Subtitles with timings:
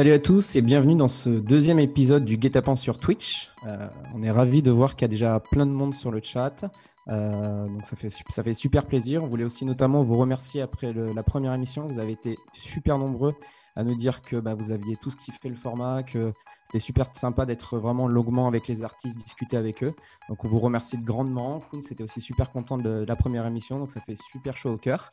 [0.00, 3.50] Salut à tous et bienvenue dans ce deuxième épisode du Guet-apens sur Twitch.
[3.66, 6.22] Euh, on est ravis de voir qu'il y a déjà plein de monde sur le
[6.22, 6.64] chat.
[7.08, 7.96] Euh, donc ça
[8.42, 9.22] fait, super plaisir.
[9.22, 11.86] On voulait aussi notamment vous remercier après la première émission.
[11.86, 13.34] Vous avez été super nombreux
[13.76, 16.32] à nous dire que bah, vous aviez qui fait le format, que
[16.64, 19.92] c'était super sympa d'être vraiment longuement avec les artistes, discuter avec eux.
[20.30, 21.60] Donc on vous remercie grandement.
[21.70, 24.78] Kuhn, c'était aussi super content de la première émission, donc ça fait super chaud au
[24.78, 25.10] cœur.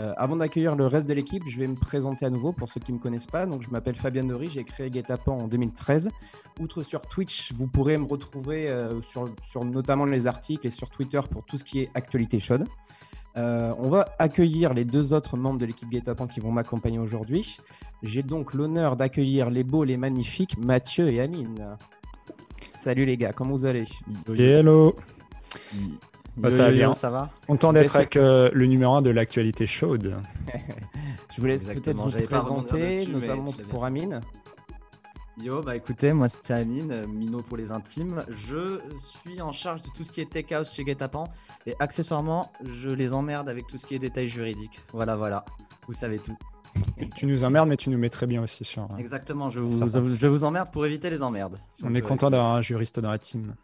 [0.00, 2.80] Euh, avant d'accueillir le reste de l'équipe, je vais me présenter à nouveau pour ceux
[2.80, 3.44] qui ne me connaissent pas.
[3.44, 6.10] Donc, je m'appelle Fabien Dory, j'ai créé Guetapan en 2013.
[6.58, 10.88] Outre sur Twitch, vous pourrez me retrouver euh, sur, sur, notamment les articles et sur
[10.88, 12.66] Twitter pour tout ce qui est actualité chaude.
[13.36, 17.58] Euh, on va accueillir les deux autres membres de l'équipe Guetapan qui vont m'accompagner aujourd'hui.
[18.02, 21.76] J'ai donc l'honneur d'accueillir les beaux, les magnifiques Mathieu et Amine.
[22.74, 23.84] Salut les gars, comment vous allez?
[24.26, 24.94] Hello
[26.40, 26.92] bah, ça va bien.
[26.92, 30.16] Ça va Content d'être avec euh, le numéro 1 de l'actualité chaude.
[31.34, 34.20] je vous laisse peut-être vous présenter, notamment pour Amine.
[35.42, 38.22] Yo, bah écoutez, moi c'est Amine, euh, Mino pour les intimes.
[38.28, 41.24] Je suis en charge de tout ce qui est tech house chez Guetapan
[41.66, 44.80] et accessoirement, je les emmerde avec tout ce qui est détails juridiques.
[44.92, 45.46] Voilà, voilà,
[45.86, 46.36] vous savez tout.
[47.16, 48.82] tu nous emmerdes, mais tu nous mets très bien aussi sur.
[48.82, 51.58] Euh, Exactement, je vous, je vous emmerde pour éviter les emmerdes.
[51.82, 53.54] on, est content d'avoir un juriste dans la team.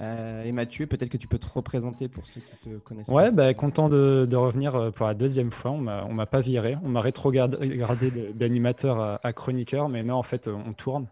[0.00, 3.08] Euh, et Mathieu, peut-être que tu peux te représenter pour ceux qui te connaissent.
[3.08, 5.70] Ouais, bah, content de, revenir euh, pour la deuxième fois.
[5.70, 6.76] On m'a pas viré.
[6.82, 11.08] On m'a rétrogradé d'animateur à, chroniqueur, mais non, en fait, on tourne.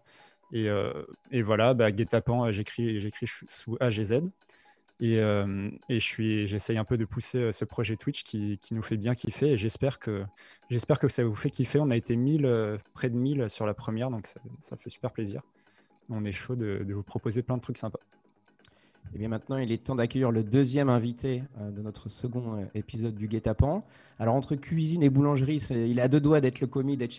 [0.51, 0.91] Et, euh,
[1.31, 2.99] et voilà, bah, Guetapan, j'écris
[3.47, 4.21] sous AGZ.
[4.99, 5.17] Et,
[5.89, 9.51] et j'essaye un peu de pousser ce projet Twitch qui, qui, nous fait bien kiffer.
[9.51, 10.23] Et j'espère que,
[10.69, 11.79] j'espère que ça vous fait kiffer.
[11.79, 15.11] On a été 1000, près de 1000 sur la première, donc ça, ça fait super
[15.11, 15.41] plaisir.
[16.09, 17.99] On est chaud de, de vous proposer plein de trucs sympas.
[19.13, 22.55] Et eh bien maintenant, il est temps d'accueillir le deuxième invité euh, de notre second
[22.55, 23.83] euh, épisode du Guet-apens.
[24.17, 27.13] Alors entre cuisine et boulangerie, il a deux doigts d'être le commis d'être.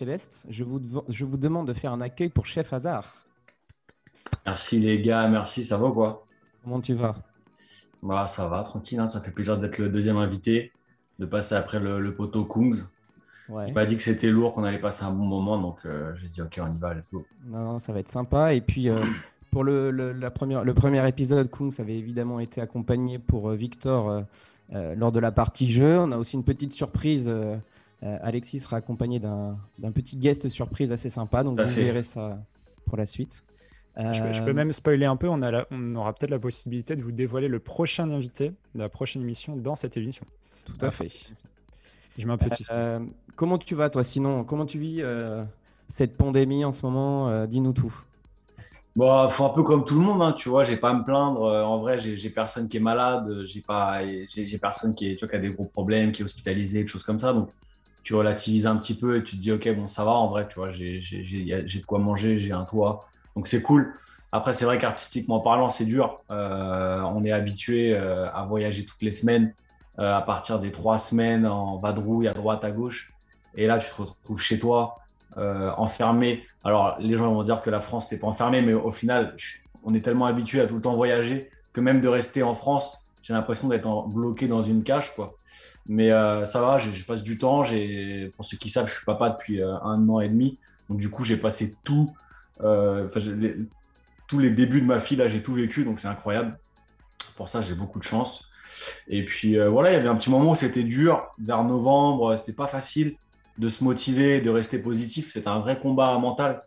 [0.49, 3.15] Je vous, je vous demande de faire un accueil pour Chef Hazard.
[4.45, 6.25] Merci les gars, merci, ça va quoi?
[6.65, 7.15] Comment tu vas?
[8.03, 9.07] Bah, Ça va, tranquille, hein.
[9.07, 10.73] ça fait plaisir d'être le deuxième invité,
[11.19, 12.83] de passer après le, poteau Kungs.
[13.47, 13.69] Ouais.
[13.69, 16.27] Il m'a dit que c'était lourd, qu'on allait passer un bon moment, donc euh, j'ai
[16.27, 17.25] dit ok, on y va, let's go.
[17.45, 18.53] Non, non, ça va être sympa.
[18.53, 18.89] Et puis,
[19.55, 24.09] pour le, la première, le premier épisode, Kungs avait évidemment été accompagné pour euh, Victor
[24.09, 24.21] euh,
[24.73, 25.97] euh, lors de la partie jeu.
[25.97, 27.31] On a aussi une petite surprise.
[28.01, 29.57] Alexis sera accompagné d'un
[29.93, 32.37] petit guest surprise assez sympa, donc vous verrez ça
[32.85, 33.45] pour la suite.
[33.95, 37.13] Je, peux, même spoiler un peu, on, a on aura peut-être la possibilité de vous
[37.13, 40.25] dévoiler le prochain invité de la prochaine émission dans cette émission.
[40.65, 41.09] Tout à fait.
[42.17, 42.65] Je mets un petit.
[43.37, 44.43] comment tu vas toi sinon?
[44.43, 45.01] Comment tu vis
[45.87, 47.45] cette pandémie en ce moment?
[47.45, 48.03] Dis-nous tout.
[48.95, 51.03] Bon, faut un peu comme tout le monde, hein, tu vois, j'ai pas à me
[51.03, 51.43] plaindre.
[51.43, 55.25] Euh, en vrai, j'ai personne qui est malade, j'ai pas, j'ai personne qui, est, tu
[55.25, 57.33] vois, qui a des gros problèmes, qui est hospitalisé, des choses comme ça.
[57.33, 57.49] Donc,
[58.03, 60.11] tu relativises un petit peu et tu te dis, ok, bon, ça va.
[60.11, 63.93] En vrai, tu vois, j'ai de quoi manger, j'ai un toit, donc c'est cool.
[64.31, 66.21] Après, c'est vrai qu'artistiquement parlant, c'est dur.
[66.31, 69.53] Euh, on est habitué euh, à voyager toutes les semaines,
[69.97, 73.13] à partir des trois semaines en vadrouille à droite, à gauche.
[73.55, 74.99] Et là, tu te retrouves chez toi,
[75.37, 79.35] enfermé alors, les gens vont dire que la France n'est pas enfermée, mais au final,
[79.83, 83.05] on est tellement habitué à tout le temps voyager que même de rester en France,
[83.21, 85.13] j'ai l'impression d'être bloqué dans une cage.
[85.13, 85.37] Quoi.
[85.85, 87.63] Mais euh, ça va, je passe du temps.
[88.35, 90.57] Pour ceux qui savent, je suis papa depuis euh, un an et demi.
[90.89, 92.11] Donc, du coup, j'ai passé tout,
[92.61, 93.07] euh,
[94.27, 95.83] tous les débuts de ma fille, là, j'ai tout vécu.
[95.83, 96.57] Donc, c'est incroyable.
[97.35, 98.49] Pour ça, j'ai beaucoup de chance.
[99.07, 101.27] Et puis, voilà, il y avait un petit moment où c'était dur.
[101.37, 103.17] Vers novembre, c'était pas facile
[103.57, 105.31] de se motiver, de rester positif.
[105.31, 106.63] C'est un vrai combat mental.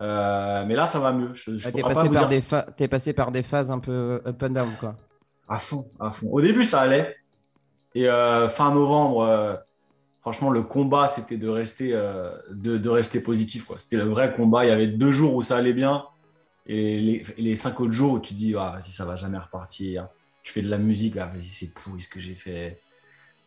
[0.00, 1.32] Euh, mais là, ça va mieux.
[1.32, 4.96] Tu es, passé, passé par des phases un peu up and down, quoi.
[5.48, 6.28] À fond, à fond.
[6.30, 7.16] Au début, ça allait.
[7.94, 9.56] Et euh, fin novembre, euh,
[10.20, 11.92] franchement, le combat, c'était de rester,
[12.50, 13.66] de, rester positif.
[13.76, 14.64] C'était le vrai combat.
[14.64, 16.04] Il y avait deux jours où ça allait bien.
[16.66, 20.08] Et les, cinq autres jours où tu dis, ah, vas-y, ça va jamais repartir.
[20.42, 22.80] Tu fais de la musique, ah, vas-y, c'est pourri ce que j'ai fait?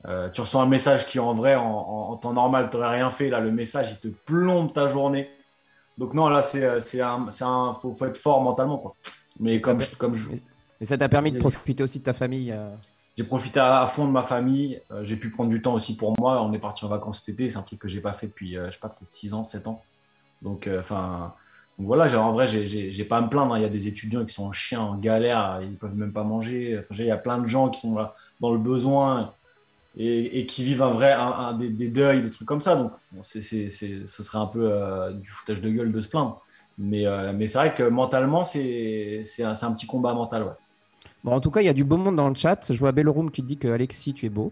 [0.06, 3.30] Euh, tu reçois un message qui, en vrai, en, temps normal, tu n'aurais rien fait.
[3.30, 5.30] Là, le message, il te plombe ta journée.
[5.98, 7.28] Donc, non, là, c'est un.
[7.42, 8.78] un faut, faut, être fort mentalement.
[8.78, 8.96] Quoi.
[9.40, 10.30] Mais comme, je, comme je.
[10.82, 12.70] Et ça t'a permis de profiter aussi de ta famille euh?
[13.16, 14.82] J'ai profité à, fond de ma famille.
[14.92, 16.42] Euh, j'ai pu prendre du temps aussi pour moi.
[16.42, 17.48] On est parti en vacances cet été.
[17.48, 19.68] C'est un truc que j'ai pas fait depuis, je sais pas, peut-être 6 ans, 7
[19.68, 19.82] ans.
[20.42, 21.34] Donc, enfin.
[21.78, 23.54] voilà, en vrai, j'ai pas à me plaindre.
[23.54, 23.60] Hein.
[23.60, 26.12] Il y a des étudiants qui sont en chien, en galère, ils ne peuvent même
[26.12, 26.80] pas manger.
[26.80, 29.36] Enfin, il y a plein de gens qui sont là dans le besoin
[29.98, 32.76] et, qui vivent un vrai un, des, deuils, des trucs comme ça.
[32.76, 32.92] Donc,
[33.22, 36.42] ce serait un peu euh, du foutage de gueule de se plaindre.
[36.78, 40.44] Mais, euh, mais c'est vrai que mentalement, c'est un, un, petit combat mental.
[40.44, 40.50] Ouais.
[41.24, 42.72] Bon, en tout cas, il y a du beau monde dans le chat.
[42.72, 44.52] Je vois Belleroom qui dit que Alexis, tu es beau.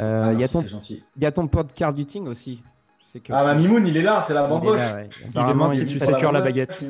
[0.00, 2.62] Euh, ah, il, y a ton, il y a ton pod Duting aussi.
[3.22, 3.32] Que.
[3.32, 4.76] Ah, bah Mimoun, il est là, c'est la bamboche.
[4.76, 5.08] là, ouais.
[5.24, 6.72] Il demande si il- tu sécures la baguette.
[6.72, 6.86] Ça,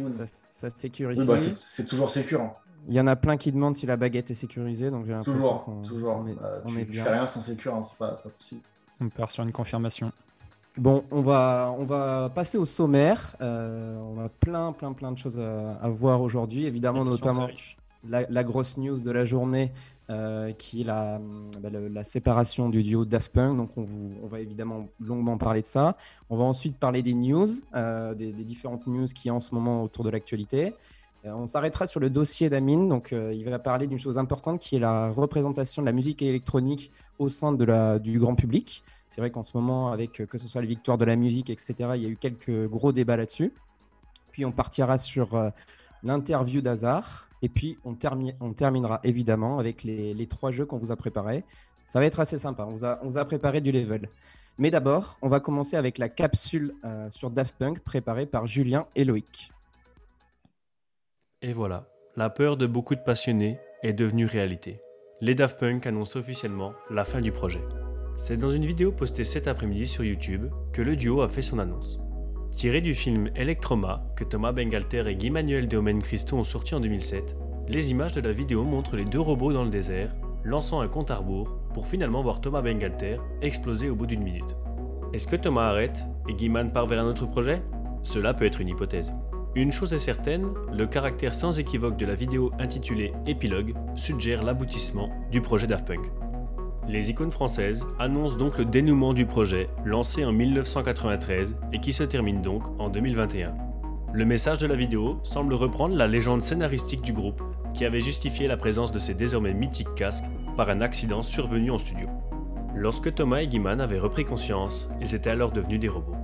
[0.49, 2.41] ça sécure Oui, bah, c'est- c'est toujours sécure.
[2.41, 2.53] hein.
[2.89, 5.33] Il y en a plein qui demandent si la baguette est sécurisée, donc j'ai l'impression
[5.35, 6.17] Toujours, qu'on toujours.
[6.19, 7.03] on est, Bah, on tu, est tu bien.
[7.05, 8.61] fais rien sans sécure, hein, c'est pas, pas possible.
[9.01, 10.13] On part sur une confirmation.
[10.77, 13.37] Bon, on va, on va passer au sommaire.
[13.41, 16.67] Euh, on a plein, plein, plein de choses à, à voir aujourd'hui.
[16.67, 17.49] Évidemment, notamment
[18.09, 19.73] la, la grosse news de la journée,
[20.11, 21.21] euh, qui est la,
[21.63, 23.57] bah, le- la séparation du duo Daft Punk.
[23.57, 25.97] Donc, on, vous- on va évidemment longuement parler de ça.
[26.29, 29.41] On va ensuite parler des news, euh, des, des différentes news qui y a en
[29.41, 30.75] ce moment autour de l'actualité.
[31.27, 32.89] Euh, on s'arrêtera sur le dossier d'Amine.
[32.89, 36.23] Donc, euh, il va parler d'une chose importante qui est la représentation de la musique
[36.23, 38.85] électronique au sein du grand public.
[39.09, 41.51] C'est vrai qu'en ce moment, avec euh, que ce soit les victoires de la musique,
[41.51, 43.53] etc., il y a eu quelques gros débats là-dessus.
[44.33, 45.53] Puis on partira sur
[46.03, 47.29] l'interview d'Hazard.
[47.41, 47.97] Et puis on,
[48.41, 51.45] on terminera évidemment avec les, trois jeux qu'on vous a préparés.
[51.87, 52.67] Ça va être assez sympa.
[52.67, 54.09] On vous a, préparé du level.
[54.59, 56.75] Mais d'abord, on va commencer avec la capsule
[57.11, 59.54] sur Daft Punk préparée par Julien et Loïc.
[61.47, 61.85] Et voilà,
[62.17, 64.79] la peur de beaucoup de passionnés est devenue réalité.
[65.21, 67.61] Les Daft Punk annoncent officiellement la fin du projet.
[68.15, 71.59] C'est dans une vidéo postée cet après-midi sur YouTube que le duo a fait son
[71.59, 71.99] annonce.
[72.51, 76.75] Tiré du film Electroma que Thomas Bengalter et Guy Manuel de Omen Christo ont sorti
[76.75, 77.37] en 2007,
[77.69, 81.11] les images de la vidéo montrent les deux robots dans le désert, lançant un compte
[81.11, 84.57] à rebours pour finalement voir Thomas Bengalter exploser au bout d'une minute.
[85.13, 87.61] Est-ce que Thomas arrête et Guiman part vers un autre projet?
[88.03, 89.13] Cela peut être une hypothèse.
[89.57, 95.11] Une chose est certaine, le caractère sans équivoque de la vidéo intitulée Épilogue suggère l'aboutissement
[95.31, 96.11] du projet Daft Punk.
[96.89, 102.03] Les icônes françaises annoncent donc le dénouement du projet lancé en 1993 et qui se
[102.03, 103.55] termine donc en 2021.
[104.13, 107.41] Le message de la vidéo semble reprendre la légende scénaristique du groupe
[107.75, 110.25] qui avait justifié la présence de ces désormais mythiques casques
[110.57, 112.09] par un accident survenu en studio.
[112.75, 116.24] Lorsque Thomas et Guiman avaient repris conscience, ils étaient alors devenus des robots.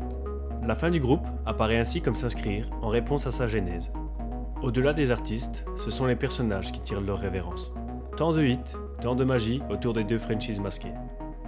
[0.66, 3.92] La fin du groupe apparaît ainsi comme s'inscrire en réponse à sa genèse.
[4.62, 7.72] Au-delà des artistes, ce sont les personnages qui tirent leur révérence.
[8.16, 10.92] Tant de hits, tant de magie autour des deux franchises masquées.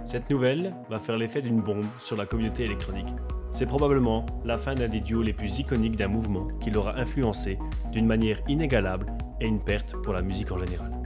[0.05, 3.13] Cette nouvelle va faire l'effet d'une bombe sur la communauté électronique.
[3.51, 7.59] C'est probablement la fin d'un des duos les plus iconiques d'un mouvement qui l'aura influencé
[7.91, 11.02] d'une manière inégalable et une perte pour la musique en général.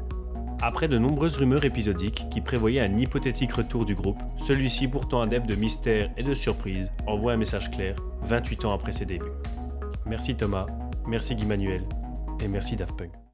[0.61, 5.47] Après de nombreuses rumeurs épisodiques qui prévoyaient un hypothétique retour du groupe, celui-ci pourtant adepte
[5.47, 9.25] de mystère et de surprise envoie un message clair 28 ans après ses débuts.
[10.05, 10.65] Merci Thomas,
[11.05, 11.83] merci Guy Manuel
[12.43, 13.26] et merci Daft Punk.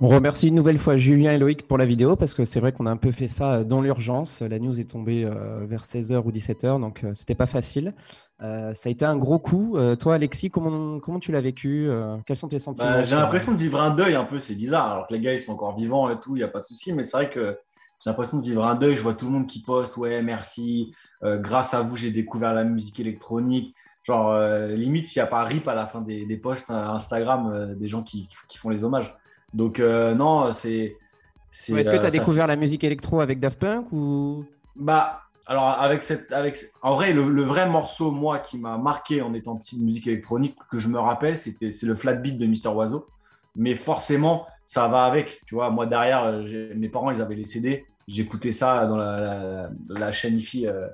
[0.00, 2.72] On remercie une nouvelle fois Julien et Loïc pour la vidéo parce que c'est vrai
[2.72, 4.42] qu'on a un peu fait ça dans l'urgence.
[4.42, 7.94] La news est tombée euh, vers 16h ou 17h, donc euh, c'était pas facile.
[8.42, 9.76] Euh, ça a été un gros coup.
[9.76, 13.10] Euh, toi, Alexis, comment, comment tu l'as vécu Euh, Quels sont tes sentiments Bah, j'ai
[13.10, 14.90] sur- l'impression de vivre un deuil un peu, c'est bizarre.
[14.92, 16.64] Alors que les gars, ils sont encore vivants et tout, il n'y a pas de
[16.64, 16.92] souci.
[16.92, 17.56] Mais c'est vrai que
[18.02, 18.96] j'ai l'impression de vivre un deuil.
[18.96, 20.92] Je vois tout le monde qui poste, ouais, merci.
[21.22, 23.76] Euh, grâce à vous, j'ai découvert la musique électronique.
[24.02, 27.50] Genre, euh, limite, s'il n'y a pas rip à la fin des, des posts Instagram,
[27.54, 29.14] euh, des gens qui, qui font les hommages.
[29.54, 30.96] Donc, euh, non, c'est.
[31.70, 34.44] Ouais, Est-ce que tu euh, as ça découvert la musique électro avec Daft Punk ou?
[34.74, 39.22] Bah, alors avec cette, avec, en vrai, le, le vrai morceau moi qui m'a marqué
[39.22, 42.36] en étant petit de musique électronique que je me rappelle, c'était c'est le flat beat
[42.36, 43.06] de Mister Oiseau.
[43.56, 45.42] Mais forcément, ça va avec.
[45.46, 47.86] Tu vois, moi derrière, euh, mes parents ils avaient les CD.
[48.08, 50.88] J'écoutais ça dans la, la, la chaîne IFI euh,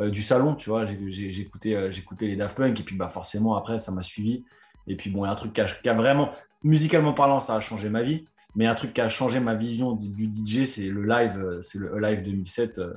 [0.00, 0.54] euh, du salon.
[0.54, 4.02] Tu vois, j'écoutais euh, j'écoutais les Daft Punk et puis bah forcément après ça m'a
[4.02, 4.44] suivi.
[4.86, 6.30] Et puis bon, il y a un truc qui a, qui a vraiment,
[6.62, 8.26] musicalement parlant, ça a changé ma vie.
[8.54, 11.78] Mais un truc qui a changé ma vision du, DJ, c'est le live, euh, c'est
[11.78, 12.94] le live 2007 euh,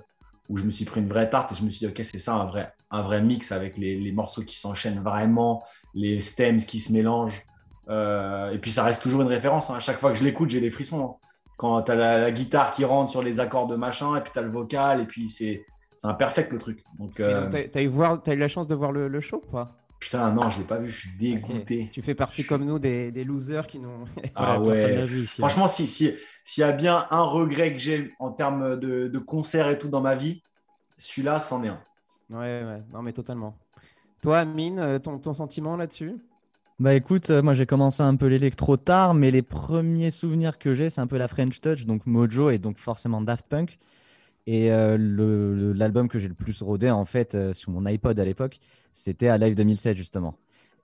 [0.49, 2.19] où je me suis pris une vraie tarte et je me suis dit, ok, c'est
[2.19, 5.63] ça un vrai, un vrai mix avec les, les morceaux qui s'enchaînent vraiment,
[5.93, 7.41] les stems qui se mélangent.
[7.89, 9.69] Euh, et puis ça reste toujours une référence.
[9.69, 9.75] hein.
[9.75, 11.05] À chaque fois que je l'écoute, j'ai des frissons.
[11.05, 11.15] hein.
[11.57, 14.31] Quand tu as la, la guitare qui rentre sur les accords de machin, et puis
[14.33, 15.63] tu as le vocal, et puis c'est
[15.95, 16.83] c'est un perfect le truc.
[16.97, 19.80] Donc, euh, t'as- T'as eu, la chance de voir le, le show ou pas?
[20.01, 21.91] Putain, non, je l'ai pas vu, je suis dégoûté.
[21.91, 24.05] Tu fais partie comme nous des, des losers qui n'ont.
[24.35, 24.95] Ah Ouais, personne ouais.
[24.95, 25.41] l'a vu ici.
[25.41, 26.13] Franchement, si- si-
[26.45, 29.89] s'il y a bien un regret que j'ai en termes de, de concert et tout
[29.89, 30.43] dans ma vie,
[30.97, 31.83] celui-là, c'en est un.
[32.29, 33.59] Ouais, ouais, non, mais totalement.
[34.21, 36.21] Toi, Amine, euh, ton, ton sentiment là-dessus?
[36.79, 40.73] Bah écoute, euh, moi j'ai commencé un peu l'électro tard, mais les premiers souvenirs que
[40.73, 43.77] j'ai, c'est un peu la French Touch, donc Mojo et donc forcément Daft Punk.
[44.47, 44.97] Et euh,
[45.75, 48.59] l'album que j'ai le plus rodé en fait euh, sur mon iPod à l'époque,
[48.93, 50.37] c'était à Live 2007 justement.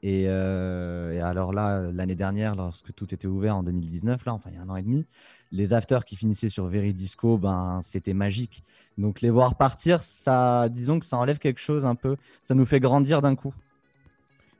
[0.03, 4.49] Et, euh, et alors là, l'année dernière, lorsque tout était ouvert en 2019, là, enfin
[4.51, 5.07] il y a un an et demi,
[5.51, 8.63] les afters qui finissaient sur Veridisco, ben c'était magique.
[8.97, 12.65] Donc les voir partir, ça, disons que ça enlève quelque chose un peu, ça nous
[12.65, 13.53] fait grandir d'un coup.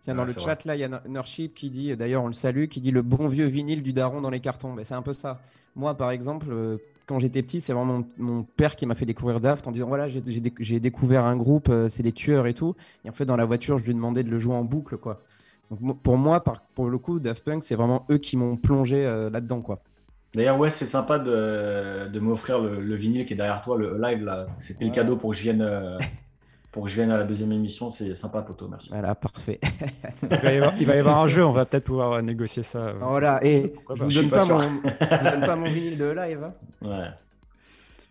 [0.04, 2.34] Tiens, dans Ouais, le chat, là, il y a Nurship qui dit, d'ailleurs, on le
[2.34, 4.74] salue, qui dit le bon vieux vinyle du daron dans les cartons.
[4.74, 5.42] Ben, c'est un peu ça.
[5.76, 6.78] Moi, par exemple, euh,
[7.08, 10.08] quand j'étais petit, c'est vraiment mon, père qui m'a fait découvrir Daft en disant voilà,
[10.10, 12.76] j'ai découvert un groupe, euh, c'est des tueurs et tout.
[13.06, 15.22] Et en fait, dans la voiture, je lui demandais de le jouer en boucle, quoi.
[15.72, 19.30] Donc pour moi, pour le coup, Daft Punk, c'est vraiment eux qui m'ont plongé euh,
[19.30, 19.82] là-dedans, quoi.
[20.34, 24.24] D'ailleurs, ouais, c'est sympa de, de m'offrir le, vinyle qui est derrière toi, le live
[24.24, 24.48] là.
[24.58, 25.62] C'était le cadeau pour que je vienne.
[25.62, 25.98] Euh,
[26.72, 28.90] pour que je vienne à la deuxième émission, c'est sympa, Poto, merci.
[28.90, 29.60] Voilà, parfait.
[30.24, 32.94] il, va y avoir, un jeu, on va peut-être pouvoir négocier ça.
[33.00, 36.44] Voilà, et je ne vous, donne pas, mon, donne pas mon vinyle de live.
[36.44, 36.54] Hein.
[36.82, 37.10] Ouais.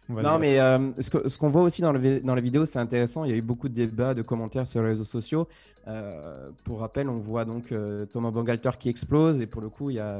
[0.08, 3.25] Non, mais euh, ce qu'on voit aussi dans, le, dans la vidéo, c'est intéressant.
[3.25, 5.48] Il y a eu beaucoup de débats, de commentaires sur les réseaux sociaux.
[5.88, 9.90] Euh, pour rappel, on voit donc euh, Thomas Bangalter qui explose, et pour le coup,
[9.90, 10.18] il y a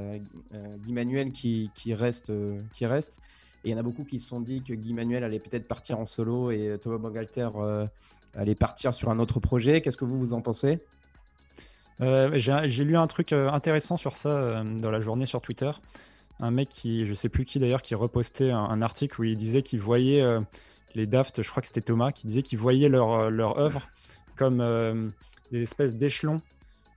[0.79, 2.33] Guy Manuel qui, qui reste,
[2.73, 3.21] qui reste.
[3.65, 5.67] Et il y en a beaucoup qui se sont dit que Guy Manuel allait peut-être
[5.67, 7.49] partir en solo et Thomas Bangalter
[8.37, 9.81] allait partir sur un autre projet.
[9.81, 10.81] Qu'est-ce que vous, vous en pensez?
[12.01, 15.71] J'ai lu un truc intéressant sur ça dans la journée sur Twitter
[16.41, 19.63] un mec qui, je sais plus qui d'ailleurs, qui repostait un, article où il disait
[19.63, 20.41] qu'il voyait euh,
[20.95, 23.89] les Daft, je crois que c'était Thomas, qui disait qu'il voyait leur, euh, œuvre
[24.37, 25.09] comme euh,
[25.51, 26.43] des espèces d'échelons.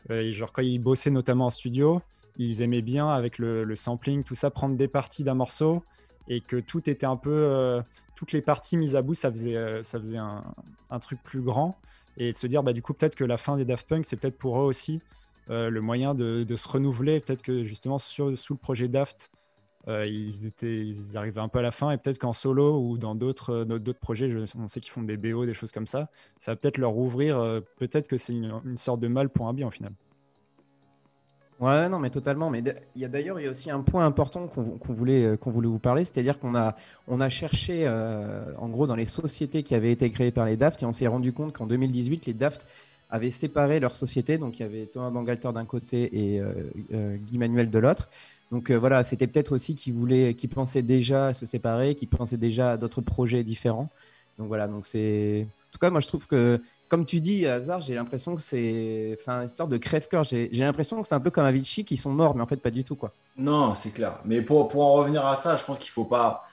[0.09, 2.01] genre quand ils bossaient notamment en studio,
[2.37, 5.83] ils aimaient bien avec le, sampling, tout ça, prendre des parties d'un morceau
[6.29, 6.61] et que
[7.03, 7.81] un peu,
[8.15, 11.77] toutes les parties mises à bout, ça faisait, ça faisait un, truc plus grand
[12.17, 14.17] et de se dire bah du coup peut-être que la fin des Daft Punk c'est
[14.17, 15.01] peut-être pour eux aussi
[15.49, 17.19] euh, le moyen de, se renouveler.
[17.19, 19.31] Peut-être que justement sous le projet Daft,
[19.87, 22.97] euh, ils, étaient, ils arrivaient un peu à la fin et peut-être qu'en solo ou
[22.97, 26.09] dans d'autres euh, d'autres projets, on sait qu'ils font des BO, des choses comme ça,
[26.37, 29.67] ça va peut-être leur ouvrir, peut-être que c'est une, sorte de mal pour un bien
[29.67, 29.93] au final.
[31.59, 32.49] Ouais, non, mais totalement.
[32.49, 32.63] Mais
[32.95, 35.67] il y a d'ailleurs il y a aussi un point important qu'on voulait qu'on voulait
[35.67, 36.75] vous parler, c'est-à-dire qu'on a
[37.07, 37.87] on a cherché
[38.57, 41.07] en gros dans les sociétés qui avaient été créées par les Daft et on s'est
[41.07, 42.65] rendu compte qu'en 2018 les Daft
[43.09, 44.37] avaient séparé leur société.
[44.37, 46.53] Donc il y avait Thomas Bangalter d'un côté et euh,
[46.93, 48.09] euh, Guy Manuel de l'autre.
[48.51, 52.09] Donc euh, voilà, c'était peut-être aussi qu'ils voulaient, qu'ils pensaient déjà à se séparer, qu'ils
[52.09, 53.89] pensaient déjà à d'autres projets différents.
[54.37, 55.47] Donc voilà, donc c'est.
[55.69, 59.15] En tout cas, moi je trouve que, comme tu dis, Hazard, j'ai l'impression que c'est
[59.27, 60.23] une sorte de crève-cœur.
[60.23, 62.71] J'ai l'impression que c'est un peu comme Avicii qui sont morts, mais en fait pas
[62.71, 63.13] du tout quoi.
[63.37, 64.19] Non, c'est clair.
[64.25, 66.47] Mais pour, pour en revenir à ça, je pense qu'il faut pas.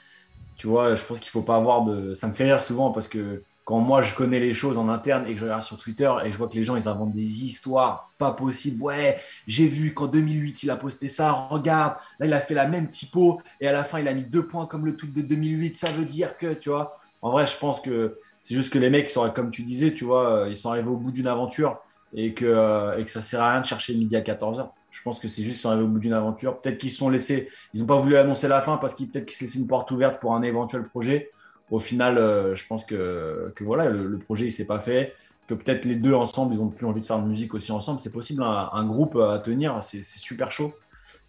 [0.56, 2.14] Tu vois, je pense qu'il faut pas avoir de.
[2.14, 5.26] Ça me fait rire souvent parce que quand moi je connais les choses en interne
[5.26, 7.44] et que je regarde sur Twitter et je vois que les gens ils inventent des
[7.44, 8.80] histoires pas possibles.
[8.82, 12.66] Ouais, j'ai vu qu'en 2008 il a posté ça, regarde, là il a fait la
[12.66, 15.22] même typo et à la fin il a mis deux points comme le tweet de
[15.22, 15.76] 2008.
[15.76, 18.90] Ça veut dire que, tu vois, en vrai, je pense que c'est juste que les
[18.90, 21.80] mecs, sont, comme tu disais, tu vois, euh, ils sont arrivés au bout d'une aventure
[22.14, 24.70] et que, euh, et que ça sert à rien de chercher le midi à 14h.
[24.92, 26.60] Je pense que c'est juste qu'ils sont arrivés au bout d'une aventure.
[26.60, 29.26] Peut-être qu'ils se sont laissés, ils n'ont pas voulu annoncer la fin parce qu'ils peut-être
[29.26, 31.32] qu'ils se laissaient une porte ouverte pour un éventuel projet
[31.72, 35.12] au final, euh, je pense que, que voilà, le, projet il s'est pas fait,
[35.48, 37.98] que peut-être les deux ensemble, ils ont plus envie de faire de musique aussi ensemble.
[37.98, 40.72] C'est possible, un, groupe à tenir, c'est super chaud.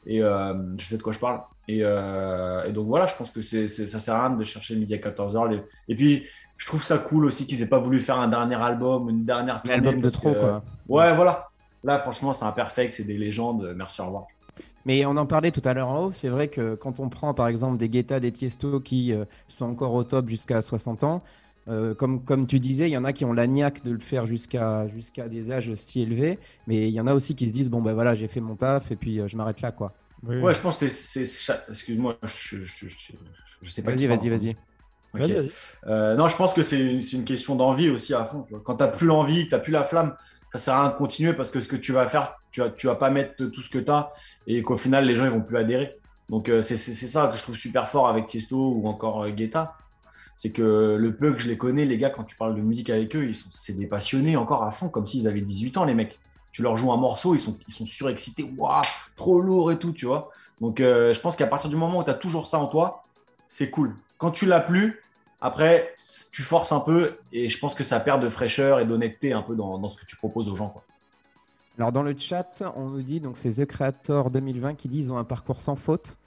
[0.06, 1.42] Et je sais de quoi je parle.
[1.68, 1.82] Et,
[2.72, 4.98] donc voilà, je pense que c'est ça sert à rien de chercher le midi à
[4.98, 5.60] 14h.
[5.88, 6.24] Et puis,
[6.58, 9.62] je trouve ça cool aussi qu'ils aient pas voulu faire un dernier album, une dernière
[9.62, 9.80] tournée.
[9.80, 10.64] Un album de trop, quoi.
[10.88, 11.50] Ouais, voilà.
[11.84, 13.74] Là, franchement, c'est imperfect, c'est des légendes.
[13.76, 14.28] Merci, au revoir.
[14.86, 17.34] Mais on en parlait tout à l'heure en haut, c'est vrai que quand on prend
[17.34, 21.24] par exemple des Guetta, des Tiesto qui euh, sont encore au top jusqu'à 60 ans,
[21.68, 24.00] euh, comme, comme tu disais, il y en a qui ont la niaque de le
[24.00, 27.54] faire jusqu'à jusqu'à des âges si élevés, mais il y en a aussi qui se
[27.54, 29.92] disent bon ben voilà j'ai fait mon taf et puis euh, je m'arrête là quoi.
[30.24, 31.26] Ouais, je pense que c'est
[31.68, 33.92] excuse-moi, je, je, je, sais pas.
[33.92, 34.56] Vas-y, vas-y, vas-y.
[36.16, 38.46] Non, je pense que c'est une, une, question d'envie aussi à fond.
[38.64, 40.16] Quand tu n'as plus l'envie, tu n'as plus la flamme,
[40.52, 42.70] ça sert à rien de continuer parce que ce que tu vas faire, tu vas,
[42.70, 44.12] tu vas pas mettre tout ce que tu as
[44.48, 45.98] et qu'au final, les gens ils vont plus adhérer.
[46.30, 49.76] Donc, euh, c'est ça que je trouve super fort avec Tiesto ou encore euh, Guetta.
[50.36, 52.90] C'est que le peu que je les connais, les gars, quand tu parles de musique
[52.90, 55.86] avec eux, ils sont, c'est des passionnés encore à fond, comme s'ils avaient 18 ans,
[55.86, 56.20] les mecs.
[56.52, 58.84] Tu leur joues un morceau, ils sont, ils sont surexcités, waouh,
[59.16, 60.30] trop lourd et tout, tu vois.
[60.62, 63.06] Donc, euh, je pense qu'à partir du moment où tu as toujours ça en toi,
[63.48, 63.96] c'est cool.
[64.18, 65.02] Quand tu l'as plus,
[65.40, 65.96] après,
[66.32, 69.44] tu forces un peu et je pense que ça perd de fraîcheur et d'honnêteté un
[69.44, 70.74] peu dans, ce que tu proposes aux gens.
[71.78, 75.12] Alors dans le chat, on nous dit donc c'est The Creator 2020 qui dit qu'ils
[75.12, 76.18] ont un parcours sans faute.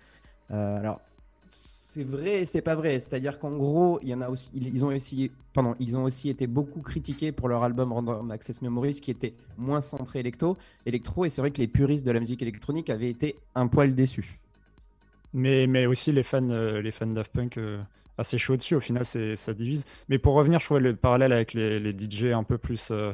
[0.53, 1.01] Euh, alors
[1.49, 3.01] c'est vrai et c'est pas vrai.
[3.01, 5.33] C'est-à-dire qu'en gros, il y en a aussi, ils ont aussi,
[5.81, 9.81] ils ont aussi été beaucoup critiqués pour leur album Random Access Memories qui était moins
[9.81, 10.57] centré électro,
[10.87, 11.25] électro.
[11.25, 14.39] Et c'est vrai que les puristes de la musique électronique avaient été un poil déçus.
[15.33, 17.15] Mais, mais aussi les fans, euh, les fans.
[17.57, 17.83] Euh,
[18.19, 18.75] assez chaud dessus.
[18.75, 19.85] Au final, ça divise.
[20.09, 23.13] Mais pour revenir, je trouvais le parallèle avec les, les DJ un peu plus, euh,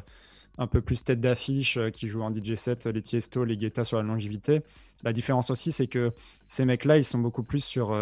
[0.59, 3.99] un peu plus tête d'affiche qui jouent en DJ set, les Tiesto, les Guetta sur
[3.99, 4.63] la longévité.
[5.05, 6.13] La différence aussi, c'est que
[6.49, 7.95] ces mecs-là, ils sont beaucoup plus sur.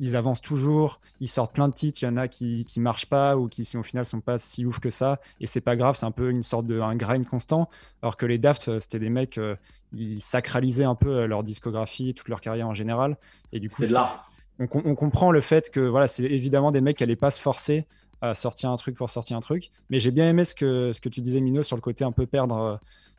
[0.00, 2.02] Euh, ils avancent toujours, ils sortent plein de titres.
[2.02, 4.64] Il y en a qui qui marchent pas ou qui, au final, sont pas si
[4.64, 5.20] ouf que ça.
[5.40, 7.68] Et c'est pas grave, c'est un peu une sorte de un grind constant.
[8.02, 9.38] Alors que les Daft, c'était des mecs,
[9.92, 13.16] ils sacralisaient un peu leur discographie, toute leur carrière en général.
[13.52, 14.24] Et du coup, là
[14.60, 17.86] on, comprend le fait que voilà, c'est évidemment des mecs qui n'allaient pas se forcer
[18.20, 19.70] à sortir un truc pour sortir un truc.
[19.88, 22.12] Mais j'ai bien aimé ce que, ce que tu disais, Mino, sur le côté un
[22.12, 22.76] peu perdre, euh,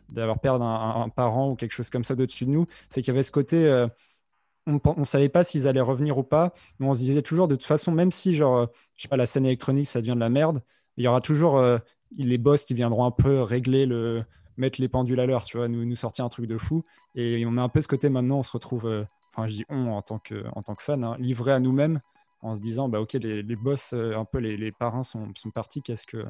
[0.10, 2.68] d'avoir perdu un, parent ou quelque chose comme ça de-dessus de nous.
[2.90, 3.88] C'est qu'il y avait ce côté, euh,
[4.68, 7.56] on ne savait pas s'ils allaient revenir ou pas, mais on se disait toujours de
[7.56, 8.66] toute façon, même si genre, euh,
[8.96, 10.62] je sais pas, la scène électronique, ça devient de la merde,
[10.98, 11.62] il y aura toujours
[12.18, 14.24] les boss qui viendront un peu régler le
[14.58, 16.84] mettre les pendules à l'heure, tu vois, nous, nous sortir un truc de fou.
[17.16, 19.88] Et on a un peu ce côté maintenant, on se retrouve, enfin je dis on
[19.88, 22.02] en tant que, en tant que fan, hein, livré à nous-mêmes
[22.42, 25.32] en se disant, bah, ok, les, les boss, euh, un peu les, les parrains sont
[25.54, 26.26] partis, qu'est-ce que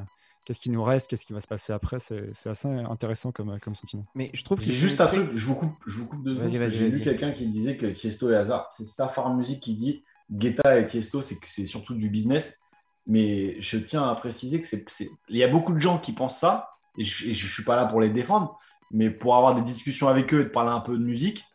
[0.45, 1.99] qu'est-ce qui nous reste, qu'est-ce qui va se passer après.
[1.99, 4.05] C'est assez intéressant comme, comme sentiment.
[4.15, 6.69] Mais je trouve que juste un truc, je vous coupe, je vous coupe deux secondes.
[6.69, 10.79] J'ai vu quelqu'un qui disait que Tiesto et Hazard, c'est Safar Music qui dit Guetta
[10.79, 12.59] et Tiesto, c'est que c'est surtout du business.
[13.07, 16.37] Mais je tiens à préciser que c'est, il y a beaucoup de gens qui pensent
[16.37, 18.59] ça, et je ne suis pas là pour les défendre,
[18.91, 21.45] mais pour avoir des discussions avec eux et de parler un peu de musique,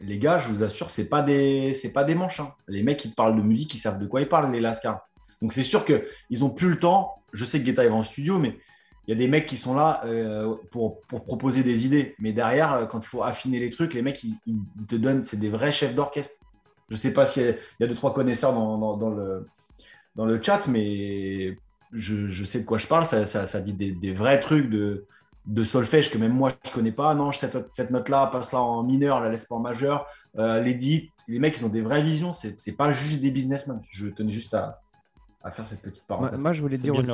[0.00, 2.40] les gars, je vous assure, c'est pas des, c'est pas des manches.
[2.40, 2.52] Hein.
[2.68, 5.08] Les mecs, qui te parlent de musique, ils savent de quoi ils parlent, les Lascar.
[5.42, 7.16] Donc c'est sûr qu'ils ont plus le temps.
[7.32, 8.56] Je sais que Guetta va en studio, mais
[9.06, 12.14] il y a des mecs qui sont là euh, pour, proposer des idées.
[12.18, 15.38] Mais derrière, euh, quand il faut affiner les trucs, les mecs, ils, te donnent, c'est
[15.38, 16.38] des vrais chefs d'orchestre.
[16.88, 19.48] Je sais pas s'il y, a deux, trois connaisseurs dans, le,
[20.14, 21.56] dans le chat, mais
[21.92, 23.04] je, sais de quoi je parle.
[23.04, 25.06] Ça, dit des vrais trucs de,
[25.46, 27.14] de solfège que même moi je connais pas.
[27.14, 30.06] Non, cette, cette note-là, passe-la en mineur, la laisse pas en majeur.
[30.38, 30.74] Euh, les
[31.28, 32.32] les mecs, ils ont des vraies visions.
[32.32, 33.80] C'est pas juste des businessmen.
[33.90, 34.80] Je tenais juste à,
[35.50, 36.40] faire cette petite parenthèse.
[36.40, 37.10] Moi, je voulais dire aussi.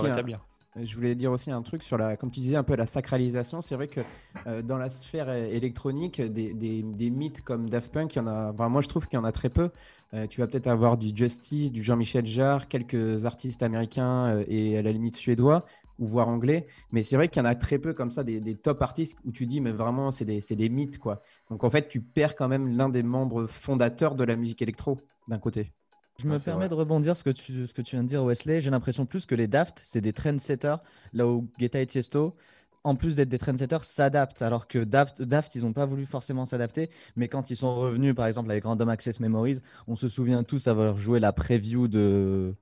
[0.76, 3.62] je voulais dire aussi un truc sur la, comme tu disais, un peu la sacralisation.
[3.62, 4.00] C'est vrai que
[4.46, 8.52] euh, dans la sphère électronique, des, mythes comme Daft Punk, il y en a.
[8.68, 9.70] moi, je trouve qu'il y en a très peu.
[10.14, 14.82] Euh, tu vas peut-être avoir du Justice, du Jean-Michel Jarre, quelques artistes américains et à
[14.82, 15.64] la limite suédois
[15.98, 16.66] ou voire anglais.
[16.92, 19.32] Mais c'est vrai qu'il y en a très peu comme ça, des, top artistes où
[19.32, 20.98] tu dis, mais vraiment, c'est des, des, mythes.
[20.98, 21.22] quoi.
[21.50, 25.00] Donc en fait, tu perds quand même l'un des membres fondateurs de la musique électro,
[25.26, 25.72] d'un côté.
[26.18, 28.60] Je me permets de rebondir ce que tu, ce que tu viens de dire, Wesley.
[28.60, 30.78] J'ai l'impression plus que les Daft, c'est des trendsetters,
[31.12, 32.34] là où Guetta et Tiesto,
[32.82, 34.42] en plus d'être des trendsetters, s'adaptent.
[34.42, 36.90] Alors que Daft, Daft ils n'ont pas voulu forcément s'adapter.
[37.14, 40.66] Mais quand ils sont revenus, par exemple, avec Random Access Memories, on se souvient tous
[40.66, 42.52] avoir joué la preview de,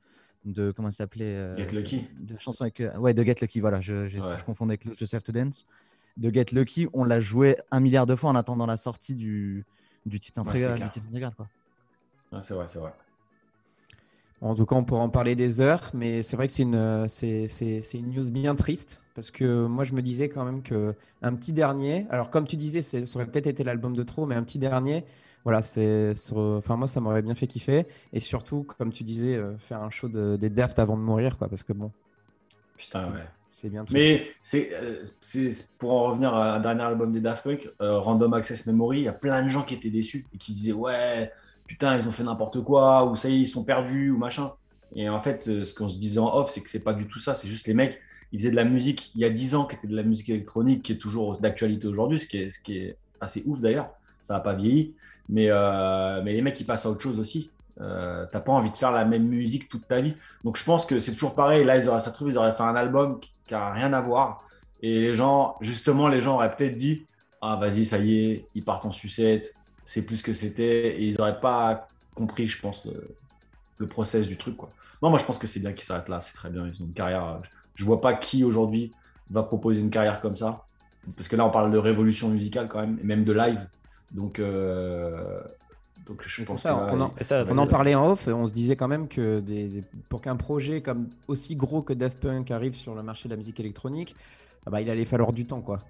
[0.45, 2.07] de comment ça s'appelait euh, Get Lucky.
[2.21, 5.33] De chanson avec euh, ouais de Get Lucky voilà je, je confondais avec Joseph to
[5.33, 5.67] Dance
[6.17, 9.65] de Get Lucky on l'a joué un milliard de fois en attendant la sortie du
[10.05, 10.79] du titre intégral
[12.41, 12.93] c'est vrai c'est vrai.
[14.43, 17.07] En tout cas, on pourra en parler des heures, mais c'est vrai que c'est une,
[17.09, 21.35] c'est, une news bien triste parce que moi, je me disais quand même que un
[21.35, 24.43] petit dernier, alors comme tu disais, ça aurait peut-être été l'album de trop, mais un
[24.43, 25.05] petit dernier,
[25.47, 29.57] voilà, c'est enfin moi ça m'aurait bien fait kiffer et surtout comme tu disais euh,
[29.59, 31.93] faire un show des Daft avant de mourir quoi parce que bon.
[32.77, 33.25] Putain ouais.
[33.53, 33.87] C'est bien.
[33.91, 38.35] Mais euh, c'est pour en revenir à un dernier album des Daft Punk, euh, Random
[38.35, 41.33] Access Memory, il y a plein de gens qui étaient déçus et qui disaient ouais
[41.67, 44.53] putain ils ont fait n'importe quoi ou ça y est ils sont perdus ou machin.
[44.95, 47.19] Et en fait ce qu'on se disait en off c'est que c'est pas du tout
[47.19, 48.01] ça, c'est juste les mecs
[48.33, 50.29] ils faisaient de la musique il y a 10 ans qui était de la musique
[50.29, 54.55] électronique qui est toujours d'actualité aujourd'hui, ce qui est assez ouf d'ailleurs, ça n'a pas
[54.55, 54.95] vieilli.
[55.29, 57.51] Mais, euh, mais les mecs, ils passent à autre chose aussi.
[57.81, 60.15] Euh, T'as pas envie de faire la même musique toute ta vie.
[60.45, 61.65] Donc je pense que c'est toujours pareil.
[61.65, 64.01] Là, ils auraient, ça se trouve, ils auraient fait un album qui n'a rien à
[64.01, 64.43] voir.
[64.83, 67.07] Et les gens, justement, les gens auraient peut-être dit
[67.41, 69.55] Ah, vas-y, ça y est, ils partent en sucette,
[69.87, 70.99] c'est plus que c'était.
[70.99, 73.17] Et ils n'auraient pas compris, je pense, le,
[73.79, 74.59] le, process du truc.
[74.59, 74.71] Quoi.
[75.01, 76.21] Non, moi, je pense que c'est bien qu'ils s'arrêtent là.
[76.21, 76.67] C'est très bien.
[76.67, 77.41] Ils ont une carrière.
[77.75, 78.93] Je vois pas qui aujourd'hui
[79.31, 80.67] va proposer une carrière comme ça.
[81.17, 83.67] Parce que là, on parle de révolution musicale quand même, et même de live.
[84.11, 85.41] Donc, euh,
[86.07, 87.13] donc je pense ça, on, en,
[87.51, 90.81] on en, parlait en off, on se disait quand même que des, pour qu'un projet
[90.81, 94.15] comme aussi gros que Daft Punk arrive sur le marché de la musique électronique,
[94.67, 95.61] ah bah, il allait falloir du temps.
[95.61, 95.81] quoi.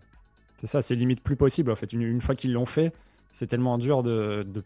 [0.56, 1.92] C'est ça, c'est limite plus possible en fait.
[1.92, 2.92] Une, fois qu'ils l'ont fait,
[3.36, 4.62] c'est tellement dur de, de,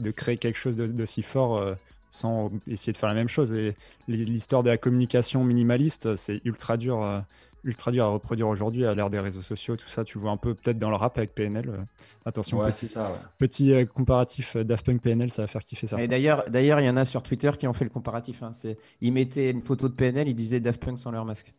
[0.00, 1.74] de, créer quelque chose de, si fort euh,
[2.10, 3.52] sans essayer de faire la même chose.
[3.52, 3.76] Et
[4.08, 7.02] l'histoire de la communication minimaliste, c'est ultra dur.
[7.02, 7.20] Euh,
[7.64, 10.04] ultra dur à reproduire aujourd'hui à l'ère des réseaux sociaux, tout ça.
[10.04, 11.68] Tu vois un peu peut-être dans le rap avec PNL.
[11.68, 11.76] Euh,
[12.24, 16.00] attention, petit, ça, petit euh, comparatif euh, Daft Punk PNL, ça va faire kiffer ça.
[16.00, 18.42] Et d'ailleurs, d'ailleurs, il y en a sur Twitter qui ont fait le comparatif.
[18.42, 18.52] Hein.
[18.52, 21.52] C'est, ils mettaient une photo de PNL, ils disaient Daft Punk sans leur masque.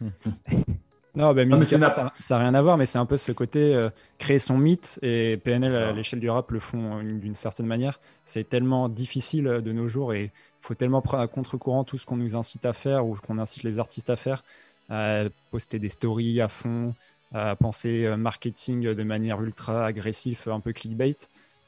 [1.18, 4.56] non, bah, ça n'a rien à voir, mais c'est un peu ce côté créer son
[4.56, 8.00] mythe et PNL à l'échelle du rap le font d'une certaine manière.
[8.24, 12.06] C'est tellement difficile de nos jours et il faut tellement prendre à contre-courant tout ce
[12.06, 14.42] qu'on nous incite à faire ou qu'on incite les artistes à faire
[14.88, 16.94] à poster des stories à fond,
[17.32, 21.16] à penser euh, marketing de manière ultra agressive, un peu clickbait.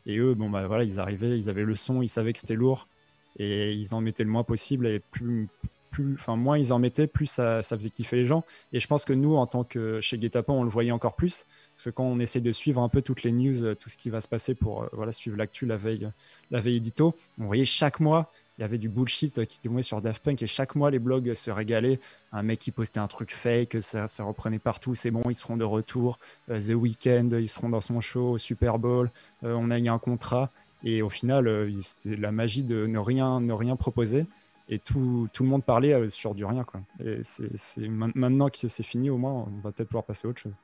[0.07, 2.55] Et eux, bon, bah voilà, ils arrivaient, ils avaient le son, ils savaient que c'était
[2.55, 2.89] lourd
[3.39, 4.87] et ils en mettaient le moins possible.
[4.87, 5.49] Et plus,
[5.91, 8.45] plus, enfin moins ils en mettaient, plus ça, faisait kiffer les gens.
[8.73, 11.47] Et je pense que nous, en tant que chez Guetapan, on le voyait encore plus.
[11.77, 14.11] Parce que quand on essaie de suivre un peu toutes les news, tout ce qui
[14.11, 16.11] va se passer pour voilà, suivre l'actu la veille,
[16.51, 20.03] la veille édito, on voyait chaque mois il y avait du bullshit qui tombait sur
[20.03, 21.99] Daft Punk et chaque mois les blogs se régalaient.
[22.31, 25.57] Un mec qui postait un truc fake, ça, ça reprenait partout, c'est bon, ils seront
[25.57, 26.19] de retour.
[26.51, 29.11] Euh, The Weeknd, ils seront dans son show au Super Bowl,
[29.45, 30.51] euh, on a eu un contrat.
[30.85, 34.27] Et au final, euh, c'était la magie de ne rien, ne rien proposer.
[34.71, 36.65] Et tout, tout le monde parlait sur du rien.
[36.65, 36.81] Quoi.
[37.05, 40.41] Et c'est maintenant que c'est fini, au moins, on va peut-être pouvoir passer à autre
[40.41, 40.57] chose.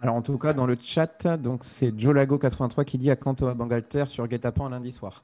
[0.00, 3.46] Alors en tout cas, dans le chat, donc c'est Joe Lago83 qui dit à Canto
[3.48, 5.22] à Bangalter sur Guetapan lundi soir.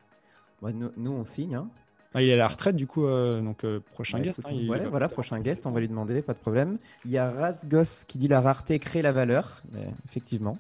[0.62, 1.56] nous, nous, on signe.
[1.56, 1.68] Hein
[2.14, 4.40] ah, il est à la retraite, du coup, euh, donc euh, prochain guest.
[4.44, 6.78] Hein, voilà, prochain guest, on va lui demander, pas de problème.
[7.04, 9.62] Il y a Rasgos qui dit la rareté crée la valeur.
[10.06, 10.58] effectivement.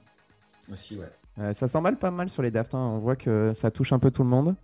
[0.70, 1.10] Aussi, ouais.
[1.38, 2.74] Euh, ça s'emballe pas mal sur les Daft.
[2.74, 2.78] Hein.
[2.78, 4.54] On voit que ça touche un peu tout le monde.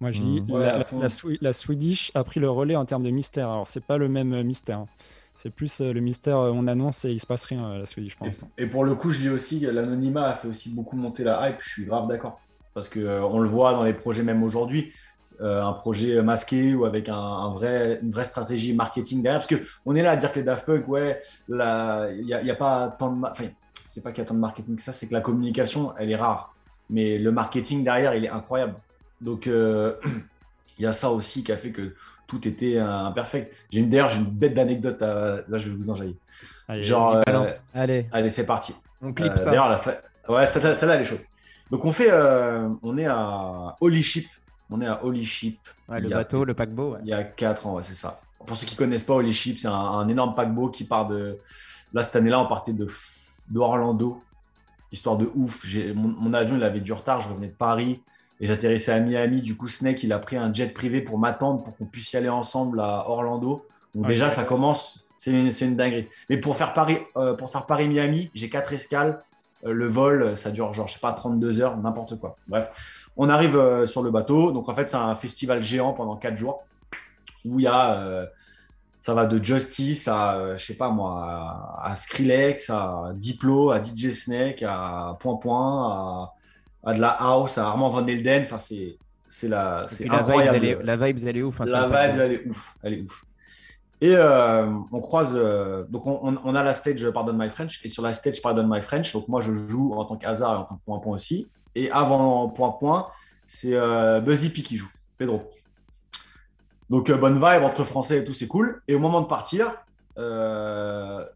[0.00, 1.38] Moi, je dis, hmm.
[1.40, 3.50] la, Swedish a pris le relais en termes de mystère.
[3.50, 4.78] Alors, c'est pas le même mystère.
[4.78, 4.86] Hein.
[5.34, 8.48] C'est plus le mystère, on annonce et il se passe rien, la Swedish pour l'instant.
[8.58, 11.60] Et, pour le coup, je dis aussi, l'anonymat a fait aussi beaucoup monter la hype.
[11.60, 12.40] Je suis grave d'accord.
[12.74, 14.92] Parce qu'on le voit dans les projets même aujourd'hui.
[15.40, 19.46] Euh, un projet masqué ou avec un, vrai, une vraie stratégie marketing derrière.
[19.46, 21.54] Parce qu'on est là à dire que les Daft Punk, ouais, il
[22.24, 23.26] n'y a, a, pas tant de.
[23.26, 23.46] Enfin,
[23.84, 26.10] c'est pas qu'il y a tant de marketing que ça, c'est que la communication, elle
[26.10, 26.54] est rare.
[26.88, 28.74] Mais le marketing derrière, il est incroyable.
[29.20, 29.94] Donc, euh,
[30.78, 31.94] il y a ça aussi qui a fait que
[32.26, 33.54] tout était imperfect.
[33.70, 35.00] J'ai une d'ailleurs, j'ai une bête d'anecdote.
[35.00, 36.16] Là, je vais vous enjailler.
[36.68, 38.74] Allez, Genre, euh, allez, allez, c'est parti.
[39.00, 39.46] On clip ça.
[39.46, 41.20] D'ailleurs, la ouais, celle-là, elle est chaude.
[41.70, 42.12] Donc, on fait,
[42.82, 44.26] on est à Holy Ship
[44.70, 45.58] on est à Holy Ship.
[45.88, 46.96] le bateau, le paquebot.
[47.02, 48.20] Il y a 4 ans, c'est ça.
[48.46, 51.38] Pour ceux qui ne connaissent pas Holy Ship, c'est un, énorme paquebot qui part de.
[51.92, 52.86] Là, cette année-là, on partait de
[53.50, 54.22] d'Orlando.
[54.92, 55.64] Histoire de ouf.
[55.94, 57.20] Mon, mon, avion, il avait du retard.
[57.20, 58.02] Je revenais de Paris
[58.40, 59.42] et j'atterrissais à Miami.
[59.42, 62.16] Du coup, Snake, il a pris un jet privé pour m'attendre pour qu'on puisse y
[62.16, 63.66] aller ensemble à Orlando.
[63.94, 65.04] Donc, déjà, ça commence.
[65.16, 66.08] C'est une, une, dinguerie.
[66.30, 69.24] Mais pour faire Paris, euh, pour faire Paris-Miami, j'ai quatre escales.
[69.66, 72.36] Euh, le vol, ça dure genre, je sais pas, 32 heures, n'importe quoi.
[72.46, 72.70] Bref,
[73.16, 74.52] on arrive euh, sur le bateau.
[74.52, 76.62] Donc, en fait, c'est un festival géant pendant 4 jours
[77.44, 78.26] où il y a,
[79.00, 84.10] ça va de Justice à, je sais pas moi, à, Skrillex, à Diplo, à DJ
[84.10, 86.34] Snake, à Point Point, à,
[86.86, 88.42] de la House, à Armand Van Elden.
[88.42, 90.80] Enfin, c'est, c'est la, c'est incroyable.
[90.82, 91.60] La vibe, elle est ouf.
[91.60, 92.74] Hein, la vibe, elle est ouf.
[92.82, 93.24] Elle est ouf.
[94.00, 98.02] Et euh, on croise, euh, donc on, a la stage Pardon My French, et sur
[98.02, 100.76] la stage Pardon My French, donc moi je joue en tant qu'hasard et en tant
[100.76, 101.48] que point-point aussi.
[101.74, 103.08] Et avant point-point,
[103.48, 105.50] c'est euh, Buzzy P qui joue, Pedro.
[106.90, 108.82] Donc bonne vibe entre français et tout, c'est cool.
[108.86, 109.74] Et au moment de partir,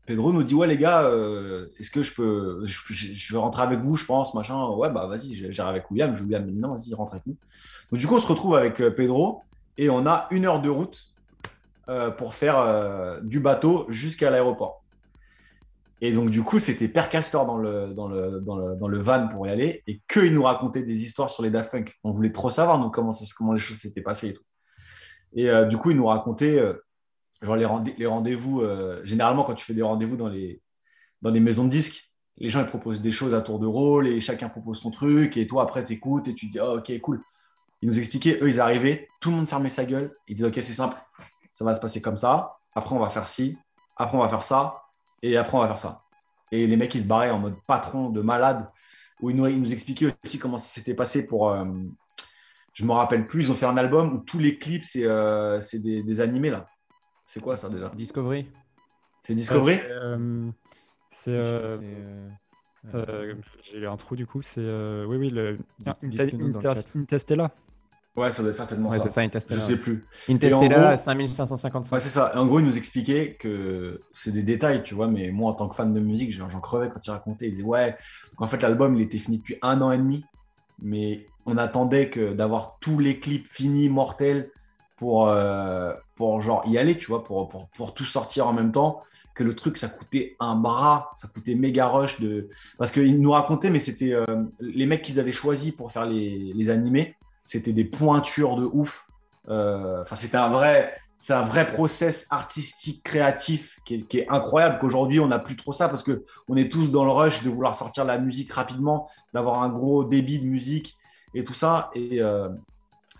[0.06, 1.08] Pedro nous dit Ouais, les gars,
[1.78, 4.68] est-ce que je peux, je, vais rentrer avec vous, je pense, machin.
[4.70, 6.14] Ouais, bah vas-y, j'irai avec William.
[6.16, 7.36] Je William, non, vas-y, rentre avec nous.
[7.90, 9.42] Donc du coup, on se retrouve avec Pedro
[9.78, 11.12] et on a une heure de route
[11.88, 14.84] euh, pour faire euh, du bateau jusqu'à l'aéroport.
[16.00, 19.00] Et donc, du coup, c'était Père Castor dans le, dans, le, dans, le, dans le
[19.00, 21.98] van pour y aller et qu'il nous racontait des histoires sur les Daft Punk.
[22.04, 24.44] On voulait trop savoir donc, comment, comment les choses s'étaient passées et tout.
[25.34, 26.60] Et euh, du coup, il nous racontait
[27.42, 27.66] genre les,
[27.98, 28.64] les rendez-vous.
[29.04, 30.62] généralement, quand tu fais des rendez-vous dans les,
[31.20, 34.08] dans les maisons de disques, les gens ils proposent des choses à tour de rôle
[34.08, 35.36] et chacun propose son truc.
[35.36, 37.20] Et toi, après, tu écoutes et tu dis oh, Ok, cool.
[37.82, 40.14] Ils nous expliquaient, eux, ils arrivaient, tout le monde fermait sa gueule.
[40.28, 40.96] Ils disaient Ok, c'est simple
[41.52, 42.56] ça va se passer comme ça.
[42.74, 43.56] Après, on va faire ci.
[43.96, 44.82] Après, on va faire ça.
[45.22, 46.02] Et après, on va faire ça.
[46.50, 48.68] Et les mecs, ils se barraient en mode patron de malade,
[49.20, 51.50] où ils nous, nous expliquaient aussi comment ça s'était passé pour.
[51.50, 51.64] Euh,
[52.72, 55.60] je me rappelle plus, ils ont fait un album où tous les clips, c'est euh,
[55.74, 56.66] des, animés là.
[57.26, 57.90] C'est quoi ça déjà?
[57.90, 58.48] Discovery.
[59.20, 59.80] C'est Discovery?
[61.10, 61.30] C'est.
[62.94, 64.42] Euh, j'ai un trou du coup.
[64.42, 64.60] C'est.
[64.60, 65.58] oui, oui, le.
[66.94, 67.50] Interstellar.
[68.14, 69.04] Ouais, ça doit être certainement ouais, ça.
[69.04, 69.64] c'est ça, Interstellar.
[69.64, 70.04] Je sais plus.
[70.28, 71.94] Interstellar, 5555.
[71.94, 72.38] Ouais, c'est ça.
[72.38, 75.68] En gros, il nous expliquait que c'est des détails, tu vois, mais moi, en tant
[75.68, 77.46] que fan de musique, j'en crevais quand il racontait.
[77.46, 77.92] Il disait, ouais,
[78.30, 80.26] donc en fait, l'album, il était fini depuis un an et demi,
[80.78, 84.50] mais on attendait que d'avoir tous les clips finis, mortels,
[85.02, 88.70] pour, euh, pour genre y aller, tu vois, pour, pour, pour, tout sortir en même
[88.70, 89.02] temps.
[89.34, 92.20] Que le truc, ça coûtait un bras, ça coûtait méga rush.
[92.20, 92.48] De...
[92.78, 94.24] Parce qu'il nous racontait, mais c'était euh,
[94.60, 99.06] les mecs qu'ils avaient choisis pour faire les, les animés c'était des pointures de ouf.
[99.48, 104.78] Euh, enfin, c'était un vrai, c'est un vrai process artistique, créatif qui est, incroyable.
[104.80, 107.50] Qu'aujourd'hui, on n'a plus trop ça parce que on est tous dans le rush de
[107.50, 110.96] vouloir sortir la musique rapidement, d'avoir un gros débit de musique
[111.34, 111.90] et tout ça.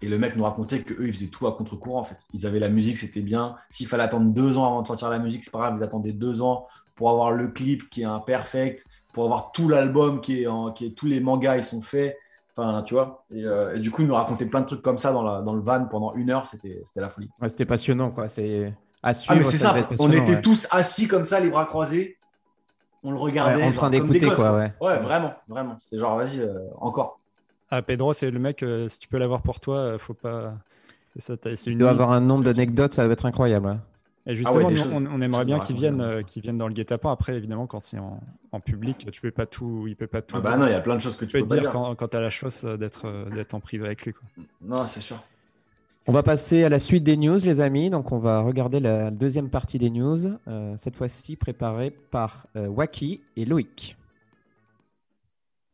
[0.03, 2.19] Et le mec nous racontait qu'eux, ils faisaient tout à contre-courant en fait.
[2.33, 3.55] Ils avaient la musique, c'était bien.
[3.69, 6.13] S'il fallait attendre deux ans avant de sortir la musique, c'est pas grave, ils attendaient
[6.13, 10.47] deux ans pour avoir le clip qui est imperfect, pour avoir tout l'album qui est,
[10.47, 12.17] en, qui est tous les mangas ils sont faits.
[12.55, 13.25] Enfin, tu vois.
[13.33, 15.55] Euh, et, du coup, il nous racontait plein de trucs comme ça dans, la, dans
[15.55, 16.45] le van pendant une heure.
[16.45, 17.31] C'était la folie.
[17.47, 18.29] c'était passionnant, quoi.
[18.29, 18.75] C'est.
[19.03, 20.41] Ah, mais c'est ça on était ouais.
[20.41, 22.19] tous assis comme ça, les bras croisés.
[23.03, 23.57] On le regardait.
[23.57, 24.73] Ouais, en train d'écouter, quoi, ouais.
[24.81, 25.75] Ouais, vraiment, vraiment.
[25.79, 27.19] C'est genre, vas-y, euh, encore.
[27.75, 30.53] Ah, Pedro, c'est le mec, euh, si tu peux l'avoir pour toi, euh, faut pas.
[31.17, 33.67] Ça, Il doit avoir un nombre d'anecdotes, ça va être incroyable.
[33.67, 33.77] ouais.
[34.27, 36.75] Et justement, nous, choses- on, on aimerait bien qu'ils viennent, euh, qu'ils viennent dans le
[36.75, 37.11] guet-apens.
[37.11, 38.21] Après, évidemment, quand c'est en,
[38.53, 40.37] en public, tu peux pas tout, il peut pas tout.
[40.37, 41.73] Ah bah non, il y a plein de choses que tu peux dire dire.
[41.73, 44.13] quand, quand tu as la chance euh, d'être d'être en privé avec lui.
[44.13, 44.23] Quoi.
[44.61, 45.17] Non, c'est sûr.
[46.09, 47.89] On va passer à la suite des news, les amis.
[47.89, 52.67] Donc, on va regarder la deuxième partie des news, euh, cette fois-ci préparée par euh,
[52.67, 53.97] Waki et Loïc.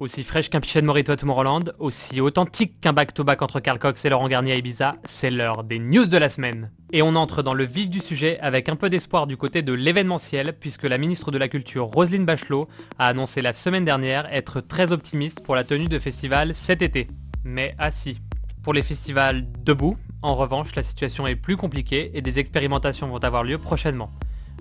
[0.00, 4.04] Aussi fraîche qu'un pichet de Morito à Tomorrowland, aussi authentique qu'un back-to-back entre Carl Cox
[4.04, 6.70] et Laurent Garnier à Ibiza, c'est l'heure des news de la semaine.
[6.92, 9.72] Et on entre dans le vif du sujet avec un peu d'espoir du côté de
[9.72, 12.68] l'événementiel, puisque la ministre de la Culture Roselyne Bachelot
[13.00, 17.08] a annoncé la semaine dernière être très optimiste pour la tenue de festivals cet été.
[17.42, 18.20] Mais ah si.
[18.62, 23.24] Pour les festivals debout, en revanche, la situation est plus compliquée et des expérimentations vont
[23.24, 24.10] avoir lieu prochainement.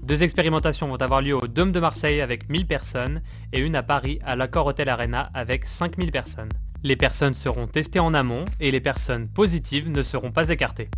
[0.07, 3.83] Deux expérimentations vont avoir lieu au Dôme de Marseille avec 1000 personnes et une à
[3.83, 6.53] Paris à l'Accor Hotel Arena avec 5000 personnes.
[6.81, 10.89] Les personnes seront testées en amont et les personnes positives ne seront pas écartées.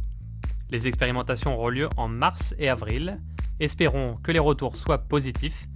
[0.70, 3.20] Les expérimentations auront lieu en mars et avril.
[3.60, 5.68] Espérons que les retours soient positifs.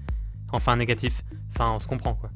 [0.52, 2.30] Enfin négatifs, enfin on se comprend quoi.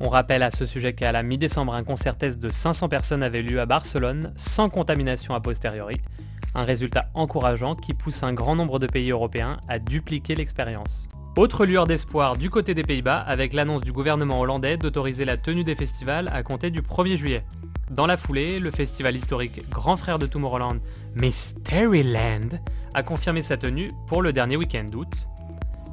[0.00, 3.42] On rappelle à ce sujet qu'à la mi-décembre, un concert test de 500 personnes avait
[3.42, 6.00] lieu à Barcelone sans contamination a posteriori.
[6.56, 11.08] Un résultat encourageant qui pousse un grand nombre de pays européens à dupliquer l'expérience.
[11.36, 15.64] Autre lueur d'espoir du côté des Pays-Bas avec l'annonce du gouvernement hollandais d'autoriser la tenue
[15.64, 17.44] des festivals à compter du 1er juillet.
[17.90, 20.78] Dans la foulée, le festival historique Grand Frère de Tomorrowland,
[21.16, 22.60] Mysteryland,
[22.94, 25.12] a confirmé sa tenue pour le dernier week-end d'août.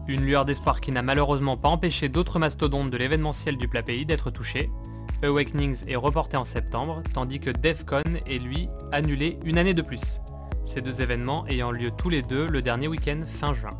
[0.08, 4.06] Une lueur d'espoir qui n'a malheureusement pas empêché d'autres mastodontes de l'événementiel du plat pays
[4.06, 4.70] d'être touchés.
[5.24, 10.22] Awakenings est reporté en septembre, tandis que DEFCON est lui annulé une année de plus.
[10.64, 13.72] Ces deux événements ayant lieu tous les deux le dernier week-end fin juin.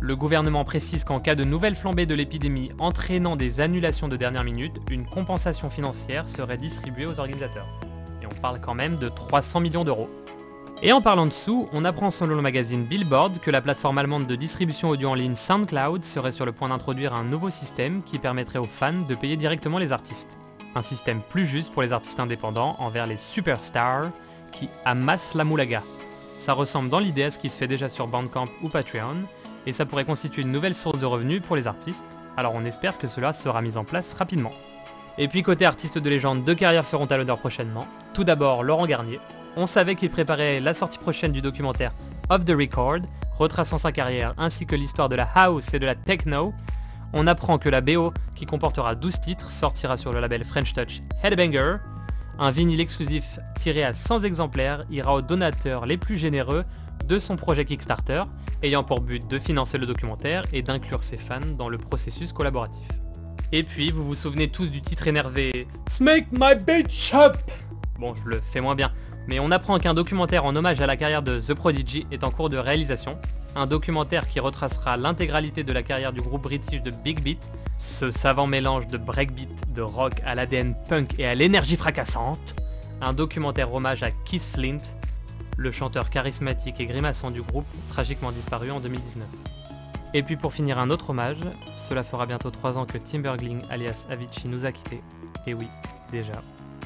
[0.00, 4.44] Le gouvernement précise qu'en cas de nouvelle flambée de l'épidémie entraînant des annulations de dernière
[4.44, 7.68] minute, une compensation financière serait distribuée aux organisateurs.
[8.20, 10.10] Et on parle quand même de 300 millions d'euros.
[10.82, 14.26] Et en parlant de sous, on apprend selon le magazine Billboard que la plateforme allemande
[14.26, 18.18] de distribution audio en ligne SoundCloud serait sur le point d'introduire un nouveau système qui
[18.18, 20.36] permettrait aux fans de payer directement les artistes.
[20.74, 24.10] Un système plus juste pour les artistes indépendants envers les superstars
[24.50, 25.84] qui amassent la moulaga.
[26.42, 29.14] Ça ressemble dans l'idée à ce qui se fait déjà sur Bandcamp ou Patreon,
[29.64, 32.04] et ça pourrait constituer une nouvelle source de revenus pour les artistes,
[32.36, 34.50] alors on espère que cela sera mis en place rapidement.
[35.18, 37.86] Et puis côté artistes de légende, deux carrières seront à l'honneur prochainement.
[38.12, 39.20] Tout d'abord Laurent Garnier.
[39.54, 41.92] On savait qu'il préparait la sortie prochaine du documentaire
[42.28, 43.02] Off the Record,
[43.38, 46.52] retraçant sa carrière ainsi que l'histoire de la house et de la techno.
[47.12, 51.02] On apprend que la BO, qui comportera 12 titres, sortira sur le label French Touch
[51.22, 51.76] Headbanger.
[52.38, 56.64] Un vinyle exclusif tiré à 100 exemplaires ira aux donateurs les plus généreux
[57.06, 58.22] de son projet Kickstarter,
[58.62, 62.86] ayant pour but de financer le documentaire et d'inclure ses fans dans le processus collaboratif.
[63.52, 67.36] Et puis, vous vous souvenez tous du titre énervé Smake my bitch up
[67.98, 68.92] Bon, je le fais moins bien,
[69.28, 72.30] mais on apprend qu'un documentaire en hommage à la carrière de The Prodigy est en
[72.30, 73.18] cours de réalisation.
[73.54, 77.46] Un documentaire qui retracera l'intégralité de la carrière du groupe british de Big Beat,
[77.82, 82.54] ce savant mélange de breakbeat, de rock à l'ADN punk et à l'énergie fracassante.
[83.00, 84.82] Un documentaire hommage à Keith Flint,
[85.56, 89.26] le chanteur charismatique et grimaçant du groupe, tragiquement disparu en 2019.
[90.14, 91.40] Et puis pour finir un autre hommage,
[91.76, 95.02] cela fera bientôt 3 ans que Timbergling alias Avicii nous a quittés.
[95.48, 95.66] Et oui,
[96.12, 96.40] déjà.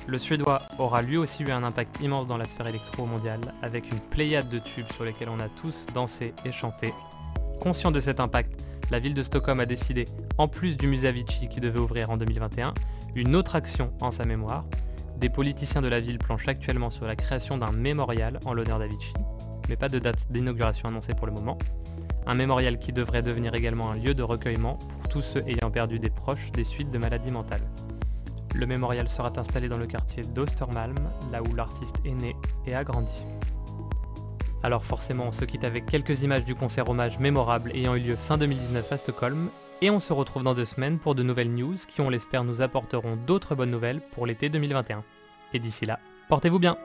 [0.06, 3.90] Le Suédois aura lui aussi eu un impact immense dans la sphère électro mondiale, avec
[3.90, 6.94] une pléiade de tubes sur lesquels on a tous dansé et chanté.
[7.60, 10.06] Conscient de cet impact, la ville de Stockholm a décidé,
[10.38, 12.74] en plus du musée Avicii qui devait ouvrir en 2021,
[13.14, 14.64] une autre action en sa mémoire.
[15.18, 19.14] Des politiciens de la ville planchent actuellement sur la création d'un mémorial en l'honneur d'Avicii,
[19.68, 21.58] mais pas de date d'inauguration annoncée pour le moment.
[22.26, 25.98] Un mémorial qui devrait devenir également un lieu de recueillement pour tous ceux ayant perdu
[25.98, 27.66] des proches des suites de maladies mentales.
[28.54, 32.84] Le mémorial sera installé dans le quartier d'Ostermalm, là où l'artiste est né et a
[32.84, 33.26] grandi.
[34.62, 38.16] Alors forcément, on se quitte avec quelques images du concert hommage mémorable ayant eu lieu
[38.16, 39.48] fin 2019 à Stockholm,
[39.82, 42.62] et on se retrouve dans deux semaines pour de nouvelles news qui, on l'espère, nous
[42.62, 45.04] apporteront d'autres bonnes nouvelles pour l'été 2021.
[45.52, 46.76] Et d'ici là, portez-vous bien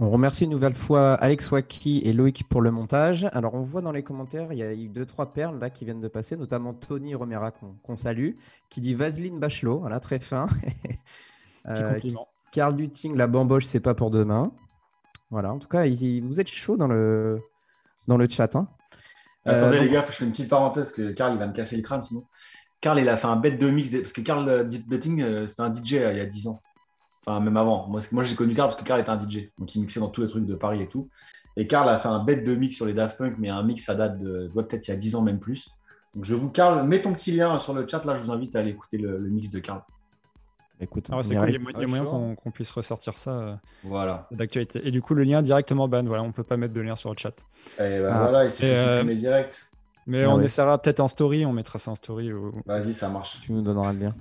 [0.00, 3.28] On remercie une nouvelle fois Alex Waki et Loïc pour le montage.
[3.32, 5.84] Alors, on voit dans les commentaires, il y a eu deux, trois perles là qui
[5.84, 8.32] viennent de passer, notamment Tony Romera qu'on salue,
[8.70, 10.46] qui dit Vaseline Bachelot, voilà, très fin.
[11.68, 12.28] Petit Euh, compliment.
[12.54, 14.52] Carl Duting, la bamboche, c'est pas pour demain.
[15.30, 17.40] Voilà, en tout cas, il- vous êtes chaud dans le,
[18.06, 18.54] dans le chat.
[18.54, 18.68] hein.
[19.44, 21.38] Attendez Euh, les donc- gars, faut que je fais une petite parenthèse que Karl il
[21.38, 22.24] va me casser le crâne sinon.
[22.80, 25.62] Karl il a fait un bête de mix parce que Karl euh, Dutting euh, c'était
[25.62, 26.60] un DJ il y a 10 ans.
[27.26, 27.88] Enfin, même avant.
[27.88, 29.50] Moi, moi j'ai connu Karl parce que Karl était un DJ.
[29.58, 31.08] Donc, il mixait dans tous les trucs de Paris et tout.
[31.56, 33.84] Et Karl a fait un bête de mix sur les Daft Punk, mais un mix,
[33.84, 35.68] ça date de peut-être il y a 10 ans, même plus.
[36.14, 38.04] Donc, je vous, Karl, mets ton petit lien sur le chat.
[38.04, 39.82] Là, je vous invite à aller écouter le, mix de Karl.
[40.80, 41.48] Écoute, ah c'est cool.
[41.48, 44.26] il y a, moyen qu'on puisse ressortir ça euh, voilà.
[44.32, 44.80] d'actualité.
[44.84, 46.02] Et du coup, le lien directement ban.
[46.02, 47.46] Voilà, on peut pas mettre de lien sur le chat.
[47.78, 49.68] Et ben voilà, il s'est fait euh, supprimer direct.
[50.06, 52.30] Mais ah on essaiera peut-être en story, on mettra ça en story.
[52.66, 53.40] Vas-y, ça marche.
[53.40, 54.14] Tu nous donneras le lien.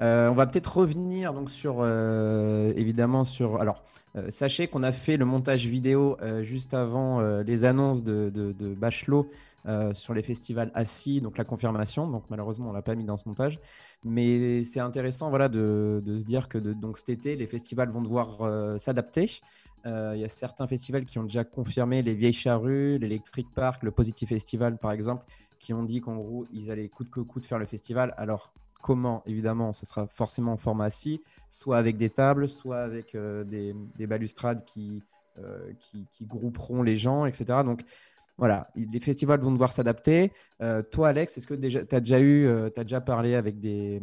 [0.00, 3.60] Euh, on va peut-être revenir donc sur euh, évidemment sur.
[3.60, 3.82] Alors,
[4.16, 9.30] euh, sachez qu'on a fait le montage vidéo juste avant les annonces de, Bachelot
[9.92, 12.08] sur les festivals assis, donc la confirmation.
[12.08, 13.60] Donc malheureusement, on l'a pas mis dans ce montage,
[14.04, 18.80] mais c'est intéressant, voilà, de, se dire que donc cet été, les festivals vont devoir
[18.80, 19.40] s'adapter.
[19.84, 23.92] Il y a certains festivals qui ont déjà confirmé les Vieilles Charrues, l'Electric Park, le
[23.92, 25.24] Positive Festival par exemple,
[25.58, 28.14] qui ont dit qu'en gros ils allaient coûte que coûte faire le festival.
[28.16, 29.22] Alors Comment?
[29.26, 34.06] Évidemment, ce sera forcément en format assis, soit avec des tables, soit avec euh, des,
[34.08, 34.64] balustrades
[35.38, 37.60] euh, qui, qui, grouperont les gens, etc.
[37.64, 37.82] Donc
[38.38, 40.32] voilà, les festivals vont devoir s'adapter.
[40.60, 44.02] Euh, toi, Alex, est-ce que tu as déjà eu, as déjà parlé avec des,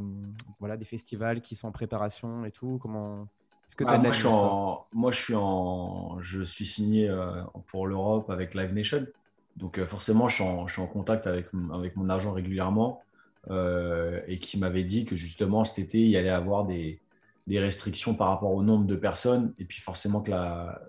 [0.60, 2.78] voilà, des festivals qui sont en préparation et tout?
[2.82, 3.28] Comment
[3.68, 7.14] est-ce que bah, moi, je en, moi, je suis en, je suis signé
[7.68, 9.06] pour l'Europe avec Live Nation.
[9.58, 13.02] Donc forcément, je suis, en, je suis en contact avec, avec mon agent régulièrement.
[13.50, 17.00] Euh, et qui m'avait dit que justement cet été, il y allait avoir des,
[17.48, 20.82] des, restrictions par rapport au nombre de personnes et puis forcément que la,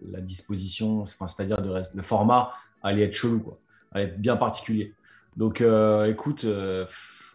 [0.00, 3.58] la, disposition, enfin, c'est-à-dire le format allait être chelou, quoi,
[3.92, 4.92] allait être bien particulier.
[5.36, 6.86] Donc euh, écoute, euh,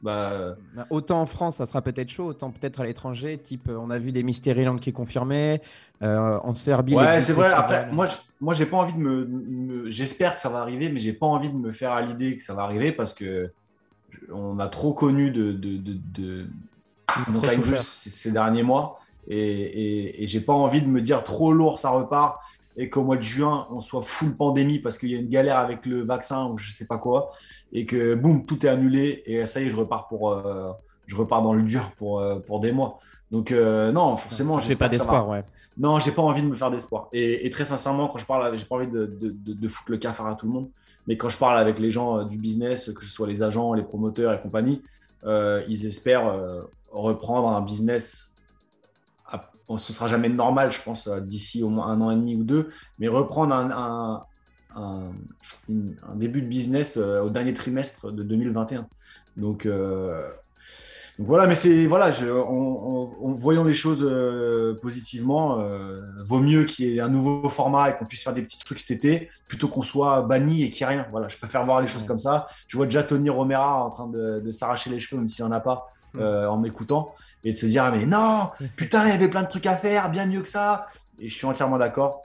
[0.02, 0.56] bah...
[0.76, 0.86] bah...
[0.90, 4.12] autant en France, ça sera peut-être chaud, autant peut-être à l'étranger, type on a vu
[4.12, 5.62] des Mysteryland qui est confirmé,
[6.02, 6.96] en Serbie.
[6.96, 7.52] Ouais, c'est vrai.
[7.52, 8.08] Après, moi,
[8.42, 11.50] moi, j'ai pas envie de me j'espère que ça va arriver, mais j'ai pas envie
[11.50, 13.50] de me faire à l'idée que ça va arriver parce que
[14.32, 16.48] on a trop connu de, de, de,
[17.78, 19.00] ces, derniers mois.
[19.28, 22.40] Et, et, j'ai pas envie de me dire trop lourd, ça repart.
[22.78, 25.58] Et qu'au mois de juin, on soit full pandémie parce qu'il y a une galère
[25.58, 27.32] avec le vaccin ou je sais pas quoi.
[27.72, 29.24] Et que boum, tout est annulé.
[29.26, 30.72] Et ça y est, je repars, pour, euh,
[31.08, 33.00] je repars dans le dur pour, euh, pour des mois.
[33.32, 34.60] Donc, euh, non, forcément.
[34.60, 35.44] J'ai pas d'espoir, ouais.
[35.78, 37.08] Non, j'ai pas envie de me faire d'espoir.
[37.14, 40.28] Et, très sincèrement, quand je parle, j'ai pas envie de, de, de, foutre le cafard
[40.28, 40.70] à tout le monde.
[41.08, 43.84] Mais quand je parle avec les gens du business, que ce soit les agents, les
[43.84, 44.82] promoteurs et compagnie,
[45.26, 46.34] ils espèrent
[46.92, 48.32] reprendre un business.
[49.69, 52.43] Ce ne sera jamais normal, je pense, d'ici au moins un an et demi ou
[52.43, 54.25] deux, mais reprendre un,
[54.75, 55.12] un,
[56.15, 58.88] début de business au dernier trimestre de 2021.
[59.38, 59.67] Donc,
[61.17, 62.12] donc voilà, mais c'est voilà,
[62.45, 67.89] en, voyant les choses euh, positivement, euh, vaut mieux qu'il y ait un nouveau format
[67.89, 70.86] et qu'on puisse faire des petits trucs cet été plutôt qu'on soit banni et qu'il
[70.86, 71.08] n'y ait rien.
[71.12, 72.47] Voilà, je préfère voir les choses comme ça.
[72.67, 75.54] Je vois déjà Tony Romera en train de, s'arracher les cheveux, même s'il n'y en
[75.54, 76.19] a pas, mm.
[76.19, 77.13] euh, en m'écoutant,
[77.46, 80.10] et de se dire mais non, putain, il y avait plein de trucs à faire,
[80.10, 80.88] bien mieux que ça.
[81.20, 82.24] Et je suis entièrement d'accord.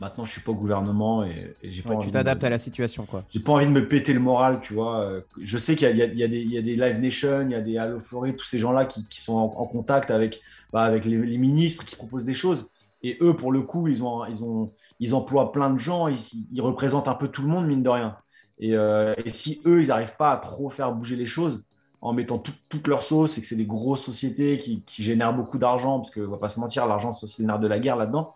[0.00, 3.24] Maintenant, je suis pas au gouvernement et, j'ai pas Tu t'adaptes à la situation, quoi.
[3.30, 5.22] J'ai pas envie de me péter le moral, tu vois.
[5.40, 8.00] Je sais qu'il y, y, y, a des Live Nation, il y a des Allo
[8.00, 10.40] Floré, tous ces gens-là qui, qui, sont en, contact avec,
[10.72, 12.68] bah, avec les, ministres qui proposent des choses.
[13.02, 16.18] Et eux, pour le coup, ils, ont, ils, ont, ils emploient plein de gens, ils,
[16.52, 18.16] ils représentent un peu tout le monde, mine de rien.
[18.58, 21.64] Et, euh, et si eux, ils n'arrivent pas à trop faire bouger les choses
[22.04, 25.98] en mettant toute leur sauce et que c'est des grosses sociétés qui, génèrent beaucoup d'argent,
[25.98, 28.34] parce qu'on va pas se mentir, l'argent, c'est aussi le nerf de la guerre là-dedans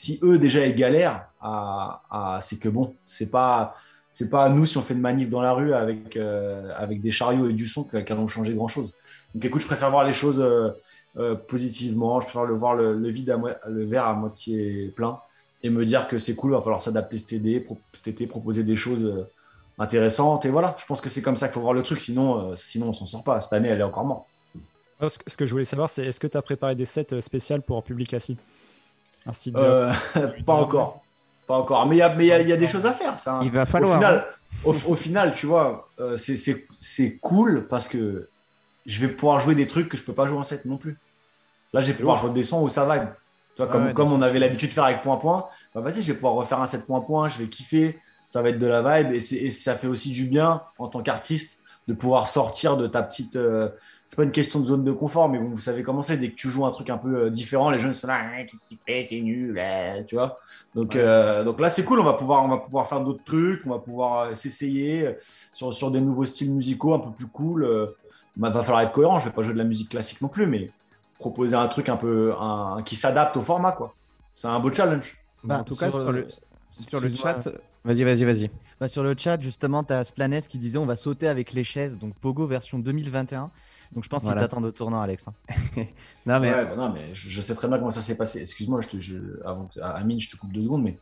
[0.00, 3.74] si eux déjà ils galèrent, à, c'est que bon, c'est pas
[4.12, 7.10] c'est pas nous si on fait une manif dans la rue avec euh, avec des
[7.10, 8.92] chariots et du son qu'allons changer grand chose.
[9.34, 10.70] Donc écoute, je préfère voir les choses euh,
[11.18, 15.18] euh, positivement, je préfère le voir le, vide le verre à moitié plein
[15.62, 17.34] et me dire que c'est cool, il va falloir s'adapter cet
[17.92, 19.26] cet été, proposer des choses
[19.80, 22.54] intéressantes et voilà, je pense que c'est comme ça qu'il faut voir le truc, sinon
[22.54, 23.40] sinon on s'en sort pas.
[23.40, 24.26] Cette année, elle est encore morte.
[25.08, 27.82] Ce que je voulais savoir, c'est est-ce que tu as préparé des sets spéciales pour
[27.82, 28.36] Public Assis?
[29.54, 29.92] Euh,
[30.46, 31.02] pas encore.
[31.46, 31.86] Pas encore.
[31.86, 33.18] Mais il y a, mais y a, des choses à faire.
[33.18, 33.92] Ça, Il va falloir.
[33.92, 34.26] Au final,
[34.66, 34.78] hein.
[34.86, 38.28] au, final tu vois, euh, c'est cool parce que
[38.86, 40.98] je vais pouvoir jouer des trucs que je peux pas jouer en 7 non plus.
[41.72, 43.14] Là, je vais pouvoir jouer des sons où ça va.
[43.56, 46.14] Tu comme, comme on avait l'habitude de faire avec point point, bah vas-y, je vais
[46.14, 47.98] pouvoir refaire un 7 point point, je vais kiffer,
[48.30, 51.02] ça va être de la vibe et, et ça fait aussi du bien en tant
[51.02, 51.58] qu'artiste
[51.88, 53.70] de pouvoir sortir de ta petite, euh,
[54.06, 56.16] c'est pas une question de zone de confort, mais bon, vous savez comment c'est.
[56.16, 58.44] Dès que tu joues un truc un peu euh, différent, les jeunes sont là, ah,
[58.44, 60.38] qu'est-ce qu'il fait, c'est nul, eh, tu vois.
[60.76, 61.98] Donc, euh, donc là, c'est cool.
[61.98, 63.62] On va pouvoir, on va pouvoir faire d'autres trucs.
[63.66, 65.16] On va pouvoir euh, s'essayer
[65.50, 67.94] sur, sur des nouveaux styles musicaux un peu plus cool.
[68.36, 69.18] Il va falloir être cohérent.
[69.18, 70.70] Je vais pas jouer de la musique classique non plus, mais
[71.18, 73.94] proposer un truc un peu un, qui s'adapte au format, quoi.
[74.34, 75.16] C'est un beau challenge.
[75.42, 76.26] Bah, en tout cas, sur le,
[76.70, 77.48] sur le chat,
[77.84, 78.50] vas-y, vas-y, vas-y.
[78.80, 81.64] Bah, sur le chat, justement, tu as Splanes qui disait on va sauter avec les
[81.64, 83.50] chaises, donc Pogo version 2021.
[83.92, 84.40] Donc je pense Voilà.
[84.40, 85.26] qu'il t'attend de tournant, Alex.
[85.28, 85.34] hein.
[86.26, 88.38] Non, mais Ouais, bah non, mais je, je sais très bien comment ça s'est passé.
[88.40, 90.98] Excuse-moi, je te, je, avant, que- Amine, je te coupe deux secondes, mais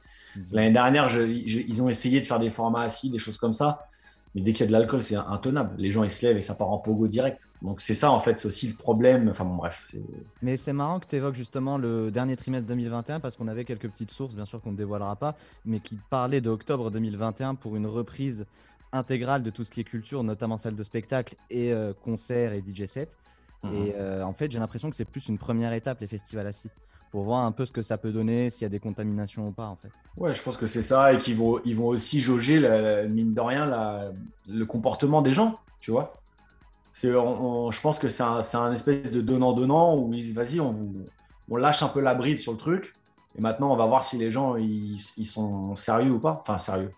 [0.52, 3.52] l'année dernière, je- je- ils ont essayé de faire des formats assis, des choses comme
[3.52, 3.88] ça.
[4.34, 5.74] Mais dès qu'il y a de l'alcool, c'est intenable.
[5.78, 7.50] Les gens, ils se lèvent et ça part en pogo direct.
[7.62, 9.28] Donc c'est ça, en fait, c'est aussi le problème.
[9.28, 9.94] Enfin bon, bref,
[10.42, 13.88] Mais c'est marrant que tu évoques justement le dernier trimestre 2021 parce qu'on avait quelques
[13.88, 17.76] petites sources, bien sûr qu'on ne dévoilera pas, mais qui parlaient de octobre 2021 pour
[17.76, 18.46] une reprise
[18.92, 22.62] intégrale de tout ce qui est culture, notamment celle de spectacle et euh, concerts et
[22.62, 23.16] DJ set.
[23.64, 26.70] Et euh, en fait, j'ai l'impression que c'est plus une première étape, les festivals assis,
[27.10, 29.52] pour voir un peu ce que ça peut donner, s'il y a des contaminations ou
[29.52, 29.88] pas, en fait.
[30.16, 33.34] Ouais, je pense que c'est ça et qu'ils vont, ils vont aussi jauger, la- mine
[33.34, 34.10] de rien, la-
[34.48, 36.14] le comportement des gens, tu vois.
[36.90, 40.76] C'est, je pense que c'est un, un espèce de donnant-donnant où ils vas-y, on,
[41.50, 42.96] on lâche un peu la bride sur le truc
[43.36, 46.38] et maintenant on va voir si les gens ils, ils sont sérieux ou pas.
[46.40, 46.92] Enfin, sérieux.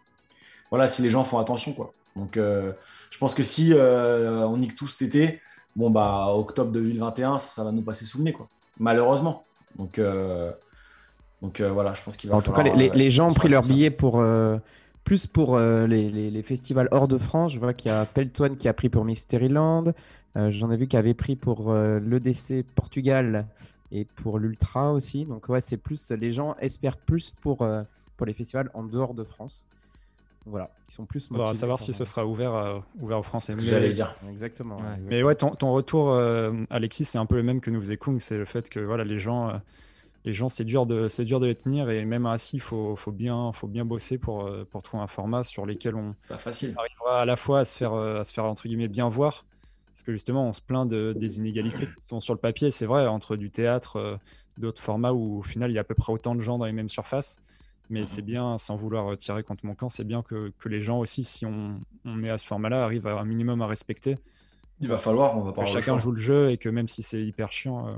[0.70, 1.92] Voilà, si les gens font attention, quoi.
[2.16, 2.72] Donc, euh,
[3.10, 5.40] je pense que si euh, on nique tout cet été,
[5.76, 8.48] bon, bah, octobre 2021, ça, ça va nous passer sous le nez, quoi.
[8.78, 9.44] Malheureusement.
[9.76, 10.52] Donc, euh,
[11.42, 13.34] donc euh, voilà, je pense qu'il va en tout cas, les, les- euh, gens ont
[13.34, 14.22] pris leur billet pour
[15.04, 17.52] plus pour les, les- les festivals hors de France.
[17.52, 19.92] Je vois qu'il y a Peltoine qui a pris pour Mysteryland.
[20.36, 23.46] J'en ai vu qui avait pris pour l'EDC Portugal
[23.90, 25.24] et pour l'Ultra aussi.
[25.24, 27.66] Donc ouais, c'est plus les gens espèrent plus pour
[28.16, 29.64] pour les festivals en dehors de France.
[30.50, 33.52] Voilà, ils sont plus On va savoir si ce sera ouvert, à- ouvert aux Français.
[33.52, 34.14] C'est ce que Mais- j'allais dire.
[34.28, 34.76] Exactement.
[34.76, 34.82] Ouais.
[34.82, 35.08] exactement.
[35.10, 37.96] Mais ouais, ton, ton retour, euh, Alexis, c'est un peu le même que nous faisait
[37.96, 38.18] Kung.
[38.20, 39.52] C'est le fait que voilà, les gens, euh,
[40.24, 42.94] les gens, c'est dur de, c'est dur de les tenir et même assis, il faut,
[42.96, 46.36] faut bien, faut bien bosser pour, euh, pour trouver un format sur lequel on Pas
[46.38, 46.74] facile.
[46.76, 49.44] arrivera à la fois à se faire, euh, à se faire entre guillemets bien voir.
[49.94, 52.86] Parce que justement, on se plaint de, des inégalités qui sont sur le papier, c'est
[52.86, 54.16] vrai, entre du théâtre, euh,
[54.58, 56.64] d'autres formats où au final il y a à peu près autant de gens dans
[56.64, 57.40] les mêmes surfaces.
[57.90, 58.06] Mais Mhm.
[58.06, 60.98] c'est bien, sans vouloir euh, tirer contre mon camp, c'est bien que, que les gens
[61.00, 64.16] aussi, si on, on est à ce format-là, arrivent à un minimum à respecter
[64.80, 66.88] Il va falloir, on va que pas le chacun joue le jeu et que même
[66.88, 67.92] si c'est hyper chiant, euh,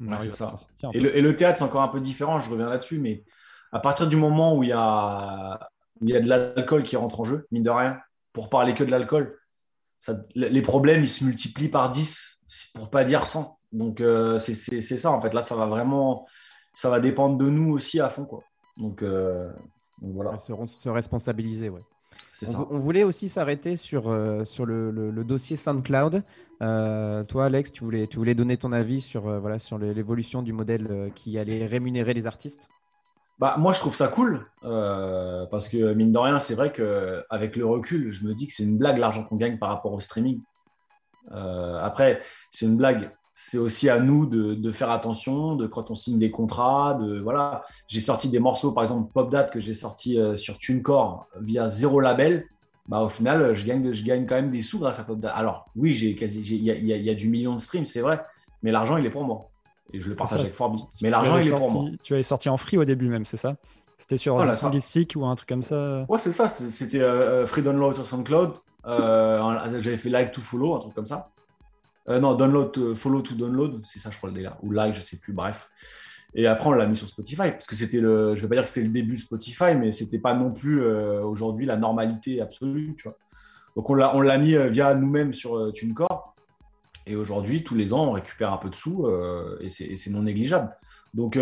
[0.00, 0.54] on c'est à ça.
[0.82, 3.24] un Et le, et le théâtre, c'est encore un peu différent, je reviens là-dessus, mais
[3.72, 5.70] à partir du moment où il y a,
[6.00, 7.98] il y a de l'alcool qui rentre en jeu, mine de rien,
[8.32, 9.38] pour parler que de l'alcool,
[10.34, 12.38] les problèmes, ils se multiplient par 10,
[12.74, 13.58] pour pas dire 100.
[13.72, 15.34] Donc, euh, c'est ça, en fait.
[15.34, 16.26] Là, ça va vraiment,
[16.74, 18.42] ça va dépendre de nous aussi à fond, quoi.
[18.78, 19.50] Donc, euh,
[20.00, 21.82] donc voilà, se, se responsabiliser, ouais.
[22.42, 22.66] On, ça.
[22.70, 26.22] on voulait aussi s'arrêter sur, euh, sur le, le- le dossier SoundCloud.
[26.62, 30.42] Euh, toi, Alex, tu voulais, tu voulais donner ton avis sur, voilà, sur le- l'évolution
[30.42, 32.68] du modèle qui allait rémunérer les artistes?
[33.40, 37.66] Bah, moi, je trouve ça cool parce que, mine de rien, c'est vrai qu'avec le
[37.66, 40.40] recul, je me dis que c'est une blague l'argent qu'on gagne par rapport au streaming.
[41.30, 43.12] Après, c'est une blague.
[43.40, 47.20] C'est aussi à nous de, de faire attention, de quand on signe des contrats, de
[47.20, 47.62] voilà.
[47.86, 51.68] J'ai sorti des morceaux, par exemple Pop Date que j'ai sorti euh, sur TuneCore via
[51.68, 52.46] zéro label.
[52.88, 55.20] Bah, au final, je gagne, de- je gagne quand même des sous grâce à Pop
[55.20, 55.30] Date.
[55.36, 58.00] Alors, oui, j'ai quasi, j'ai- il y, a- y y du million de streams, c'est
[58.00, 58.20] vrai,
[58.64, 59.48] mais l'argent, il est pour moi.
[59.92, 60.80] Et je le partage avec Forbi.
[60.80, 61.84] Tu Mais l'argent, il est pour moi.
[62.02, 63.54] Tu avais sorti en free au début même, c'est ça?
[63.98, 64.52] C'était sur Voilà.
[64.80, 66.04] Stick ou un truc comme ça?
[66.08, 66.48] Ouais, c'est ça.
[66.48, 68.54] C'était euh, Free Download sur SoundCloud.
[68.86, 71.30] Euh, un- J'avais fait Like to Follow, un truc comme ça.
[72.08, 74.56] Euh, non, Download, Follow to Download, c'est ça, je crois, le délire.
[74.62, 75.68] Ou Like, je sais plus, bref.
[76.34, 78.34] Et après, on l'a mis sur Spotify, parce que c'était le.
[78.34, 80.82] Je vais pas dire que c'était le début de Spotify, mais c'était pas non plus
[80.82, 82.96] euh, aujourd'hui la normalité absolue.
[83.76, 86.34] Donc, on l'a on l'a mis euh, via nous-mêmes sur TuneCore.
[87.06, 89.06] Et aujourd'hui, tous les ans, on récupère un peu de sous
[89.62, 90.76] et c'est non négligeable.
[91.14, 91.38] Donc,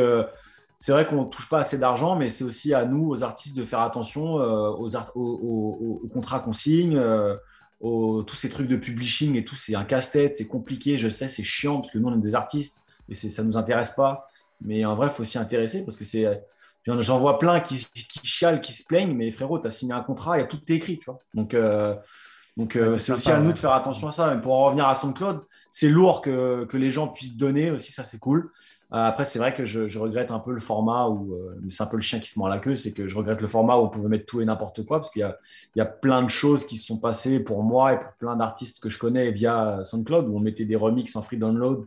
[0.78, 3.56] c'est vrai qu'on ne touche pas assez d'argent, mais c'est aussi à nous, aux artistes,
[3.56, 6.96] de faire attention aux, contrats qu'on signe,
[7.80, 9.56] tous ces trucs de publishing et tout.
[9.56, 12.34] C'est un casse-tête, c'est compliqué, je sais, c'est chiant parce que nous, on est des
[12.34, 14.28] artistes et ça ne nous intéresse pas.
[14.60, 16.26] Mais en vrai, il faut s'y intéresser parce que c'est.
[16.86, 20.02] J'en vois plein qui, qui chialent, qui se plaignent, mais frérot, tu as signé un
[20.02, 21.18] contrat, il y a tout écrit, tu vois.
[21.34, 21.96] Donc, euh,
[22.56, 24.34] donc euh, c'est aussi à nous de faire attention à ça.
[24.34, 27.92] Mais pour en revenir à SoundCloud, c'est lourd que, que les gens puissent donner aussi,
[27.92, 28.50] ça c'est cool.
[28.92, 31.82] Euh, Après, c'est vrai que je, je regrette un peu le format où euh, c'est
[31.82, 32.76] un peu le chien qui se mord la queue.
[32.76, 35.10] C'est que je regrette le format où on pouvait mettre tout et n'importe quoi parce
[35.10, 35.36] qu'il y a,
[35.74, 38.36] il y a plein de choses qui se sont passées pour moi et pour plein
[38.36, 41.84] d'artistes que je connais via SoundCloud où on mettait des remixes en free download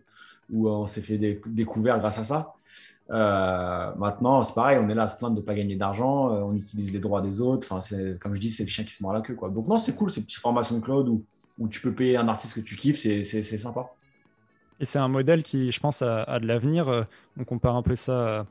[0.51, 2.53] où on s'est fait des découvertes grâce à ça.
[3.11, 6.31] Euh, maintenant, c'est pareil, on est là à se plaindre de ne pas gagner d'argent,
[6.31, 7.67] euh, on utilise les droits des autres.
[7.71, 9.35] Enfin, comme je dis, c'est le chien qui se mord la queue.
[9.51, 11.25] Donc, non, c'est cool ce petit format SoundCloud où,
[11.57, 13.87] où tu peux payer un artiste que tu kiffes, c'est sympa.
[14.79, 16.87] Et c'est un modèle qui, je pense, a, de l'avenir.
[16.87, 17.03] Euh,
[17.37, 18.45] On compare un peu ça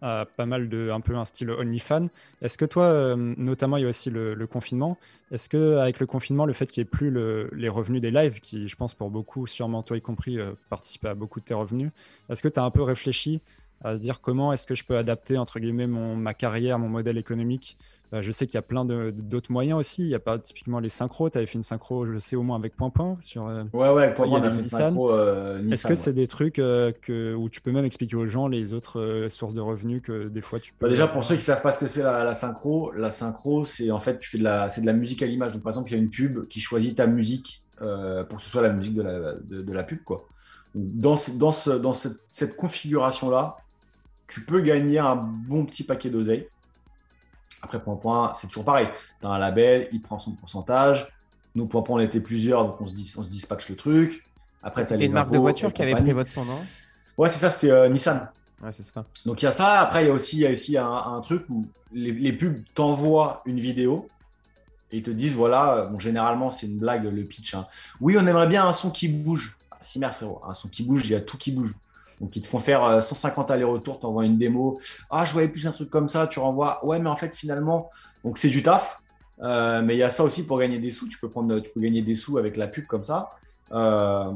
[0.00, 2.06] à, pas mal de, un peu un style OnlyFans.
[2.40, 4.96] Est-ce que toi, notamment, il y a aussi le, confinement.
[5.32, 8.10] Est-ce que avec le confinement, le fait qu'il n'y ait plus le- les revenus des
[8.10, 10.38] lives, qui, je pense, pour beaucoup, sûrement toi y compris,
[10.70, 11.90] participaient à beaucoup de tes revenus,
[12.28, 13.40] est-ce que tu as un peu réfléchi
[13.82, 16.88] à se dire comment est-ce que je peux adapter entre guillemets mon, ma carrière, mon
[16.88, 17.76] modèle économique.
[18.14, 20.02] Euh, je sais qu'il y a plein d'autres moyens aussi.
[20.02, 21.30] Il n'y a pas typiquement les synchros.
[21.30, 23.16] Tu avais fait une synchro, je sais au moins avec Point Point.
[23.20, 25.10] Sur, euh, ouais, ouais, Point Point, on a fait une synchro.
[25.10, 28.72] Euh, est-ce que c'est des trucs que, où tu peux même expliquer aux gens les
[28.72, 30.86] autres sources de revenus que des fois tu peux.
[30.86, 33.64] Bah, déjà, pour ceux qui ne savent pas ce que c'est la, synchro, la synchro,
[33.64, 35.52] c'est en fait, tu fais de la, de la musique à l'image.
[35.52, 38.48] Donc, par exemple, il y a une pub qui choisit ta musique pour que ce
[38.50, 40.04] soit la musique de la, de, la pub.
[40.04, 40.28] Quoi.
[40.74, 43.56] Dans, dans, ce, dans cette, cette configuration-là,
[44.28, 46.48] tu peux gagner un bon petit paquet d'oseille.
[47.62, 48.88] Après, point point, c'est toujours pareil.
[49.20, 51.08] Tu as un label, il prend son pourcentage.
[51.54, 54.26] Nous, point point, on était plusieurs, donc on se, dit, on se dispatche le truc.
[54.62, 56.58] Après, c'était une marque de voiture qui avait pris votre son, non?
[57.16, 58.28] Ouais, c'est ça, c'était euh, Nissan.
[58.62, 59.04] Ouais, c'est ça.
[59.24, 59.80] Donc il y a ça.
[59.80, 63.60] Après, il y a aussi, y a aussi un, truc où les, pubs t'envoient une
[63.60, 64.08] vidéo
[64.90, 67.54] et ils te disent voilà, bon, généralement, c'est une blague, le pitch.
[67.54, 67.66] Hein.
[68.00, 69.56] Oui, on aimerait bien un son qui bouge.
[69.70, 71.74] Ah, si, merde, frérot, un son qui bouge, il y a tout qui bouge.
[72.24, 74.80] Donc, ils te font faire 150 euh, allers-retours, tu une démo.
[75.10, 76.82] Ah, je voyais plus un truc comme ça, tu renvoies.
[76.82, 77.90] Ouais, mais en fait, finalement,
[78.24, 78.98] donc c'est du taf.
[79.42, 81.06] Euh, mais il y a ça aussi pour gagner des sous.
[81.06, 83.32] Tu peux, prendre, tu peux gagner des sous avec la pub comme ça.
[83.72, 84.32] Euh,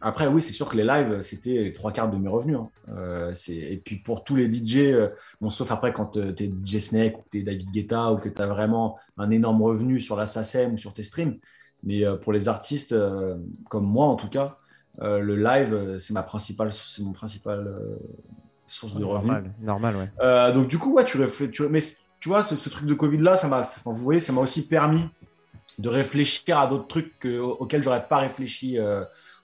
[0.00, 2.56] après, oui, c'est sûr que les lives, c'était les trois quarts de mes revenus.
[2.88, 3.32] Hein.
[3.50, 4.94] et puis pour tous les DJ,
[5.42, 8.30] bon, sauf après quand tu es DJ Snake ou tu es David Guetta ou que
[8.30, 11.36] tu as vraiment un énorme revenu sur la SACEM ou sur tes streams.
[11.82, 12.94] Mais pour les artistes,
[13.68, 14.56] comme moi en tout cas,
[15.00, 17.96] euh, le live, euh, c'est ma principale, c'est mon principal euh,
[18.66, 19.50] source de revenus.
[19.60, 20.52] Normal, ouais.
[20.52, 21.18] donc du coup, ouais, tu,
[21.50, 21.80] tu mais
[22.20, 25.04] tu vois, ce, truc de Covid là, ça m'a, vous voyez, ça m'a aussi permis
[25.78, 28.78] de réfléchir à d'autres trucs que, auxquels j'aurais pas réfléchi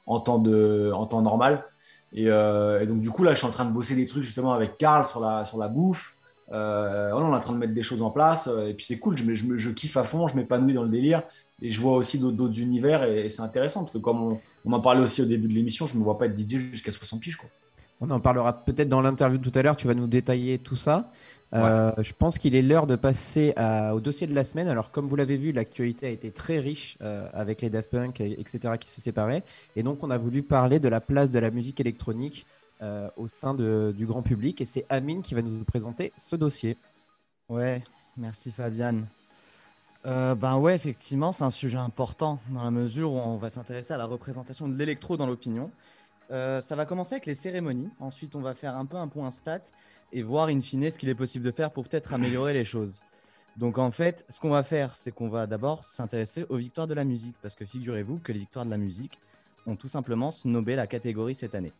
[0.06, 1.64] en temps de, en temps normal.
[2.12, 4.76] Et, donc du coup là, je suis en train de bosser des trucs justement avec
[4.78, 6.14] Karl sur la, sur la bouffe.
[6.50, 9.16] on est en train de mettre des choses en place et puis c'est cool.
[9.16, 11.22] Je, je, je, kiffe à fond, je m'épanouis dans le délire
[11.60, 15.02] et je vois aussi d'autres univers et, c'est intéressant parce que comme on, en parlait
[15.02, 17.36] aussi au début de l'émission, je ne me vois pas être DJ jusqu'à 60 piges.
[17.36, 17.48] Quoi.
[18.00, 21.10] On en parlera peut-être dans l'interview tout à l'heure, tu vas nous détailler tout ça.
[21.54, 23.54] Euh, je pense qu'il est l'heure de passer
[23.92, 24.68] au dossier de la semaine.
[24.68, 28.20] Alors, comme vous l'avez vu, l'actualité a été très riche euh, avec les Daft Punk,
[28.20, 29.42] etc., qui se séparaient.
[29.76, 32.46] Et donc, on a voulu parler de la place de la musique électronique
[32.82, 34.60] euh, au sein du grand public.
[34.60, 36.76] Et c'est Amine qui va nous présenter ce dossier.
[37.48, 37.82] Ouais,
[38.16, 39.06] merci Fabienne.
[40.08, 43.92] Euh, ben ouais, effectivement, c'est un sujet important dans la mesure où on va s'intéresser
[43.92, 45.70] à la représentation de l'électro dans l'opinion.
[46.30, 47.90] Euh, ça va commencer avec les cérémonies.
[48.00, 49.60] Ensuite, on va faire un peu un point stat
[50.12, 53.00] et voir in fine ce qu'il est possible de faire pour peut-être améliorer les choses.
[53.58, 56.94] Donc en fait, ce qu'on va faire, c'est qu'on va d'abord s'intéresser aux victoires de
[56.94, 59.18] la musique, parce que figurez-vous que les victoires de la musique
[59.66, 61.72] ont tout simplement snobé la catégorie cette année.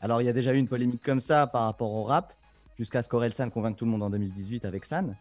[0.00, 2.32] Alors il y a déjà eu une polémique comme ça par rapport au rap,
[2.76, 5.16] jusqu'à ce qu'Orelsan convainque tout le monde en 2018 avec San.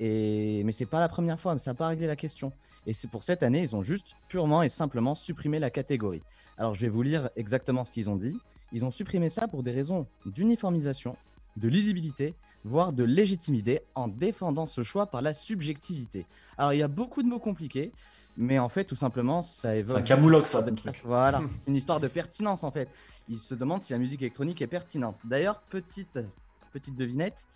[0.00, 0.62] Et...
[0.64, 2.52] Mais c'est pas la première fois, ça n'a pas réglé la question.
[2.86, 6.22] Et c'est pour cette année, ils ont juste purement et simplement supprimé la catégorie.
[6.56, 8.36] Alors je vais vous lire exactement ce qu'ils ont dit.
[8.72, 11.16] Ils ont supprimé ça pour des raisons d'uniformisation,
[11.56, 12.34] de lisibilité,
[12.64, 16.26] voire de légitimité, en défendant ce choix par la subjectivité.
[16.58, 17.92] Alors il y a beaucoup de mots compliqués,
[18.36, 19.96] mais en fait tout simplement ça évoque...
[19.96, 21.00] C'est un camoulox ça, truc.
[21.04, 22.88] Voilà, c'est une histoire de pertinence en fait.
[23.28, 25.18] Ils se demandent si la musique électronique est pertinente.
[25.24, 26.20] D'ailleurs, petite,
[26.72, 27.46] petite devinette,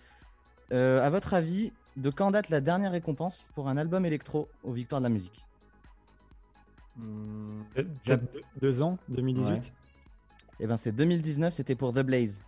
[0.73, 4.73] euh, à votre avis, de quand date la dernière récompense pour un album électro aux
[4.73, 5.45] Victoires de la musique
[6.97, 7.63] hmm,
[8.61, 9.73] deux, ans, 2018
[10.61, 12.41] Eh ben c'est 2019, c'était pour The Blaze.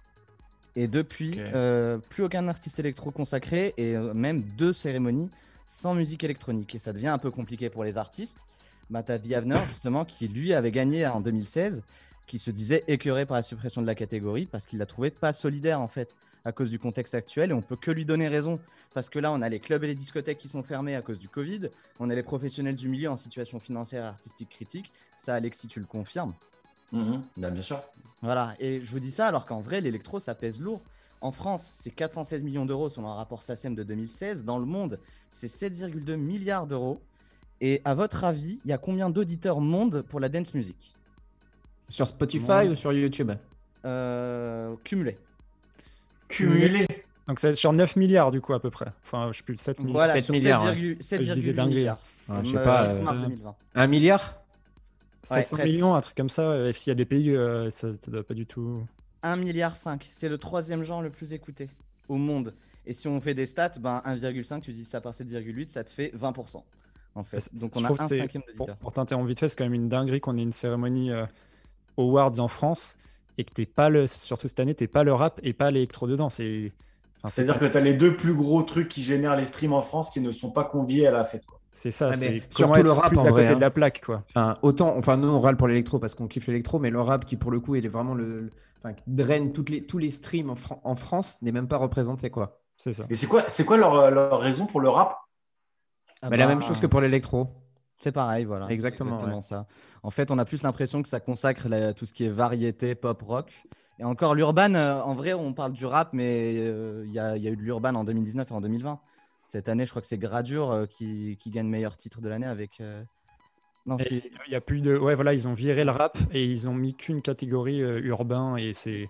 [0.75, 5.31] Et depuis, euh, plus aucun artiste électro consacré et euh, même deux cérémonies
[5.67, 6.75] sans musique électronique.
[6.75, 8.47] Et ça devient un peu compliqué pour les artistes.
[8.89, 9.19] Bah, t'as
[9.67, 11.83] justement, qui lui avait gagné en 2016,
[12.27, 15.33] qui se disait écœuré par la suppression de la catégorie parce qu'il la trouvait pas
[15.33, 16.15] solidaire en fait
[16.45, 18.61] à cause du contexte actuel et on peut que lui donner raison
[18.95, 21.19] parce que là on a les clubs et les discothèques qui sont fermés à cause
[21.19, 21.69] du Covid,
[22.01, 25.81] on a les professionnels du milieu en situation financière et artistique critique, ça Alexis tu
[25.81, 26.35] le confirmes
[26.93, 27.23] mhm.
[27.37, 27.83] bah, Bien sûr.
[28.23, 30.83] Voilà, et je vous dis ça alors qu'en vrai l'électro ça pèse lourd.
[31.23, 34.45] En France, c'est 416 millions d'euros selon un rapport SACEM de 2016.
[34.45, 34.99] Dans le monde,
[35.31, 37.01] c'est 7,2 milliards d'euros.
[37.61, 40.97] Et à votre avis, il y a combien d'auditeurs monde pour la dance music?
[41.89, 43.31] Sur Spotify ou sur YouTube?
[43.85, 45.17] Euh, Cumulé.
[46.33, 46.87] Cumulé.
[47.29, 48.93] Donc c'est sur 9 milliards du coup à peu près.
[49.05, 50.75] Enfin, je sais plus, 7, voilà, 7 milliards.
[50.75, 51.99] 7,8 milliards.
[52.43, 52.85] je sais pas.
[52.89, 53.55] Euh, mars 2020.
[53.75, 54.35] 1 milliard?
[55.23, 56.73] 700 millions, un truc comme ça.
[56.73, 58.85] S'il y a des pays, euh, ça ne doit pas du tout.
[59.23, 60.09] 1 milliard 5.
[60.11, 61.69] C'est le troisième genre le plus écouté
[62.09, 62.55] au monde.
[62.87, 65.91] Et si on fait des stats, ben 1,5, tu dis ça par 7,8, ça te
[65.91, 66.63] fait 20%.
[67.15, 67.49] En fait.
[67.55, 68.77] Donc on a un cinquième d'auditeur.
[68.79, 71.27] Pour, t'interrompre vite fait, c'est quand même une dinguerie qu'on ait une cérémonie euh,
[71.99, 72.97] Awards en France
[73.39, 76.07] et que t'es pas le, surtout cette année, t'es pas le rap et pas l'électro
[76.07, 76.31] dedans.
[76.31, 76.73] C'est
[77.25, 80.11] c'est-à-dire que tu as les deux plus gros trucs qui génèrent les streams en France
[80.11, 81.47] qui ne sont pas conviés à la fête.
[81.47, 81.61] Quoi.
[81.71, 83.57] C'est ça, mais c'est surtout le rap, plus en à vrai, côté hein.
[83.57, 84.25] de la plaque, quoi.
[84.31, 87.25] Enfin, autant, enfin, nous on râle pour l'électro parce qu'on kiffe l'électro, mais le rap
[87.25, 89.99] qui pour le coup il est vraiment le, le- enfin, qui draine toutes les, tous
[89.99, 92.61] les streams en, Fran- en France n'est même pas représenté quoi.
[92.77, 93.05] C'est ça.
[93.09, 95.17] Et c'est quoi, c'est quoi leur, leur raison pour le rap?
[96.21, 97.49] Ah Mais la même chose que pour l'électro.
[98.01, 98.67] C'est pareil, voilà.
[98.67, 99.67] c'est Exactement, ça.
[100.03, 102.95] En fait, on a plus l'impression que ça consacre la- tout ce qui est variété,
[102.95, 103.53] pop, rock.
[103.99, 107.37] Et encore, l'urban, euh, en vrai, on parle du rap, mais euh, il y, a,
[107.37, 108.99] il y a eu de l'urban en 2019 et en 2020.
[109.47, 112.47] Cette année, je crois que c'est Gradure euh, qui, qui gagne meilleur titre de l'année
[112.47, 112.81] avec.
[112.81, 113.03] euh,
[113.87, 114.97] Non, Il y a plus de.
[114.97, 118.73] Ouais, voilà, ils ont viré le rap et ils ont mis qu'une catégorie urbain et
[118.73, 119.09] c'est.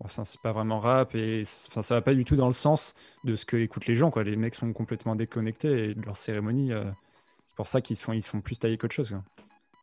[0.00, 2.52] Bon, ça, c'est pas vraiment rap et enfin, ça va pas du tout dans le
[2.52, 4.24] sens de ce que écoutent les gens, quoi.
[4.24, 6.72] Les mecs sont complètement déconnectés et de leur cérémonie.
[7.46, 9.22] c'est pour ça qu'ils se font, ils se font plus tailler qu'autre chose, quoi.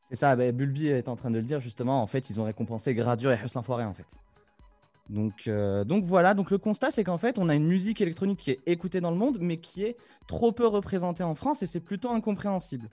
[0.10, 2.01] C'est ça, bah, Bulbi est en train de le dire justement.
[2.01, 4.05] En fait, ils ont récompensé Gradure et Hus l'Enfoiré, en fait.
[5.10, 8.38] Donc, euh, donc voilà, donc le constat c'est qu'en fait on a une musique électronique
[8.38, 9.97] qui est écoutée dans le monde mais qui est
[10.28, 12.89] trop peu représentée en France et c'est plutôt incompréhensible.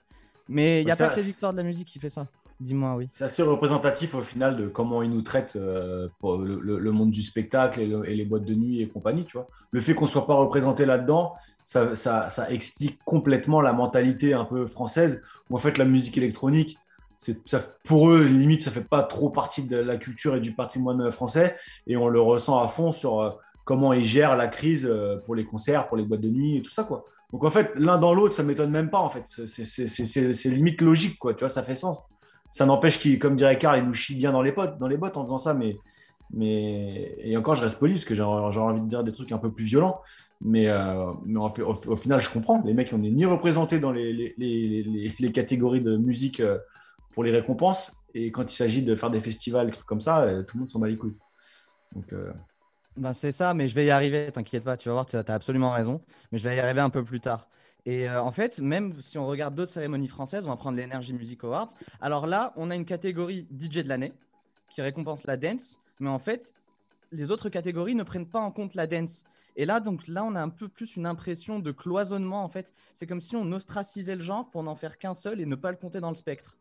[0.49, 2.25] Mais il n'y a pas que les victoires de la musique qui fait ça.
[2.59, 3.07] Dis-moi oui.
[3.11, 6.91] C'est assez représentatif au final de comment ils nous traitent euh, pour le, le- le
[6.91, 9.25] monde du spectacle et, le- et les boîtes de nuit et compagnie.
[9.25, 9.47] Tu vois.
[9.69, 14.45] Le fait qu'on soit pas représenté là-dedans, ça, ça- ça explique complètement la mentalité un
[14.45, 16.79] peu française où en fait la musique électronique,
[17.17, 21.11] ça, pour eux, limite, ça fait pas trop partie de la culture et du patrimoine
[21.11, 21.55] français
[21.87, 23.31] et on le ressent à fond sur euh,
[23.65, 26.61] comment ils gèrent la crise euh, pour les concerts, pour les boîtes de nuit et
[26.61, 26.83] tout ça.
[26.83, 27.05] quoi.
[27.33, 29.23] Donc en fait, l'un dans l'autre, ça m'étonne même pas en fait.
[29.27, 31.33] C'est, limite logique, quoi.
[31.33, 32.03] Tu vois, ça fait sens
[32.49, 34.97] ça n'empêche qu'il, comme dirait Karl, il nous chie bien dans les potes, dans les
[34.97, 35.77] bottes en faisant ça, mais,
[36.31, 39.37] mais et encore, je reste poli parce que j'ai envie de dire des trucs un
[39.37, 40.01] peu plus violents,
[40.41, 42.61] mais, euh, mais en au, final, je comprends.
[42.65, 46.41] Les mecs, on n'est ni représentés dans les, les, les, catégories de musique
[47.17, 50.21] pour les récompenses, et quand il s'agit de faire des festivals, des trucs comme ça,
[50.21, 51.17] euh, tout le monde s'en bat les couilles.
[51.95, 52.31] Donc, euh,
[52.95, 55.23] Ben, c'est ça, mais je vais y arriver, t'inquiète pas, tu vas voir, tu as
[55.29, 55.99] absolument raison,
[56.31, 57.47] mais je vais y arriver un peu plus tard.
[57.87, 61.11] Et euh, en fait, même si on regarde d'autres cérémonies françaises, on va prendre l'Energy
[61.11, 61.69] Music Awards.
[62.01, 64.13] Alors là, on a une catégorie DJ de l'année
[64.69, 66.53] qui récompense la dance, mais en fait,
[67.11, 69.23] les autres catégories ne prennent pas en compte la dance.
[69.55, 72.75] Et là, donc là, on a un peu plus une impression de cloisonnement en fait.
[72.93, 75.71] C'est comme si on ostracisait le genre pour n'en faire qu'un seul et ne pas
[75.71, 76.59] le compter dans le spectre.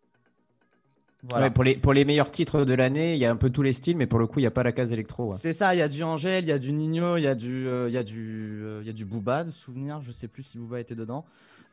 [1.22, 1.46] Voilà.
[1.46, 3.62] Ouais, pour, les, pour les meilleurs titres de l'année, il y a un peu tous
[3.62, 5.30] les styles, mais pour le coup, il n'y a pas la case électro.
[5.30, 5.36] ouais.
[5.40, 7.34] C'est ça, il y a du Angèle, il y a du Nino, il y a
[7.34, 10.00] du, euh, il y a du, euh, il y a du Booba de souvenir.
[10.02, 11.24] Je sais plus si Booba était dedans,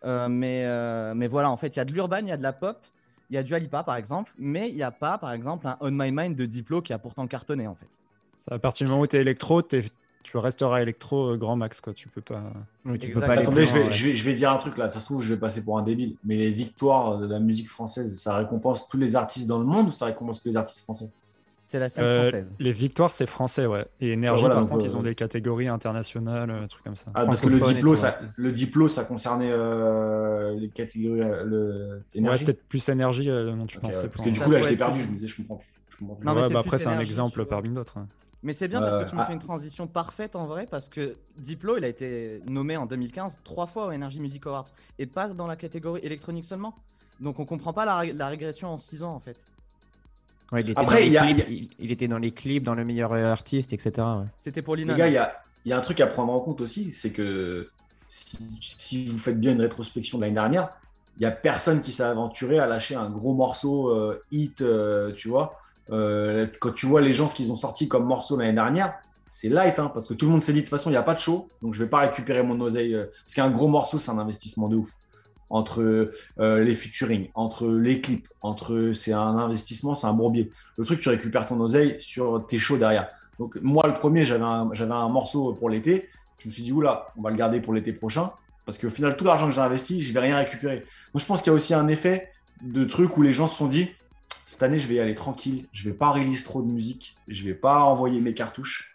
[0.06, 2.38] Euh, mais, euh, mais voilà, en fait, il y a de l'urban, il y a
[2.38, 2.78] de la pop,
[3.30, 5.78] il y a du Alipa par exemple, mais il n'y a pas, par exemple, un
[5.80, 7.88] On My Mind de Diplo qui a pourtant cartonné en fait.
[8.48, 9.84] Ça, à partir du moment où tu es électro, t'es-
[10.24, 11.94] tu resteras électro euh, grand max, quoi.
[11.94, 12.42] Tu peux pas.
[12.86, 13.14] Oui, tu Exact.
[13.14, 13.94] peux pas aller attendez, je vais, loin, ouais.
[13.94, 15.78] je, vais, je vais dire un truc là, ça se trouve, je vais passer pour
[15.78, 19.60] un débile, mais les victoires de la musique française, ça récompense tous les artistes dans
[19.60, 21.10] le monde ou ça récompense que les artistes français?
[21.68, 22.46] C'est la scène Euh, française.
[22.60, 23.86] les victoires, c'est français, ouais.
[24.00, 26.96] Et énergie, voilà, par donc, contre, euh, ils ont des catégories internationales, euh, trucs comme
[26.96, 27.12] ça.
[27.16, 28.28] Ah, parce que le diplôme, tout, ça, ouais.
[28.36, 32.46] le diplôme, ça concernait euh, les catégories euh, le, ouais, énergie.
[32.46, 34.04] c'était plus énergie euh, dont tu Ok, pensais.
[34.04, 35.36] ouais, parce que du un- coup, là, je l'ai perdu, plus- je me disais, je
[35.38, 35.62] comprends.
[35.90, 36.26] Je comprends plus.
[36.28, 37.98] Non, mais Ouais, bah après, c'est un exemple parmi d'autres.
[38.44, 39.26] Mais c'est bien parce que tu me ah.
[39.26, 43.40] fais une transition parfaite en vrai, parce que Diplo, il a été nommé en 2015
[43.44, 44.66] trois fois au Energy Music Awards
[45.00, 46.76] et pas dans la catégorie électronique seulement.
[47.22, 49.38] Donc on comprend pas la, ré- la régression en 6 ans en fait.
[50.52, 52.32] Ouais, il, était Après, dans les il y a- clips, il, il était dans les
[52.32, 53.92] clips, dans le meilleur euh, artiste, etc.
[53.98, 54.26] ouais.
[54.38, 54.94] C'était pour Linon.
[54.94, 56.92] Les gars, il y a, il y a un truc à prendre en compte aussi,
[56.92, 57.70] c'est que
[58.10, 60.70] si, si vous faites bien une rétrospection de l'année dernière,
[61.18, 65.12] il n'y a personne qui s'est aventuré à lâcher un gros morceau euh, hit, euh,
[65.14, 65.60] tu vois.
[65.92, 68.96] Euh, quand tu vois les gens ce qu'ils ont sorti comme morceau l'année dernière,
[69.30, 70.98] c'est light, hein, parce que tout le monde s'est dit de toute façon, il n'y
[70.98, 72.94] a pas de show, donc je ne vais pas récupérer mon oseille.
[72.94, 74.90] euh, parce qu'un gros morceau, c'est un investissement de ouf.
[75.50, 80.52] Entre euh, les featuring, entre les clips, entre c'est un investissement, c'est un bourbier.
[80.78, 83.10] Le truc, tu récupères ton oseille sur tes shows derrière.
[83.38, 86.10] Donc moi, le premier, j'avais un, un morceau pour l'été.
[86.40, 88.32] Je me suis dit, oula, on va le garder pour l'été prochain.
[88.66, 90.86] Parce qu'au final, tout l'argent que j'ai investi, je vais rien récupérer.
[91.14, 92.32] Donc je pense qu'il y a aussi un effet
[92.62, 93.90] de truc où les gens se sont dit,
[94.46, 95.68] cette année, je vais y aller tranquille.
[95.72, 97.16] Je vais pas release trop de musique.
[97.28, 98.90] Je vais pas envoyer mes cartouches.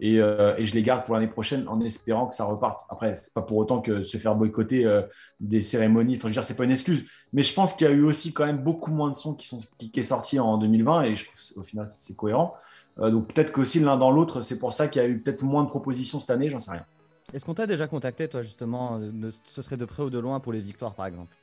[0.00, 2.84] Et, euh, et je les garde pour l'année prochaine en espérant que ça reparte.
[2.88, 5.02] Après, c'est pas pour autant que se faire boycotter euh,
[5.38, 6.16] des cérémonies.
[6.16, 7.04] Enfin, je veux dire, c'est pas une excuse.
[7.32, 9.46] Mais je pense qu'il y a eu aussi quand même beaucoup moins de sons qui,
[9.46, 12.54] sont, qui, qui est sorti en 2020 et je trouve au final c'est cohérent.
[12.98, 15.44] Euh, donc peut-être qu'aussi l'un dans l'autre, c'est pour ça qu'il y a eu peut-être
[15.44, 16.84] moins de propositions cette année, j'en sais rien.
[17.32, 20.40] Est-ce qu'on t'a déjà contacté toi justement ne- Ce serait de près ou de loin
[20.40, 21.34] pour les victoires par exemple?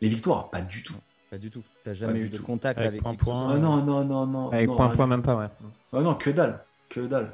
[0.00, 0.94] Les victoires, pas du tout.
[1.32, 1.62] Pas du tout.
[1.82, 2.42] T'as jamais eu de tout.
[2.42, 3.48] contact Avec avec, point, qui que ce point.
[3.48, 4.50] soit Ah non, non, non, non.
[4.50, 5.46] Avec non, point, rien point, même pas, ouais.
[5.94, 7.32] Ah non, que dalle, que dalle.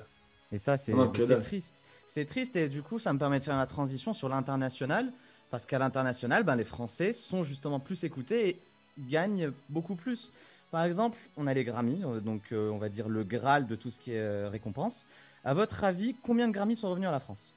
[0.53, 1.43] Et ça, c'est Non, que c'est dalle.
[1.43, 1.81] triste.
[2.07, 5.13] C'est triste et du coup, ça me permet de faire la transition sur l'international.
[5.51, 8.61] Parce qu'à l'international, ben, les Français sont justement plus écoutés et
[9.09, 10.31] gagnent beaucoup plus.
[10.71, 13.75] Par exemple, on a les Grammys, euh, donc euh, on va dire le Graal de
[13.75, 15.07] tout ce qui est euh, récompense.
[15.45, 17.53] À votre avis, combien de Grammys sont revenus à la France?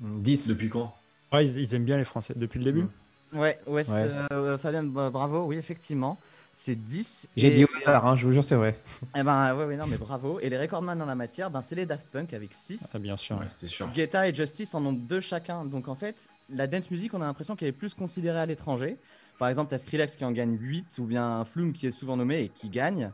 [0.00, 0.48] 10.
[0.48, 0.94] Depuis quand?
[1.34, 2.82] Ouais, ils, ils aiment bien les Français depuis le début?
[2.84, 2.90] Mm.
[3.32, 6.18] Ouais, ouais, euh, Fabien, bravo, oui, effectivement.
[6.58, 7.28] C'est 10.
[7.36, 8.78] J'ai dit au hasard, hein, je vous jure, c'est vrai.
[9.14, 10.40] Eh ben, ouais, ouais, non, mais bravo.
[10.40, 12.92] Et les recordman dans la matière, ben, c'est les Daft Punk avec 6.
[12.94, 13.38] Ah, bien sûr.
[13.48, 13.90] c'était sûr.
[13.92, 15.66] Guetta et Justice en ont deux chacun.
[15.66, 18.96] Donc, en fait, la dance music, on a l'impression qu'elle est plus considérée à l'étranger.
[19.38, 22.16] Par exemple, tu as Skrillex qui en gagne 8, ou bien Flume qui est souvent
[22.16, 23.12] nommé et qui gagne.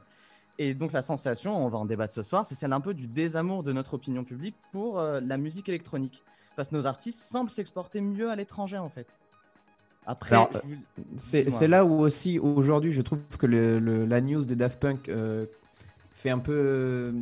[0.59, 3.09] Et donc, la sensation, on va en débattre ce soir, c'est celle un peu du
[3.09, 6.23] désamour de notre opinion publique pour euh, la musique électronique.
[6.55, 9.09] Parce que nos artistes semblent s'exporter mieux à l'étranger, en fait.
[10.07, 10.37] Après,
[11.17, 15.47] c'est là où aussi aujourd'hui je trouve que le, la news de Daft Punk euh,
[16.11, 17.13] fait un peu euh,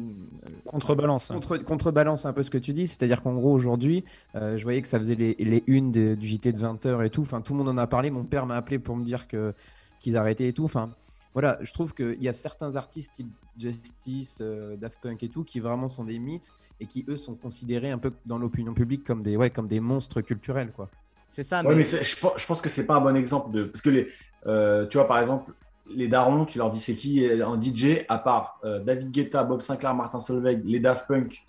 [0.65, 4.05] contrebalance, contre, contrebalance un peu ce que tu dis, c'est-à-dire qu'en gros aujourd'hui,
[4.35, 7.23] euh, je voyais que ça faisait les, les unes du JT de 20h et tout.
[7.23, 8.11] Enfin, tout le monde en a parlé.
[8.11, 9.55] Mon père m'a appelé pour me dire que
[9.99, 10.65] qu'ils arrêtaient et tout.
[10.65, 10.91] Enfin,
[11.35, 14.43] voilà, je trouve qu'il y a certains artistes type Justice,
[14.79, 17.99] Daft Punk et tout qui vraiment sont des mythes et qui eux sont considérés un
[17.99, 20.89] peu dans l'opinion publique comme des ouais comme des monstres culturels quoi.
[21.33, 21.63] C'est ça.
[21.63, 23.65] mais, je, pense que c'est pas un bon exemple de.
[23.65, 24.09] Parce que les,
[24.47, 25.53] euh, tu vois, par exemple,
[25.89, 29.61] les darons, tu leur dis c'est qui en DJ, à part euh, David Guetta, Bob
[29.61, 31.47] Sinclair, Martin Solveig, les Daft Punk.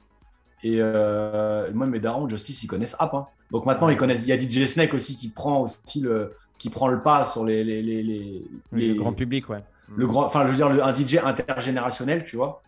[0.63, 3.13] Et euh, moi, mes darons, Justice, ils connaissent App.
[3.13, 3.27] Hein.
[3.49, 4.23] Donc maintenant, ils connaissent.
[4.23, 7.43] Il y a DJ Snake aussi qui prend aussi le, qui prend le pas sur
[7.43, 7.63] les.
[7.63, 9.63] les, les, les, le grand public, ouais.
[9.93, 12.61] Le grand, enfin, je veux dire, un DJ intergénérationnel, tu vois.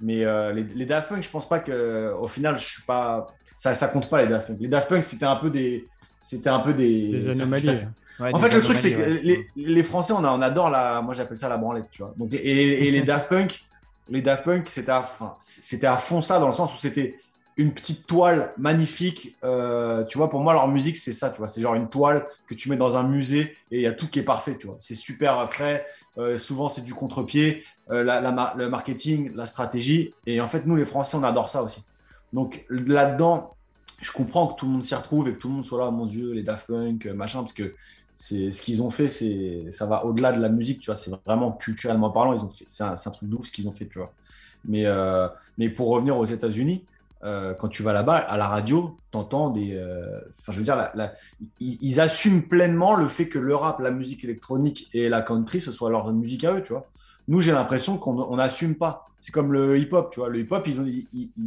[0.00, 3.34] Mais les, les, Daft Punk, je pense pas que, au final, je suis pas.
[3.56, 4.60] Ça, ça compte pas les Daft Punk.
[4.60, 5.86] Les Daft Punk, c'était un peu des,
[6.20, 7.70] c'était un peu des, des anomalies.
[8.20, 11.00] en fait, le truc, c'est que les, Français, on, on, adore la.
[11.02, 12.14] Moi, j'appelle ça la branlette, tu vois.
[12.16, 13.64] Donc, et, les Daft Punk,
[14.08, 15.08] les Daft Punk, c'était à,
[15.38, 17.16] c'était à fond ça, dans le sens où c'était
[17.56, 19.36] une petite toile magnifique.
[19.44, 21.48] Euh, tu vois, pour moi, leur musique, c'est ça, tu vois.
[21.48, 24.08] C'est genre une toile que tu mets dans un musée et il y a tout
[24.08, 24.76] qui est parfait, tu vois.
[24.78, 25.86] C'est super frais.
[26.16, 28.02] Euh, souvent, c'est du contre-pied, euh,
[28.56, 30.14] le marketing, la stratégie.
[30.26, 31.84] Et en fait, nous, les Français, on adore ça aussi.
[32.32, 33.56] Donc là-dedans,
[34.00, 35.90] je comprends que tout le monde s'y retrouve et que tout le monde soit là,
[35.90, 37.74] mon Dieu, les Daft Punk, euh, machin, parce que
[38.14, 39.08] ce qu'ils ont fait,
[39.70, 42.92] ça va au-delà de la musique, tu vois, c'est vraiment culturellement parlant, ils c'est un,
[42.92, 44.12] un, truc d'ouf ce qu'ils ont fait, tu vois.
[44.66, 45.26] Mais, euh,
[45.56, 46.84] mais pour revenir aux États-Unis,
[47.22, 49.78] euh, quand tu vas là-bas, à la radio, t'entends des.
[50.38, 50.90] Enfin, je veux dire,
[51.60, 55.72] ils, assument pleinement le fait que le rap, la musique électronique et la country, ce
[55.72, 56.86] soit leur musique à eux, tu vois.
[57.28, 59.08] Nous, j'ai l'impression qu'on n'assume pas.
[59.18, 60.28] C'est comme le hip-hop, tu vois.
[60.28, 60.86] Le hip-hop, ils ont,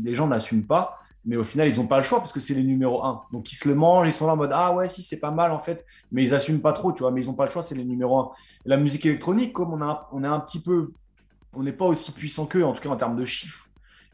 [0.04, 2.54] les gens n'assument pas mais au final, ils n'ont pas le choix parce que c'est
[2.54, 3.24] les numéros 1.
[3.32, 5.32] Donc, ils se le mangent, ils sont là en mode Ah ouais, si, c'est pas
[5.32, 7.52] mal en fait, mais ils assument pas trop, tu vois, mais ils n'ont pas le
[7.52, 8.32] choix, c'est les numéros 1.
[8.66, 10.92] la musique électronique, comme on, a, on est un petit peu.
[11.54, 13.68] On n'est pas aussi puissant qu'eux, en tout cas en termes de chiffres.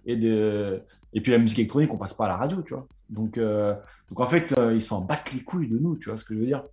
[0.05, 0.82] Et, de,
[1.14, 2.88] et puis la musique électronique, on passe pas à la radio, tu vois.
[3.10, 3.74] Donc, euh,
[4.10, 6.34] donc en fait, euh, ils s'en battent les couilles de nous, tu vois ce que
[6.34, 6.64] je veux dire.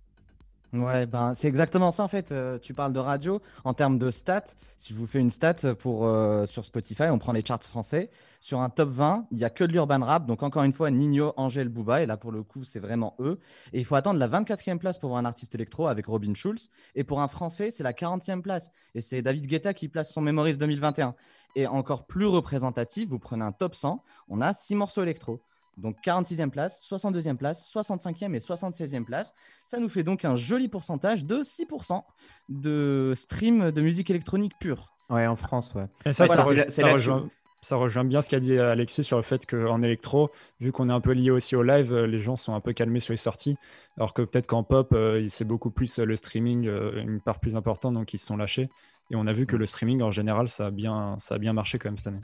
[0.73, 2.33] Ouais, ben, c'est exactement ça en fait.
[2.33, 4.43] Euh, tu parles de radio en termes de stats.
[4.75, 8.09] Si je vous fais une stat pour, euh, sur Spotify, on prend les charts français.
[8.41, 10.25] Sur un top 20, il n'y a que de l'urban rap.
[10.25, 12.03] Donc encore une fois, Nino, Angèle, Booba.
[12.03, 13.39] Et là pour le coup, c'est vraiment eux.
[13.71, 16.69] Et il faut attendre la 24e place pour voir un artiste électro avec Robin Schulz.
[16.95, 18.69] Et pour un français, c'est la 40e place.
[18.93, 21.15] Et c'est David Guetta qui place son Memories 2021.
[21.55, 25.41] Et encore plus représentatif, vous prenez un top 100, on a 6 morceaux électro.
[25.77, 29.33] Donc 46e place, 62e place, 65e et 76e place.
[29.65, 32.01] Ça nous fait donc un joli pourcentage de 6%
[32.49, 34.91] de stream de musique électronique pure.
[35.09, 35.85] Ouais, en France, ouais.
[36.05, 37.29] Et ça, ça, rejoint,
[37.61, 40.93] ça, rejoint, bien ce qu'a dit Alexis sur le fait qu'en électro, vu qu'on est
[40.93, 43.17] un peu lié aussi au live, euh, les gens sont un peu calmés sur les
[43.17, 43.55] sorties.
[43.97, 47.55] Alors que peut-être qu'en pop, euh, c'est beaucoup plus euh, le streaming, une part plus
[47.55, 48.69] importante, donc ils se sont lâchés.
[49.11, 51.53] Et on a vu que le streaming, en général, ça a bien, ça a bien
[51.53, 52.21] marché quand même cette année.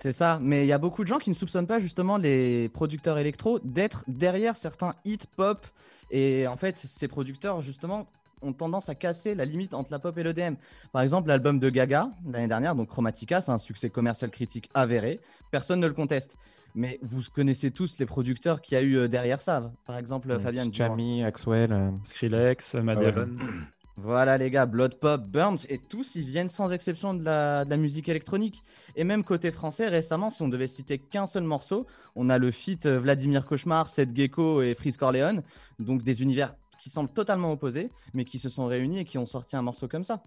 [0.00, 2.68] C'est ça, mais il y a beaucoup de gens qui ne soupçonnent pas justement les
[2.68, 5.66] producteurs électro d'être derrière certains hits pop.
[6.10, 8.06] Et en fait, ces producteurs justement
[8.40, 10.54] ont tendance à casser la limite entre la pop et l'EDM.
[10.92, 15.20] Par exemple, l'album de Gaga l'année dernière, donc Chromatica, c'est un succès commercial critique avéré.
[15.50, 16.36] Personne ne le conteste.
[16.74, 19.72] Mais vous connaissez tous les producteurs qu'il y a eu euh, derrière ça.
[19.86, 20.70] Par exemple, Fabien.
[20.70, 23.38] Chami, Axwell, euh, Skrillex, Madeleine.
[24.00, 28.08] Voilà les gars, Blood Pop, Burns, et tous ils viennent sans exception de la, musique
[28.08, 28.62] électronique.
[28.94, 31.84] Et même côté français, récemment, si on devait citer qu'un seul morceau,
[32.14, 35.42] on a le feat euh, Vladimir Cauchemar, Seth Gecko et Freeze Corleone,
[35.80, 39.26] donc des univers qui semblent totalement opposés, mais qui se sont réunis et qui ont
[39.26, 40.22] sorti un morceau comme ça.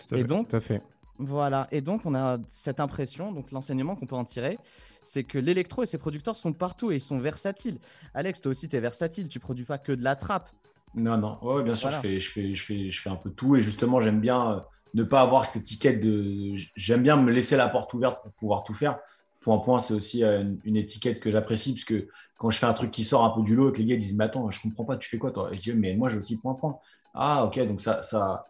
[0.00, 0.82] Tout à et fait, donc, fait.
[1.18, 4.58] Voilà, et donc on a cette impression, donc l'enseignement qu'on peut en tirer,
[5.04, 7.78] c'est que l'électro et ses producteurs sont partout et ils sont versatiles.
[8.14, 10.50] Alex, toi aussi, tu es versatile, tu produis pas que de la trappe,
[10.94, 13.30] non, non, ouais, bien sûr, je, fais, je, fais, je, fais, je fais un peu
[13.30, 14.60] tout et justement, j'aime bien euh,
[14.94, 16.54] ne pas avoir cette étiquette de.
[16.76, 18.98] J'aime bien me laisser la porte ouverte pour pouvoir tout faire.
[19.40, 22.74] Point point, c'est aussi euh, une, étiquette que j'apprécie parce que quand je fais un
[22.74, 24.60] truc qui sort un peu du lot et que les gars disent Mais attends, je
[24.60, 25.50] comprends pas, tu fais quoi toi?
[25.52, 26.78] Et je dis Mais moi, j'ai aussi point point.
[27.14, 28.02] Ah, ok, donc ça.
[28.02, 28.46] ça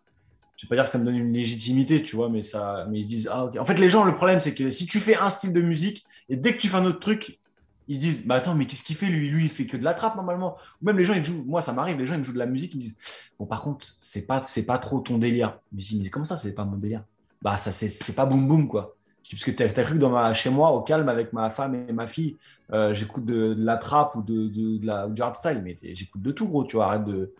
[0.57, 3.01] je vais pas dire que ça me donne une légitimité, tu vois, mais ça, mais
[3.01, 3.57] ils disent ah ok.
[3.57, 6.05] En fait, les gens, le problème, c'est que si tu fais un style de musique
[6.29, 7.41] et dès que tu fais un autre truc,
[7.93, 9.29] ils se disent, bah attends, mais qu'est-ce qu'il fait lui?
[9.29, 10.57] Lui, il fait que de la trappe normalement.
[10.81, 12.39] Ou même les gens, ils jouent, moi ça m'arrive, les gens, ils me jouent de
[12.39, 12.97] la musique, ils me disent,
[13.39, 15.59] bon, par contre, c'est pas, c'est pas trop ton délire.
[15.73, 17.05] Mais je dis, mais comment ça, c'est pas mon délire?
[17.43, 18.97] Bah, ça, c'est pas boum boum, quoi.
[19.23, 21.35] Je dis, parce que tu as, cru que dans ma, chez moi, au calme, avec
[21.35, 22.39] ma femme et ma fille,
[22.73, 26.49] euh, j'écoute de, la trappe ou de, de, la, du hardstyle, mais j'écoute de tout,
[26.49, 27.35] gros, tu vois, arrête de,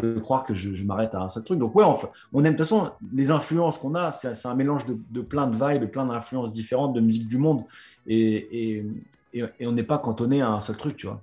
[0.00, 1.58] de croire que je, m'arrête à un seul truc.
[1.58, 1.98] Donc, ouais, on,
[2.32, 5.56] on aime, de toute façon, les influences qu'on a, c'est un mélange de, plein de
[5.56, 7.64] vibes, plein d'influences différentes de musique du monde.
[8.06, 8.86] Et, et,
[9.34, 11.20] et, on n'est pas cantonné à un seul truc, tu vois.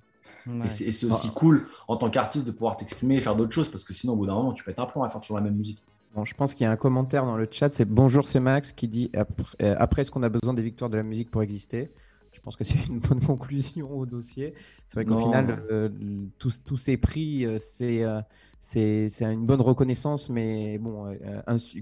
[0.65, 1.35] Et c'est aussi ah.
[1.35, 4.15] cool en tant qu'artiste de pouvoir t'exprimer et faire d'autres choses parce que sinon, au
[4.15, 5.81] bout d'un moment, tu pètes un plomb à faire toujours la même musique.
[6.15, 8.73] Bon, je pense qu'il y a un commentaire dans le chat, c'est Bonjour, c'est Max
[8.73, 11.41] qui dit après, euh, après est-ce qu'on a besoin des victoires de la musique pour
[11.41, 11.89] exister?
[12.33, 14.53] Je pense que c'est une bonne conclusion au dossier.
[14.87, 15.89] C'est vrai qu'au final, euh,
[16.37, 18.03] tous, tous, ces prix, euh, c'est
[18.59, 21.17] c'est une bonne reconnaissance, mais bon,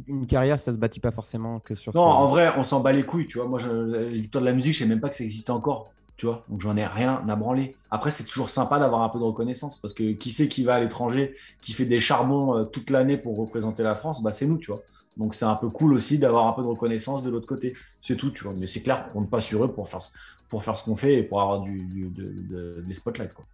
[0.08, 2.92] une carrière, ça se bâtit pas forcément que sur Non, en vrai, on s'en bat
[2.92, 3.48] les couilles, tu vois.
[3.48, 5.92] Moi, je, les victoires de la musique, je sais même pas que ça existait encore
[6.20, 6.44] tu vois.
[6.50, 7.78] Donc j'en ai rien à branler.
[7.92, 10.74] Après, c'est toujours sympa d'avoir un peu de reconnaissance parce que qui sait qui va
[10.76, 14.46] à l'étranger, qui fait des charbons euh, toute l'année pour représenter la France, bah c'est
[14.46, 14.84] nous, tu vois.
[15.16, 17.74] Donc c'est un peu cool aussi d'avoir un peu de reconnaissance de l'autre côté.
[18.02, 18.52] C'est tout, tu vois.
[18.60, 20.02] Mais c'est clair qu'on ne pas sur eux pour faire,
[20.50, 22.12] pour faire ce qu'on fait et pour avoir du,
[22.86, 23.46] des spotlights, quoi.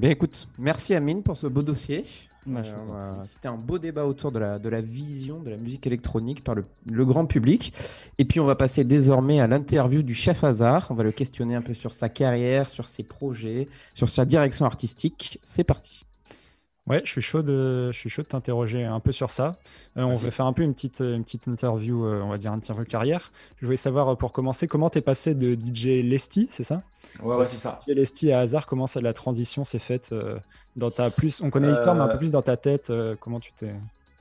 [0.00, 2.04] Bien écoute, merci Amine pour ce beau dossier.
[2.48, 6.42] Euh, c'était un beau débat autour de la, de la vision de la musique électronique
[6.42, 7.74] par le, le grand public.
[8.16, 10.86] Et puis on va passer désormais à l'interview du chef Hazard.
[10.88, 14.64] On va le questionner un peu sur sa carrière, sur ses projets, sur sa direction
[14.64, 15.38] artistique.
[15.42, 16.06] C'est parti.
[16.90, 19.56] Ouais, je suis chaud de, je suis chaud de t'interroger un peu sur ça.
[19.96, 22.52] Euh, on va faire un peu une petite, une petite interview, euh, on va dire
[22.52, 23.32] interview carrière.
[23.56, 26.82] Je voulais savoir pour commencer comment t'es passé de DJ Lesty, c'est ça?
[27.22, 27.80] Ouais, ouais, c'est ça.
[27.86, 30.12] DJ Lesty à Hazard, comment ça, la transition s'est faite
[30.76, 33.16] dans ta plus, on connaît l'histoire, mais un peu euh, plus dans ta tête, euh,
[33.18, 33.74] comment tu t'es.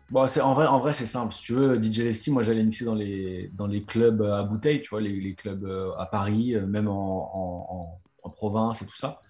[0.09, 1.34] Bon, c'est en vrai, en vrai, c'est simple.
[1.34, 4.82] Si tu veux, DJ Lesty, moi, j'allais mixer dans les dans les clubs à bouteilles,
[4.82, 9.22] tu vois, les, les clubs euh, à Paris, même en, en, province et tout ça.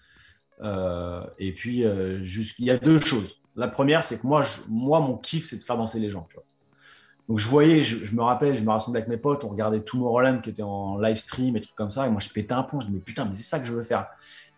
[0.62, 1.86] Et puis,
[2.22, 3.36] juste, il y a deux choses.
[3.56, 6.28] La première, c'est que moi, moi, mon kiff, c'est de faire danser les gens.
[7.30, 10.04] Donc je voyais, je, me rappelle, je me rassemblais avec mes potes, on regardait tout
[10.04, 12.64] Roland qui était en live stream et trucs comme ça, et moi je pétais un
[12.64, 14.08] pont, je me disais putain, mais c'est ça que je veux faire.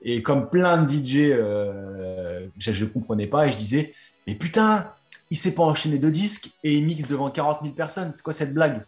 [0.01, 3.93] Et comme plein de DJ, euh, je ne comprenais pas et je disais,
[4.25, 4.89] mais putain,
[5.29, 8.31] il s'est pas enchaîné de disques et il mixe devant 40 000 personnes, c'est quoi
[8.31, 8.85] cette blague?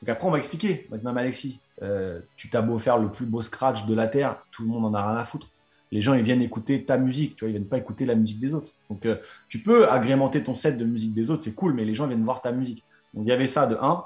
[0.00, 2.78] Donc après on m'a expliqué, on m'a dit non mais Alexis, euh, tu t'as beau
[2.78, 5.24] faire le plus beau scratch de la Terre, tout le monde en a rien à
[5.24, 5.48] foutre.
[5.92, 8.38] Les gens, ils viennent écouter ta musique, tu vois, ils viennent pas écouter la musique
[8.38, 8.72] des autres.
[8.88, 9.16] Donc, euh,
[9.48, 12.24] tu peux agrémenter ton set de musique des autres, c'est cool, mais les gens viennent
[12.24, 12.84] voir ta musique.
[13.14, 14.04] Donc il y avait ça de 1.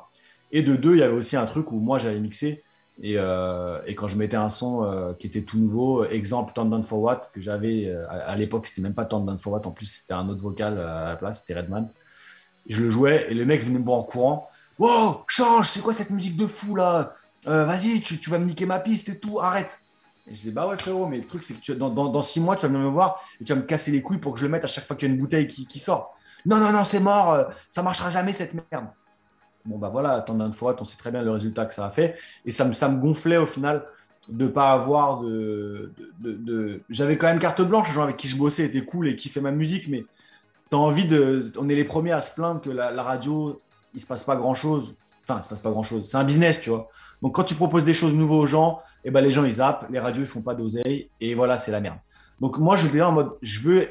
[0.52, 2.62] Et de 2, il y avait aussi un truc où moi j'allais mixer.
[3.02, 7.00] Et, euh, quand je mettais un son euh, qui était tout nouveau, exemple Turn for
[7.00, 10.14] What, que j'avais euh, à, l'époque, c'était même pas Turn for What, en plus c'était
[10.14, 11.88] un autre vocal à la place, c'était Redman.
[12.68, 14.48] je le jouais et le mec venait me voir en courant.
[14.78, 17.14] Wow, change, c'est quoi cette musique de fou là?
[17.46, 19.80] Vas-y, tu, vas me niquer ma piste et tout, arrête.
[20.26, 22.56] Et je dis, bah ouais, frérot, mais le truc, c'est que dans, dans, six mois,
[22.56, 24.44] tu vas venir me voir et tu vas me casser les couilles pour que je
[24.44, 26.14] le mette à chaque fois qu'il y a une bouteille qui, qui sort
[26.46, 28.86] non, non, non, c'est mort, euh, ça marchera jamais cette merde.
[29.64, 31.90] Bon, bah voilà, tant d'une fois, on sait très bien le résultat que ça a
[31.90, 32.18] fait.
[32.44, 33.86] Et ça me, ça me gonflait au final
[34.28, 35.92] de pas avoir de.
[36.20, 39.16] de, J'avais quand même carte blanche, les gens avec qui je bossais étaient cool et
[39.16, 40.04] qui fait ma musique, mais
[40.70, 41.50] tu as envie de.
[41.58, 43.60] On est les premiers à se plaindre que la, radio,
[43.94, 44.94] il se passe pas grand chose.
[45.26, 46.08] Enfin, se passe pas grand chose.
[46.08, 46.88] C'est un business, tu vois.
[47.22, 49.52] Donc quand tu proposes des choses nouvelles aux gens, et eh ben, les gens ils
[49.52, 51.98] zappent, les radios ils font pas d'oseille, et voilà, c'est la merde.
[52.40, 53.88] Donc moi, je là en mode, je veux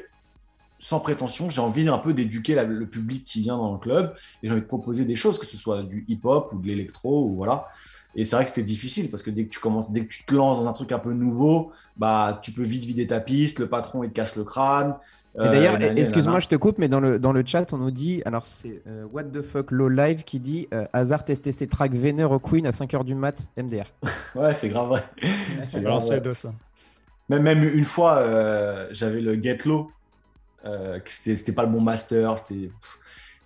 [0.78, 4.12] sans prétention, j'ai envie un peu d'éduquer le public qui vient dans le club
[4.42, 7.26] et j'ai envie de proposer des choses, que ce soit du hip-hop ou de l'électro
[7.26, 7.68] ou voilà.
[8.14, 10.24] Et c'est vrai que c'était difficile parce que dès que tu commences, dès que tu
[10.24, 13.60] te lances dans un truc un peu nouveau, bah tu peux vite vider ta piste,
[13.60, 14.94] le patron il te casse le crâne.
[15.36, 18.22] D'ailleurs, euh, excuse-moi, je te coupe, mais dans le, dans le chat, on nous dit,
[18.24, 21.94] alors c'est euh, What the fuck Low Live qui dit euh, Hazard testé ses tracks
[21.94, 23.92] vénère au Queen à 5h du mat, MDR.
[24.36, 25.04] ouais, c'est grave vrai.
[25.66, 26.34] c'est grave vrai.
[26.34, 26.52] ça.
[27.28, 28.22] Même, même une fois,
[28.92, 29.90] j'avais le Get Low
[30.66, 32.36] euh, que c'était pas le bon master.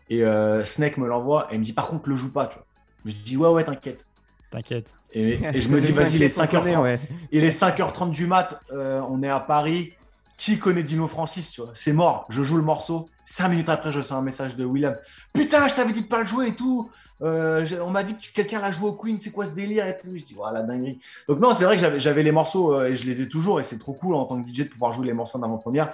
[0.08, 2.46] Et euh, Snake me l'envoie et il me dit par contre, le joue pas.
[2.46, 2.66] Tu vois.
[3.04, 4.06] Je dis ouais, ouais, t'inquiète.
[4.50, 4.94] T'inquiète.
[5.12, 6.98] Et, je me dis, vas-y, il est 5h30.
[7.32, 9.92] Il est 5h30 du mat, euh, on est à Paris.
[10.38, 11.72] Qui connaît Dino Francis, tu vois?
[11.74, 12.24] C'est mort.
[12.30, 13.10] Je joue le morceau.
[13.24, 14.96] Cinq minutes après, je reçois un message de William.
[15.34, 16.88] Putain, je t'avais dit de pas le jouer et tout.
[17.20, 19.18] on m'a dit que quelqu'un l'a joué au Queen.
[19.18, 21.00] C'est quoi ce délire et tout Je dis, voilà, dinguerie.
[21.28, 23.60] Donc, non, c'est vrai que j'avais les morceaux et je les ai toujours.
[23.60, 25.92] Et c'est trop cool en tant que DJ de pouvoir jouer les morceaux d'avant-première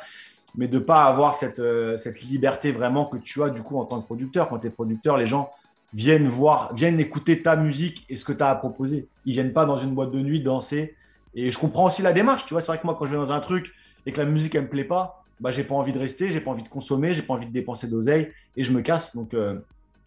[0.57, 3.85] mais de pas avoir cette, euh, cette liberté vraiment que tu as du coup en
[3.85, 4.49] tant que producteur.
[4.49, 5.51] Quand tu es producteur, les gens
[5.93, 9.09] viennent voir, viennent écouter ta musique et ce que tu as à proposer.
[9.27, 10.97] Ils viennent pas dans une boîte de nuit danser.
[11.35, 12.47] Et je comprends aussi la démarche.
[12.47, 13.73] Tu vois, c'est vrai que moi, quand je vais dans un truc
[14.07, 16.41] et que la musique, elle me plaît pas, bah, j'ai pas envie de rester, j'ai
[16.41, 19.17] pas envie de consommer, j'ai pas envie de dépenser d'oseille et je me casse.
[19.17, 19.59] Donc, euh,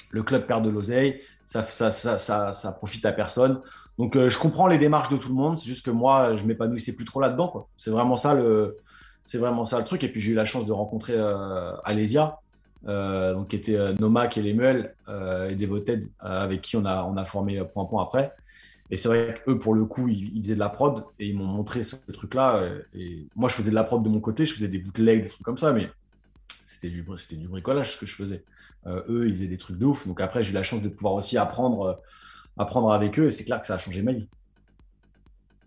[0.09, 3.61] le club perd de l'oseille, ça, ça, ça, ça, ça profite à personne.
[3.97, 5.57] Donc, euh, je comprends les démarches de tout le monde.
[5.57, 7.67] C'est juste que moi, je m'épanouissais plus trop là-dedans.
[7.75, 8.77] C'est vraiment ça le,
[9.33, 10.03] vraiment ça le truc.
[10.03, 12.39] Et puis, j'ai eu la chance de rencontrer euh, Alésia,
[12.87, 14.93] euh, donc, qui était Nomac et Lemuel
[15.49, 18.33] et Devoted, avec qui on a, on a formé Point Point après.
[18.89, 21.45] Et c'est vrai qu'eux, pour le coup, ils, faisaient de la prod et ils m'ont
[21.45, 22.69] montré ce truc-là.
[22.93, 25.29] Et moi, je faisais de la prod de mon côté, je faisais des bootlegs, des
[25.29, 25.89] trucs comme ça, mais
[26.63, 28.43] c'était du, c'était du bricolage ce que je faisais.
[28.85, 30.07] Euh, eux, ils faisaient des trucs de ouf.
[30.07, 31.93] Donc après, j'ai eu la chance de pouvoir aussi apprendre, euh,
[32.57, 34.27] apprendre avec eux et c'est clair que ça a changé ma vie.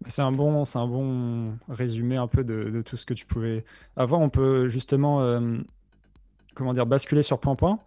[0.06, 3.26] C'est un bon, c'est un bon résumé un peu de, de tout ce que tu
[3.26, 3.64] pouvais
[3.96, 4.20] avoir.
[4.20, 5.58] On peut justement, euh,
[6.54, 7.78] comment dire, basculer sur point point.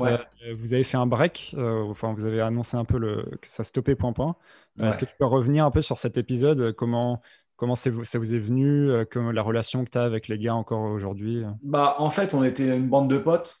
[0.00, 0.18] Ouais.
[0.46, 3.48] Euh, vous avez fait un break, euh, enfin vous avez annoncé un peu le, que
[3.48, 4.36] ça stoppait point point.
[4.80, 7.20] Euh, Est-ce que tu peux revenir un peu sur cet épisode Comment,
[7.56, 10.54] comment ça vous est venu euh, comme la relation que tu as avec les gars
[10.54, 13.58] encore aujourd'hui Bah, en fait, on était une bande de potes.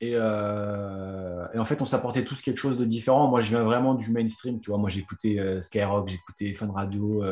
[0.00, 3.28] Et, et en fait, on s'apportait tous quelque chose de différent.
[3.28, 4.60] Moi, je viens vraiment du mainstream.
[4.60, 7.22] Tu vois, moi, j'écoutais Skyrock, j'écoutais Fun Radio,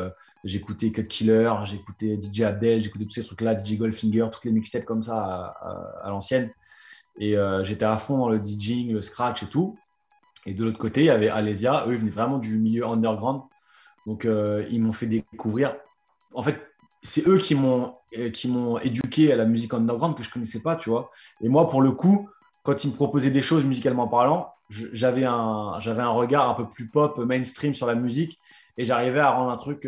[0.43, 4.85] j'écoutais Cut Killer, j'écoutais DJ Abdel, j'écoutais tous ces trucs-là, DJ Goldfinger, toutes les mixtapes
[4.85, 6.49] comme ça à, à- à l'ancienne.
[7.19, 9.77] Et euh, j'étais à fond dans le DJing, le scratch et tout.
[10.45, 11.85] Et de l'autre côté, il y avait Alésia.
[11.87, 13.41] Eux, ils venaient vraiment du milieu underground.
[14.05, 15.75] Donc, euh, ils m'ont fait découvrir.
[16.33, 16.59] En fait,
[17.01, 20.75] c'est eux qui m'ont euh, qui éduqué à la musique underground que je connaissais pas,
[20.75, 21.11] tu vois.
[21.41, 22.29] Et moi, pour le coup,
[22.63, 25.33] quand ils me proposaient des choses musicalement parlant, j'avais un
[25.79, 28.39] un regard un peu plus pop, mainstream sur la musique,
[28.77, 29.87] et j'arrivais à rendre un truc.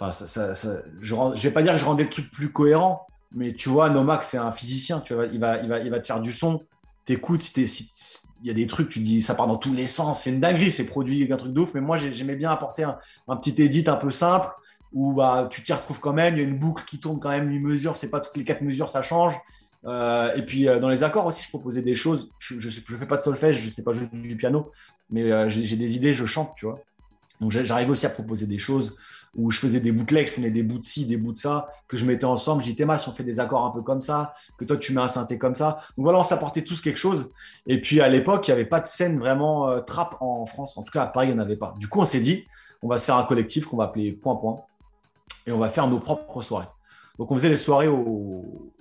[0.00, 0.54] Enfin, ça-
[1.00, 3.68] je, rend- je vais pas dire que je rendais le truc plus cohérent, mais tu
[3.68, 6.20] vois, Nomax, c'est un physicien, tu vois, il va, il va, il va te faire
[6.20, 6.62] du son.
[7.04, 7.90] T'écoutes, si
[8.42, 10.40] il y a des trucs, tu dis, ça part dans tous les sens, c'est une
[10.40, 12.98] dinguerie, c'est produit un truc de ouf, mais moi, j'ai- j'aimais bien apporter un,
[13.36, 14.48] petit edit un peu simple
[14.92, 17.30] où bah, tu t'y retrouves quand même, il y a une boucle qui tourne quand
[17.30, 19.38] même, une mesure, c'est pas toutes les quatre mesures, ça change.
[19.84, 22.30] Euh, et puis euh, dans les accords aussi, je proposais des choses.
[22.38, 24.70] Je ne fais pas de solfège, je sais pas jouer du piano,
[25.10, 26.78] mais euh, j'ai des idées, je chante, tu vois.
[27.40, 28.96] Donc j'arrivais aussi à proposer des choses
[29.34, 31.68] où je faisais des bootlegs, je prenais des bouts de ci, des bouts de ça,
[31.86, 32.62] que je mettais ensemble.
[32.62, 34.92] Je dis, Théma, si on fait des accords un peu comme ça, que toi tu
[34.92, 35.78] mets un synthé comme ça.
[35.96, 37.30] Donc voilà, on s'apportait tous quelque chose.
[37.66, 40.76] Et puis à l'époque, il n'y avait pas de scène vraiment euh, trap en France.
[40.76, 41.74] En tout cas, à Paris, il n'y en avait pas.
[41.78, 42.46] Du coup, on s'est dit,
[42.82, 44.60] on va se faire un collectif qu'on va appeler Point Point
[45.46, 46.68] et on va faire nos propres soirées.
[47.18, 48.72] Donc on faisait les soirées au.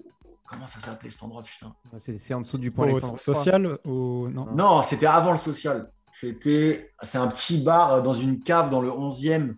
[0.45, 1.73] Comment ça s'appelait cet endroit, putain?
[1.97, 5.91] C'est c'est en dessous du point social ou non Non, c'était avant le social.
[6.19, 9.55] C'était, c'est un petit bar dans une cave dans le 11e.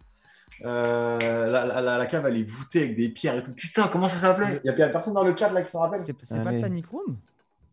[0.65, 3.53] Euh, la, la- la- la cave, elle est voûtée avec des pierres et tout.
[3.53, 4.59] Putain, comment ça s'appelait?
[4.65, 6.59] Il n'y a personne dans le chat là qui s'en rappelle C'est c'est pas le
[6.59, 7.15] Panic Room?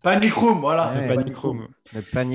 [0.02, 0.90] Panic Room, voilà.
[0.90, 1.68] Ouais, c'était Panic Panic Room.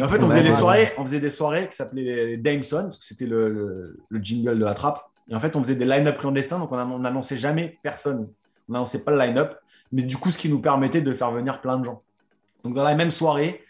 [0.04, 0.54] En fait, on Ouais, faisait des ouais.
[0.54, 4.60] soirées, on faisait des soirées qui s'appelaient Dameson, parce que c'était le, le- le jingle
[4.60, 4.99] de la trappe.
[5.30, 8.28] Et en fait, on faisait des line-up clandestins, donc on n'annonçait jamais personne.
[8.68, 9.56] On n'annonçait pas le line-up,
[9.93, 12.02] mais du coup, ce qui nous permettait de faire venir plein de gens.
[12.66, 13.64] Donc, dans la même soirée,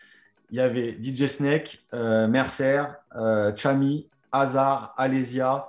[0.52, 2.84] il y avait DJ Snake, euh, Mercer,
[3.16, 5.68] euh, Chami, Hazard, Alésia.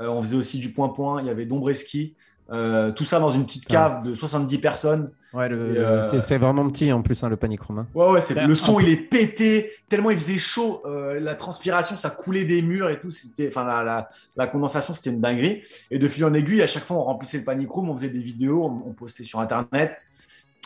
[0.00, 1.20] Euh, on faisait aussi du point-point.
[1.20, 2.14] Il y avait Dombreski.
[2.50, 5.10] Euh, tout ça dans une petite cave de 70 personnes.
[5.32, 7.78] Ouais, euh, c'est- c'est vraiment petit en plus, hein, le panic room.
[7.78, 7.86] hein.
[7.94, 12.10] Ouais, ouais, le son, il est pété, tellement il faisait chaud, euh, la transpiration, ça
[12.10, 15.62] coulait des murs et tout, c'était, enfin, la, la, la condensation, c'était une dinguerie.
[15.90, 18.10] Et de fil en aiguille, à chaque fois, on remplissait le panic room, on faisait
[18.10, 19.98] des vidéos, on, on postait sur Internet,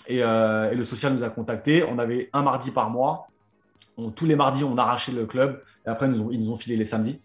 [0.09, 1.85] et, euh, et le social nous a contactés.
[1.89, 3.29] On avait un mardi par mois.
[4.15, 7.21] Tous les mardis, on arrachait le club, et après, ils nous ont, filé les samedis.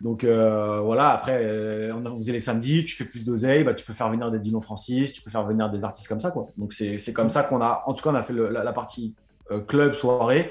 [0.00, 3.84] Donc euh, voilà, après, euh, on faisait les samedis, tu fais plus d'oseille, bah, tu
[3.84, 6.34] peux faire venir des Dino Francis, tu peux faire venir des artistes comme ça.
[6.56, 9.14] Donc c'est comme ça qu'on a, en tout cas, on a fait la, partie
[9.52, 10.50] euh, club, soirée.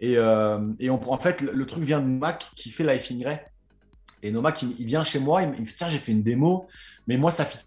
[0.00, 3.38] Et, et on, en fait, le, truc vient de Mac qui fait Life in.
[4.24, 6.66] Et Nomac, il, vient chez moi, il me dit Tiens, j'ai fait une démo,
[7.06, 7.58] mais moi, ça ne fit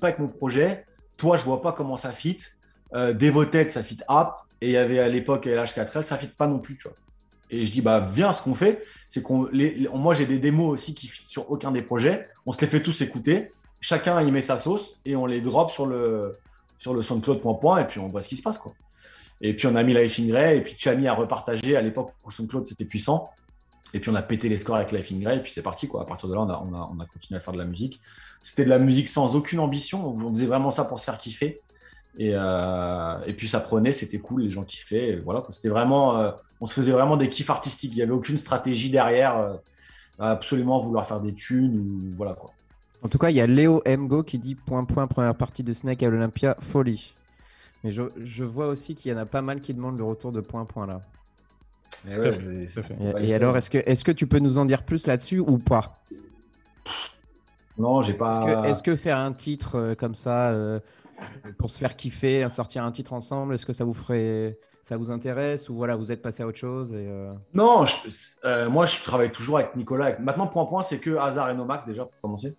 [0.00, 0.86] pas avec mon projet.
[1.18, 2.38] Toi, je vois pas comment ça fit.
[2.92, 4.42] Devoted, ça fit app.
[4.62, 6.78] Et il y avait à l'époque LH4L, ça fit pas non plus.
[7.50, 9.48] Et je dis, bah, viens, ce qu'on fait, c'est qu'on.
[9.92, 12.28] moi, j'ai des démos aussi qui fit sur aucun des projets.
[12.46, 13.50] On se les fait tous écouter.
[13.80, 16.38] Chacun y met sa sauce et on les drop sur le,
[16.78, 18.56] sur le SoundCloud point point et puis on voit ce qui se passe.
[18.56, 18.72] Quoi.
[19.40, 22.12] Et puis on a mis Life in Grey et puis Chami a repartagé à l'époque
[22.24, 23.30] où SoundCloud c'était puissant.
[23.92, 25.88] Et puis on a pété les scores avec Life in Grey et puis c'est parti.
[25.88, 26.02] Quoi.
[26.02, 28.00] À partir de là, on, a, on a continué à faire de la musique.
[28.42, 30.06] C'était de la musique sans aucune ambition.
[30.06, 31.60] On faisait vraiment ça pour se faire kiffer.
[32.18, 35.20] Et, euh, et puis ça prenait, c'était cool, les gens kiffaient.
[35.24, 37.92] Voilà, c'était vraiment, euh, on se faisait vraiment des kiffs artistiques.
[37.94, 39.54] Il n'y avait aucune stratégie derrière, euh,
[40.18, 42.52] à absolument vouloir faire des thunes ou voilà quoi.
[43.02, 45.72] En tout cas, il y a Léo Mgo qui dit point point première partie de
[45.72, 47.14] Snake à l'Olympia, folie.
[47.82, 50.30] Mais je, je vois aussi qu'il y en a pas mal qui demandent le retour
[50.30, 51.02] de point point là.
[52.08, 52.92] Et ouais, fait, fait.
[52.92, 55.58] c'est Et, alors, est-ce que, est que tu peux nous en dire plus là-dessus ou
[55.58, 56.00] pas?
[57.78, 58.64] Non, j'ai pas.
[58.66, 60.80] Est-ce que, faire un titre euh, comme ça euh,
[61.58, 65.12] pour se faire kiffer, sortir un titre ensemble, est-ce que ça vous ferait ça vous
[65.12, 67.94] intéresse ou voilà, vous êtes passé à autre chose et, euh, Non, je-
[68.44, 70.06] euh, moi je travaille toujours avec Nicolas.
[70.06, 72.56] Avec- Maintenant, point point, c'est que Hazard et Nomac déjà pour commencer.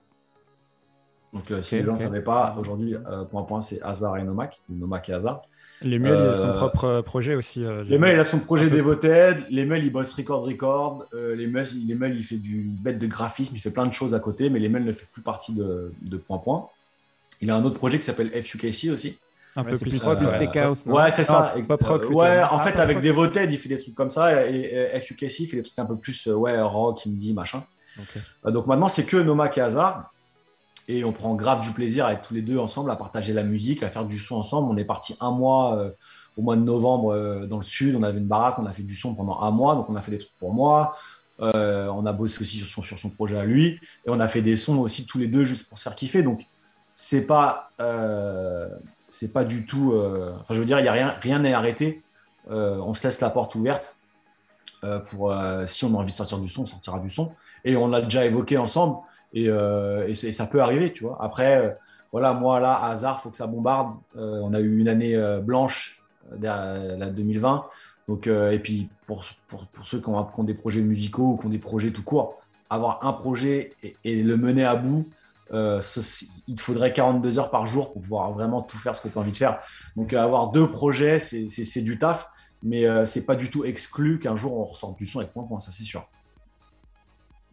[1.33, 2.03] Donc euh, si les gens ne ok.
[2.03, 5.41] savaient pas, aujourd'hui, euh, point point, c'est Hazard et Nomac, Nomac et Hazard.
[5.81, 7.65] Les mules, il a son propre projet aussi.
[7.65, 8.69] euh, Les il a son projet.
[8.69, 9.45] Devoted.
[9.49, 11.05] Les il bosse record record.
[11.13, 14.49] Euh, les il, fait du bête de graphisme, il fait plein de choses à côté,
[14.49, 16.69] mais les ne fait plus partie de, de point point.
[17.43, 19.17] Il a un autre projet qui s'appelle FUKC aussi.
[19.55, 20.17] un ouais, peu plus rock.
[20.17, 20.85] plus euh, Steakhouse.
[20.85, 21.53] non Ouais, c'est ça.
[21.67, 22.21] pop rock, Euh, plutôt.
[22.21, 23.01] ouais, en Ah, fait, pop avec.
[23.01, 24.49] Devoted, il fait des trucs comme ça.
[24.49, 27.63] Et, et FUKC, il fait des trucs un peu plus euh, ouais, rock, indie, machin.
[28.45, 30.09] Euh, donc maintenant, c'est que Nomak et Hazard.
[30.87, 33.43] Et on prend grave du plaisir à être tous les deux ensemble, à partager la
[33.43, 34.69] musique, à faire du son ensemble.
[34.71, 35.91] On est parti un mois euh,
[36.35, 37.95] au mois de novembre euh, dans le sud.
[37.95, 39.75] On avait une baraque, on a fait du son pendant un mois.
[39.75, 40.95] Donc on a fait des trucs pour moi.
[41.41, 43.79] Euh, on a bossé aussi sur son, sur son projet à lui.
[44.05, 46.21] Et on a fait des sons aussi tous les deux juste pour se faire kiffer.
[46.21, 46.41] Donc
[46.93, 48.69] c'est pas, euh,
[49.09, 49.93] c'est pas du tout.
[49.93, 52.03] euh, Enfin, je veux dire, il y a rien, rien n'est arrêté.
[52.51, 53.95] Euh, on se laisse la porte ouverte.
[55.09, 55.33] pour
[55.65, 57.31] si on a envie de sortir du son, on sortira du son.
[57.63, 58.97] Et on l'a déjà évoqué ensemble.
[59.33, 61.17] Et, et ça peut arriver, tu vois.
[61.21, 61.77] Après,
[62.11, 63.95] voilà, moi là, à hasard, faut que ça bombarde.
[64.15, 66.01] On a eu une année blanche,
[66.39, 67.65] la 2020.
[68.07, 71.49] Donc, et puis pour, pour, pour ceux qui ont, des projets musicaux ou qui ont
[71.49, 75.07] des projets tout court, avoir un projet et, et le mener à bout,
[75.51, 79.01] euh, ce- il te faudrait 42 heures par jour pour pouvoir vraiment tout faire ce
[79.01, 79.59] que tu as envie de faire.
[79.95, 82.27] Donc, euh, avoir deux projets, c'est du taf,
[82.63, 85.43] mais euh, c'est pas du tout exclu qu'un jour on ressorte du son avec point
[85.43, 86.07] point, ça c'est sûr.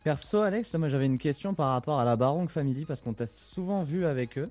[0.04, 3.26] Perso, Alex, moi j'avais une question par rapport à la Barong Family parce qu'on t'a
[3.26, 4.48] souvent vu avec eux.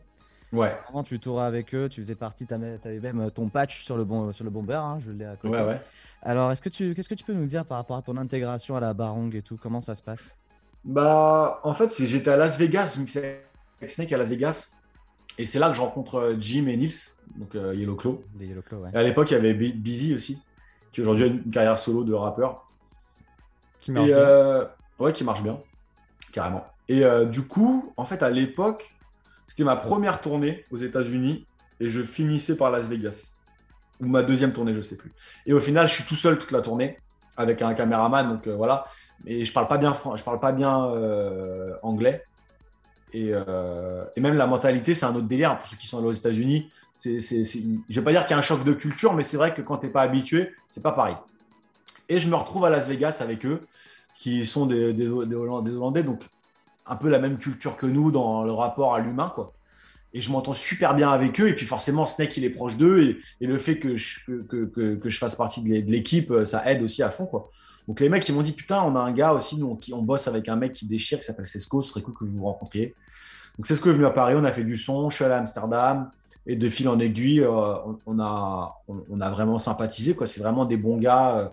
[0.52, 3.98] Ouais, Avant, tu tourais avec eux, tu faisais partie, tu avais même ton patch sur
[3.98, 5.54] le, bon, sur le bomber, hein, je l'ai à côté.
[5.56, 5.82] ouais, ouais.
[6.24, 8.76] Alors, est-ce que tu, qu'est-ce que tu peux nous dire par rapport à ton intégration
[8.76, 9.58] à la Barong et tout?
[9.62, 10.44] Comment ça se passe?
[10.86, 13.44] Bah, en fait, j'étais à Las Vegas, je mixais
[13.80, 14.72] avec Snake à Las Vegas.
[15.38, 16.94] Et c'est là que je rencontre euh, Jim et Nils,
[17.38, 18.24] donc euh, Yellow Claw.
[18.40, 18.90] Les Yellow Claw, ouais.
[18.94, 20.42] Et à l'époque, il y avait Busy aussi,
[20.92, 22.66] qui aujourd'hui a une carrière solo de rappeur.
[23.80, 24.22] Qui marche Et, bien.
[24.22, 24.66] euh,
[25.00, 25.60] ouais, qui marche bien,
[26.34, 26.66] carrément.
[26.90, 28.94] Et euh, du coup, en fait, à l'époque,
[29.48, 31.46] c'était ma première tournée aux États-Unis
[31.80, 33.32] et je finissais par Las Vegas.
[34.02, 35.14] Ou ma deuxième tournée, je sais plus.
[35.46, 36.98] Et au final, je suis tout seul toute la tournée
[37.38, 38.86] avec un caméraman, donc euh, voilà.
[39.26, 42.24] Et je parle pas bien, je parle pas bien euh, anglais.
[43.14, 46.08] Et, euh, et même la mentalité, c'est un autre délire pour ceux qui sont allés
[46.08, 46.70] aux États-Unis.
[47.04, 49.62] Je vais pas dire qu'il y a un choc de culture, mais c'est vrai que
[49.62, 51.16] quand tu n'es pas habitué, c'est pas pareil.
[52.08, 53.68] Et je me retrouve à Las Vegas avec eux,
[54.16, 56.24] qui sont des, Hollandais, donc
[56.86, 59.54] un peu la même culture que nous dans le rapport à l'humain, quoi.
[60.14, 61.48] Et je m'entends super bien avec eux.
[61.48, 63.20] Et puis forcément, Snake, il est proche d'eux.
[63.40, 66.70] Et, le fait que je, que, que, je fasse partie de l'é- de l'équipe, ça
[66.70, 67.52] aide aussi à fond, quoi.
[67.90, 70.48] Donc les mecs, ils m'ont dit, putain, on a un gars aussi, on, bosse avec
[70.48, 72.94] un mec qui déchire, qui s'appelle Sesco, ce serait cool que vous vous rencontriez.
[73.58, 75.40] Donc Sesco est venu à Paris, on a fait du son, je suis allé à
[75.40, 76.12] Amsterdam.
[76.46, 77.76] Et de fil en aiguille, euh,
[78.06, 80.28] on, a, on, a vraiment sympathisé, quoi.
[80.28, 81.38] C'est vraiment des bons gars.
[81.38, 81.48] euh,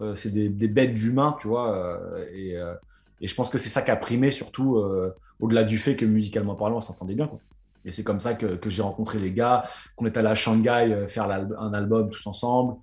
[0.00, 1.94] euh, c'est des, bêtes d'humains, tu vois.
[2.32, 2.56] et,
[3.20, 4.82] je pense que c'est ça qui a primé, surtout
[5.40, 7.30] au-delà du fait que musicalement parlant, on s'entendait bien.
[7.84, 9.64] Et c'est comme ça que, j'ai rencontré les gars,
[9.96, 12.76] qu'on est allé à Shanghai faire un album tous ensemble,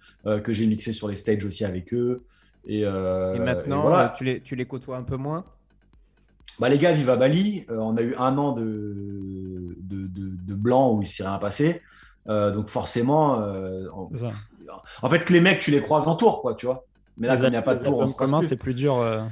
[0.43, 2.23] que j'ai mixé sur les stages aussi avec eux.
[2.69, 4.11] Et, euh, Et maintenant, voilà.
[4.11, 5.43] euh, tu, les, tu les côtoies un peu moins?
[6.59, 7.65] Bah, les gars vivent à Bali.
[7.71, 11.39] Euh, on a eu un an de, de, de- de blanc où il s'est rien
[11.39, 11.81] passé.
[12.27, 14.11] Euh, donc forcément, euh, en,
[15.01, 16.85] en fait, que les mecs, tu les croises en tour, quoi, tu vois.
[17.17, 18.47] Mais là, il n'y a pas de tour, communs, plus.
[18.49, 18.97] c'est plus dur.
[18.97, 19.23] euh,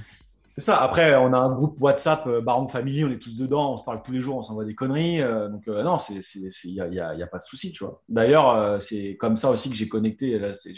[0.51, 0.77] C'est ça.
[0.81, 3.83] Après, on a un groupe WhatsApp, euh, Baron Family, on est tous dedans, on se
[3.83, 5.21] parle tous les jours, on s'envoie des conneries.
[5.21, 7.83] euh, donc, euh, non, il n'y a, y a- y a pas de souci, tu
[7.83, 8.01] vois.
[8.09, 10.39] D'ailleurs, euh, c'est comme ça aussi que j'ai connecté.
[10.39, 10.73] Là, c'est-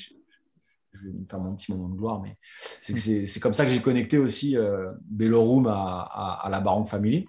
[1.01, 2.37] je, vais me faire mon petit moment de gloire, mais
[2.81, 5.73] c'est c'est comme ça que j'ai connecté aussi euh, Bellorum à,
[6.11, 7.25] à, à la Baron Family.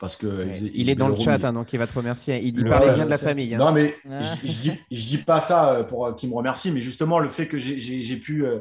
[0.00, 0.54] Parce que Ouais.
[0.74, 2.40] Il est dans le chat, il- hein, donc il va te remercier.
[2.40, 3.52] Il dit Le- parler bien de la famille.
[3.54, 3.58] hein.
[3.58, 4.22] Non, mais Ah.
[4.42, 7.18] je, je dis, je dis pas ça euh, pour euh, qu'il me remercie, mais justement,
[7.18, 8.60] le fait que j'ai- pu euh,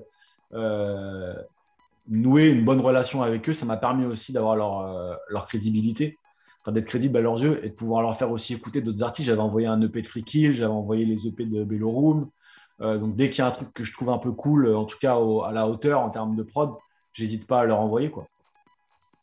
[0.54, 1.34] euh,
[2.10, 6.18] nouer une bonne relation avec eux, ça m'a permis aussi d'avoir leur, euh, leur crédibilité,
[6.62, 9.28] enfin, d'être crédible à leurs yeux et de pouvoir leur faire aussi écouter d'autres artistes.
[9.28, 12.30] J'avais envoyé un EP de Free Kill, j'avais envoyé les EP de Bellorum.
[12.82, 14.86] Euh, donc, dès qu'il y a un truc que je trouve un peu cool, en
[14.86, 16.74] tout cas au- à la hauteur en termes de prod,
[17.14, 18.12] j'hésite pas à leur envoyer.
[18.12, 18.28] Quoi.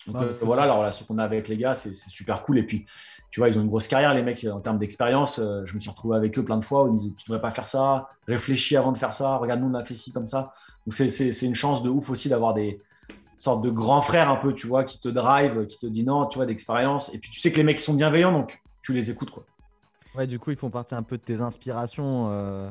[0.06, 2.58] Donc, Ouais, euh, voilà, la relation qu'on a avec les gars, c'est super cool.
[2.58, 2.84] Et puis,
[3.30, 5.38] tu vois, ils ont une grosse carrière, les mecs, en termes d'expérience.
[5.38, 7.24] Euh, je me suis retrouvé avec eux plein de fois où ils me disaient Tu
[7.26, 10.12] devrais pas faire ça, réfléchis avant de faire ça, regarde, nous, on a fait ci
[10.12, 10.52] comme ça.
[10.86, 12.82] Donc, c'est- une chance de ouf aussi d'avoir des
[13.38, 16.26] sortes de grands frères un peu, tu vois, qui te drive, qui te disent non,
[16.26, 17.12] tu vois, d'expérience.
[17.14, 19.44] Et puis, tu sais que les mecs, ils sont bienveillants, donc tu les écoutes, quoi.
[20.14, 22.28] Ouais, du coup, ils font partie un peu de tes inspirations.
[22.30, 22.70] euh,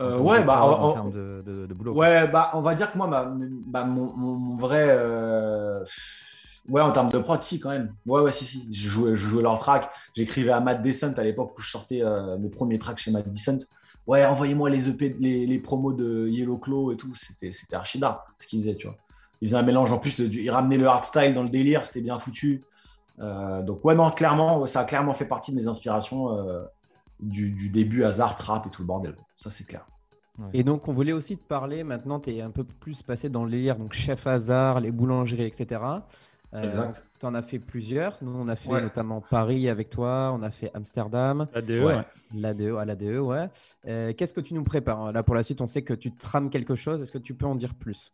[0.00, 1.92] Euh, ouais, de bah, en- termes de, de- de boulot.
[1.92, 2.06] quoi.
[2.06, 4.86] Ouais, bah, on va dire que moi, bah, mon, vrai.
[4.88, 5.84] euh,
[6.68, 7.94] Ouais, en termes de prod, si, quand même.
[8.06, 8.68] Ouais, ouais, si, si.
[8.70, 9.88] Je jouais, je jouais leurs tracks.
[10.14, 13.28] J'écrivais à Matt Descent à l'époque où je sortais euh, mes premiers tracks chez Matt
[13.28, 13.56] Descent.
[14.06, 17.14] ouais, envoyez-moi les EP, les, les, promos de Yellow Claw et tout.
[17.14, 17.98] C'était, c'était archi
[18.38, 18.96] ce qu'il faisait, tu vois.
[19.40, 22.02] Il faisait un mélange en plus, il ramenait le hard style dans le délire, c'était
[22.02, 22.62] bien foutu.
[23.18, 26.28] Donc, ouais, non, clairement, ça a clairement fait partie de mes inspirations
[27.20, 29.14] du, début, hasard, trap et tout le bordel.
[29.36, 29.86] Ça, c'est clair.
[30.52, 33.44] Et donc, on voulait aussi te parler, maintenant, tu es un peu plus passé dans
[33.44, 35.80] le délire, donc chef hasard, les boulangeries, etc.
[36.54, 37.04] Euh, exact.
[37.18, 38.16] Tu en as fait plusieurs.
[38.22, 41.48] Nous, on a fait notamment Paris avec toi, on a fait Amsterdam.
[41.52, 42.04] L'ADE, ouais.
[42.34, 43.48] L'ADE, à l'ADE, ouais.
[43.86, 45.12] Euh, qu'est-ce que tu nous prépares?
[45.12, 47.02] Là, pour la suite, on sait que tu trames quelque chose.
[47.02, 48.12] Est-ce que tu peux en dire plus?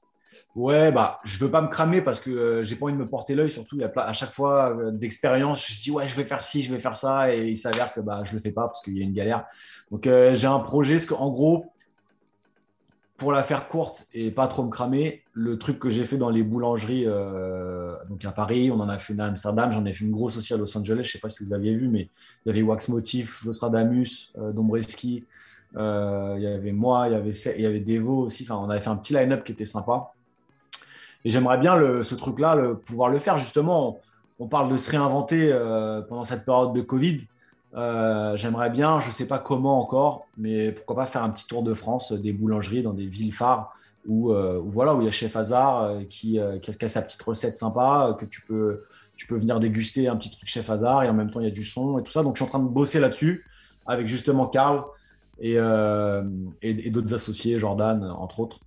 [0.54, 3.08] Ouais, bah, je veux pas me cramer parce que euh, j'ai pas envie de me
[3.08, 3.50] porter l'œil.
[3.50, 6.62] Surtout, il y a à chaque fois d'expérience, je dis ouais, je vais faire ci,
[6.62, 8.96] je vais faire ça, et il s'avère que bah, je le fais pas parce qu'il
[8.96, 9.44] y a une galère.
[9.90, 10.96] Donc, j'ai un projet.
[11.12, 11.66] En gros,
[13.16, 16.30] pour la faire courte et pas trop me cramer, le truc que j'ai fait dans
[16.30, 20.04] les boulangeries, euh, donc à Paris, on en a fait à Amsterdam, j'en ai fait
[20.04, 22.08] une grosse aussi à Los Angeles, je ne sais pas si vous aviez vu, mais
[22.44, 25.24] il y avait Wax Motif, Nostradamus, euh, Dombreski,
[25.76, 28.68] euh, il y avait moi, il y avait, il y avait Devo aussi, enfin, on
[28.68, 30.12] avait fait un petit line-up qui était sympa.
[31.24, 33.98] Et j'aimerais bien ce truc-là, pouvoir le faire justement.
[34.38, 35.56] On, parle de se réinventer
[36.08, 37.26] pendant cette période de Covid.
[37.76, 41.46] Euh, j'aimerais bien, je ne sais pas comment encore, mais pourquoi pas faire un petit
[41.46, 43.74] tour de France des boulangeries dans des villes phares
[44.06, 47.56] où, euh, voilà, où il y a Chef Hazard euh, qui, a, sa petite recette
[47.56, 48.84] sympa, que tu peux,
[49.16, 51.48] tu peux venir déguster un petit truc Chef Hazard et en même temps il y
[51.48, 52.22] a du son et tout ça.
[52.22, 53.44] Donc je suis en train de bosser là-dessus
[53.86, 54.84] avec justement Karl
[55.40, 55.58] et,
[56.90, 58.60] d'autres associés, Jordan entre autres.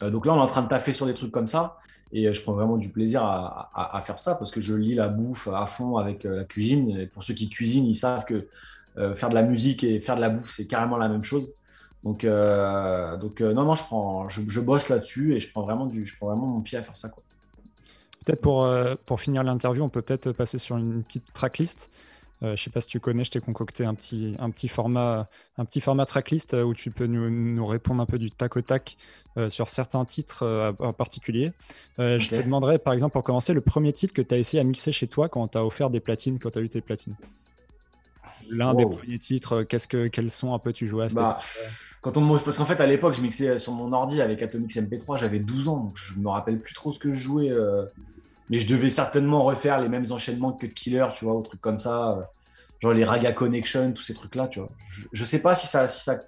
[0.00, 1.78] Donc là on est en train de taffer sur des trucs comme ça.
[2.12, 5.08] Et euh, je prends vraiment du plaisir à, faire ça parce que je lis la
[5.08, 6.90] bouffe à fond avec euh, la cuisine.
[6.98, 8.46] Et pour ceux qui cuisinent, ils savent que
[8.96, 11.52] euh, faire de la musique et faire de la bouffe, c'est carrément la même chose.
[12.04, 16.16] Donc, donc non, non, je, prends, je, bosse là-dessus et je prends, vraiment du, je
[16.16, 17.10] prends vraiment mon pied à faire ça.
[18.24, 18.70] Peut-être pour,
[19.04, 21.90] pour finir l'interview, on peut peut-être passer sur une petite tracklist.
[22.42, 24.68] Euh, je ne sais pas si tu connais, je t'ai concocté un petit, un petit
[24.68, 28.30] format, un petit format tracklist euh, où tu peux nous, nous répondre un peu du
[28.30, 28.96] tac au tac
[29.36, 31.52] euh, sur certains titres en particulier.
[31.98, 34.64] Je te demanderais, par exemple, pour commencer, le premier titre que tu as essayé à
[34.64, 37.16] mixer chez toi quand tu as offert des platines, quand tu as eu tes platines.
[38.50, 41.38] L'un des premiers titres, qu'est-ce que, quels sons un peu tu jouais à cette bah,
[42.00, 45.18] quand on Parce qu'en fait, à l'époque, je mixais sur mon ordi avec Atomix MP3,
[45.18, 47.52] j'avais 12 ans, donc je me rappelle plus trop ce que je jouais
[48.50, 51.78] mais je devais certainement refaire les mêmes enchaînements que Killer, tu vois, ou trucs comme
[51.78, 52.22] ça, euh,
[52.80, 54.70] genre les Raga Connection, tous ces trucs-là, tu vois.
[55.12, 56.22] Je, ne sais pas si ça, ça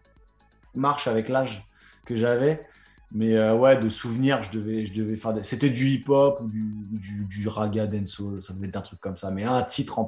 [0.75, 1.67] marche avec l'âge
[2.05, 2.67] que j'avais,
[3.13, 5.33] mais euh, ouais, de souvenirs, je devais, je devais faire.
[5.33, 5.43] Des...
[5.43, 9.31] C'était du hip-hop ou du, du, raga dancehall, ça devait être un truc comme ça.
[9.31, 10.01] Mais un titre,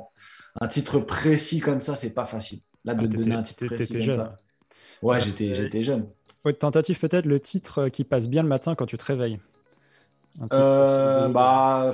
[0.61, 2.61] un titre précis comme ça, c'est pas facile.
[2.85, 4.15] Là, de ah, donner un titre précis comme jeune.
[4.15, 4.41] ça.
[5.03, 6.07] Ouais, j'étais, j'étais jeune.
[6.59, 9.41] tentative peut-être le titre qui passe bien le matin quand tu te réveilles.
[10.53, 11.91] Euh, bah,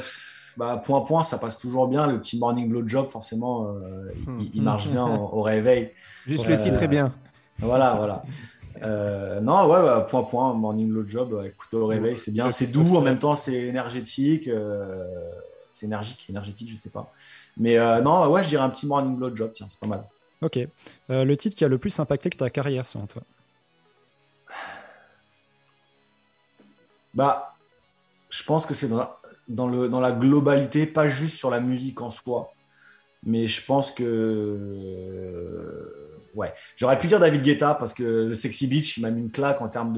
[0.56, 2.06] bah, point point, ça passe toujours bien.
[2.06, 4.12] Le petit morning blow job, forcément, euh,
[4.54, 5.92] il, marche bien au, réveil.
[6.26, 7.12] Juste le titre est bien.
[7.58, 8.22] Voilà, voilà.
[8.82, 11.42] Euh, non, ouais, bah, point point, morning blow job.
[11.44, 14.48] Écoute, au réveil, c'est bien, c'est doux, en même temps, c'est énergétique.
[15.70, 17.12] c'est énergique, énergétique, je sais pas.
[17.56, 20.04] Mais non, ouais, je dirais un petit morning blow job, tiens, c'est pas mal.
[20.40, 20.58] Ok.
[21.08, 23.22] le titre qui a le plus impacté que ta carrière, selon toi?
[27.14, 27.47] Bah,
[28.30, 28.88] je pense que c'est
[29.48, 32.52] dans, la globalité, pas juste sur la musique en soi.
[33.24, 34.04] Mais je pense que.
[34.04, 36.52] Euh, ouais.
[36.76, 39.60] J'aurais pu dire David Guetta parce que le Sexy Beach, il m'a mis une claque
[39.60, 39.92] en termes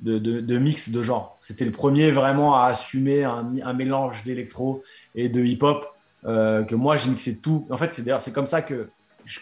[0.00, 1.36] de, mix de genre.
[1.40, 4.82] C'était le premier vraiment à assumer un, un mélange d'électro
[5.14, 5.86] et de hip-hop.
[6.24, 7.66] Euh, que moi, j'ai mixé tout.
[7.70, 8.88] En fait, c'est d'ailleurs c'est comme ça que,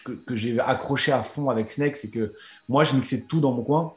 [0.03, 1.95] que, que j'ai accroché à fond avec Snake.
[1.95, 2.33] C'est que
[2.67, 3.93] moi, je mixais tout dans mon coin.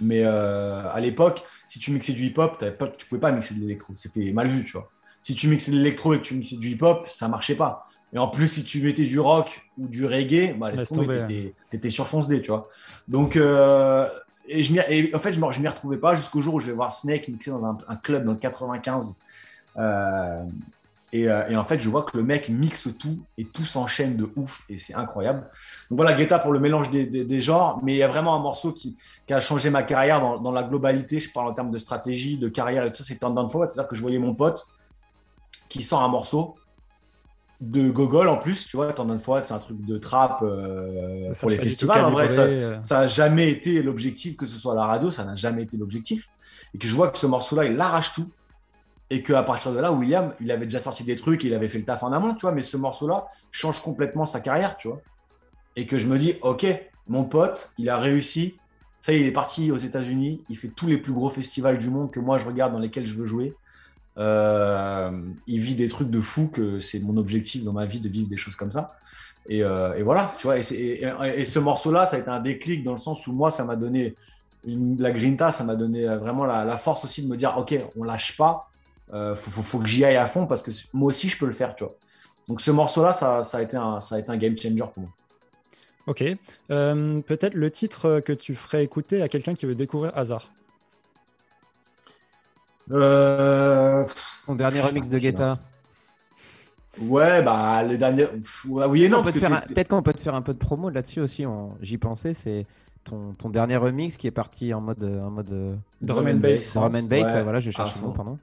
[0.00, 2.64] Mais euh, à l'époque, si tu mixais du hip-hop,
[2.96, 3.94] tu pouvais pas mixer de l'électro.
[3.94, 4.90] C'était mal vu, tu vois.
[5.22, 7.88] Si tu mixais de l'électro et que tu mixais du hip-hop, ça marchait pas.
[8.12, 11.76] Et en plus, si tu mettais du rock ou du reggae, bah, laisse tomber, tu
[11.76, 12.68] étais, sur fonce tu vois.
[13.06, 14.08] Donc, euh,
[14.46, 16.72] et, je et en fait, je ne m'y retrouvais pas jusqu'au jour où je vais
[16.72, 19.16] voir Snake mixer dans un, club dans le 95.
[19.76, 20.42] Euh,
[21.14, 24.30] euh, et, en fait, je vois que le mec mixe tout et tout s'enchaîne de
[24.36, 25.48] ouf et c'est incroyable.
[25.90, 28.72] Donc voilà, Guetta pour le mélange des, genres, mais il y a vraiment un morceau
[28.72, 28.96] qui,
[29.30, 31.18] a changé ma carrière dans, la globalité.
[31.20, 33.04] Je parle en termes de stratégie, de carrière et tout ça.
[33.04, 34.66] C'est Turn Down Forward, c'est-à-dire que je voyais mon pote
[35.68, 36.56] qui sort un morceau
[37.60, 38.92] de gogol en plus, tu vois.
[38.92, 42.04] Turn Down Forward, c'est un truc de trap euh, pour les festivals.
[42.04, 43.08] En vrai, ça n'a euh.
[43.08, 46.28] jamais été l'objectif, que ce soit à la radio, ça n'a jamais été l'objectif.
[46.74, 48.28] Et que je vois que ce morceau-là, il arrache tout
[49.10, 51.78] et qu'à partir de là, William, il avait déjà sorti des trucs, il avait fait
[51.78, 55.00] le taf en amont, tu vois, mais ce morceau-là change complètement sa carrière, tu vois.
[55.76, 56.66] Et que je me dis, ok,
[57.08, 58.58] mon pote, il a réussi,
[59.00, 61.78] ça y est, il est parti aux États-Unis, il fait tous les plus gros festivals
[61.78, 63.54] du monde que moi je regarde, dans lesquels je veux jouer.
[64.18, 68.28] il vit des trucs de fou que c'est mon objectif dans ma vie de vivre
[68.28, 68.98] des choses comme ça.
[69.48, 69.62] Et,
[70.02, 70.58] voilà, tu vois.
[70.58, 73.76] Et, ce morceau-là, ça a été un déclic dans le sens où moi, ça m'a
[73.76, 74.16] donné
[74.64, 78.02] la grinta, ça m'a donné vraiment la, la, force aussi de me dire, ok, on
[78.02, 78.67] lâche pas,
[79.12, 81.74] euh, faut, que j'y aille à fond parce que moi aussi je peux le faire,
[81.74, 81.96] tu vois.
[82.46, 85.10] Donc ce morceau-là, ça, a été un, ça a été un game changer pour moi.
[86.06, 86.24] Ok.
[86.70, 90.50] Euh, peut-être le titre que tu ferais écouter à quelqu'un qui veut découvrir Hasard.
[92.90, 94.06] Euh...
[94.46, 95.58] Ton dernier remix de Guetta.
[97.02, 98.26] Ouais, bah les derniers.
[98.64, 99.22] oui et non.
[99.22, 101.44] Peut-être qu'on peut te faire un peu de promo là-dessus aussi.
[101.82, 102.32] J'y pensais.
[102.32, 102.66] C'est
[103.04, 106.72] ton, ton, dernier remix qui est parti en mode, en mode drum and bass.
[106.74, 107.30] Drum and bass.
[107.42, 108.38] voilà, je cherche le nom, pardon.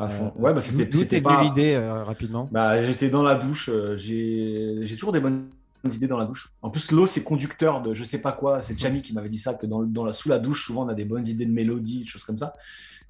[0.00, 0.32] À fond.
[0.34, 0.86] Euh, ouais, bah, c'était.
[0.86, 1.42] D'où pas...
[1.44, 2.48] l'idée euh, rapidement?
[2.50, 3.68] Bah, J'étais dans la douche.
[3.68, 5.50] Euh, j'ai toujours des bonnes
[5.84, 6.50] idées dans la douche.
[6.62, 8.62] En plus, l'eau, c'est conducteur de je sais pas quoi.
[8.62, 10.88] C'est Chami qui m'avait dit ça, que dans, dans la, sous la douche, souvent, on
[10.88, 12.54] a des bonnes idées de mélodie, des choses comme ça.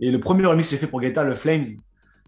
[0.00, 1.64] Et le premier remix que j'ai fait pour Guetta, le Flames,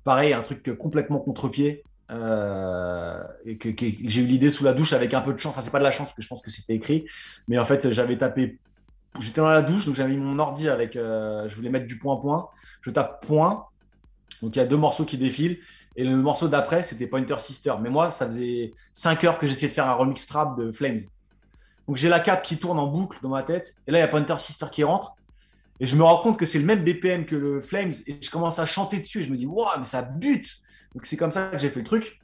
[0.05, 1.83] pareil, un truc complètement contre-pied.
[2.11, 3.69] et que,
[4.05, 5.51] j'ai eu l'idée sous la douche avec un peu de chance.
[5.51, 7.05] Enfin, c'est pas de la chance, parce que je pense que c'était écrit.
[7.49, 8.61] Mais en fait, j'avais tapé.
[9.19, 10.95] J'étais dans la douche, donc j'avais mis mon ordi avec.
[10.95, 12.47] je voulais mettre du point-point.
[12.83, 13.67] Je tape point
[14.43, 15.59] donc il y a deux morceaux qui défilent.
[15.95, 17.75] Et le morceau d'après, c'était Pointer Sister.
[17.81, 21.01] Mais moi, ça faisait 5 heures que j'essayais de faire un remix trap de Flames.
[21.87, 23.75] Donc j'ai la cape qui tourne en boucle dans ma tête.
[23.87, 25.15] Et là, il y a Pointer Sister qui rentre.
[25.81, 27.93] Et je me rends compte que c'est le même BPM que le Flames.
[28.07, 29.21] Et je commence à chanter dessus.
[29.21, 30.57] Et je me dis, waouh, mais ça bute.
[30.95, 32.19] Donc c'est comme ça que j'ai fait le truc.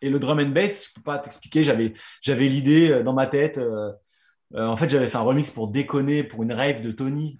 [0.00, 1.62] Et le drum and bass, je ne peux pas t'expliquer.
[1.62, 3.58] J'avais, l'idée euh, dans ma tête.
[3.58, 3.92] Euh,
[4.54, 7.38] euh, en fait, j'avais fait un remix pour déconner pour une rêve de Tony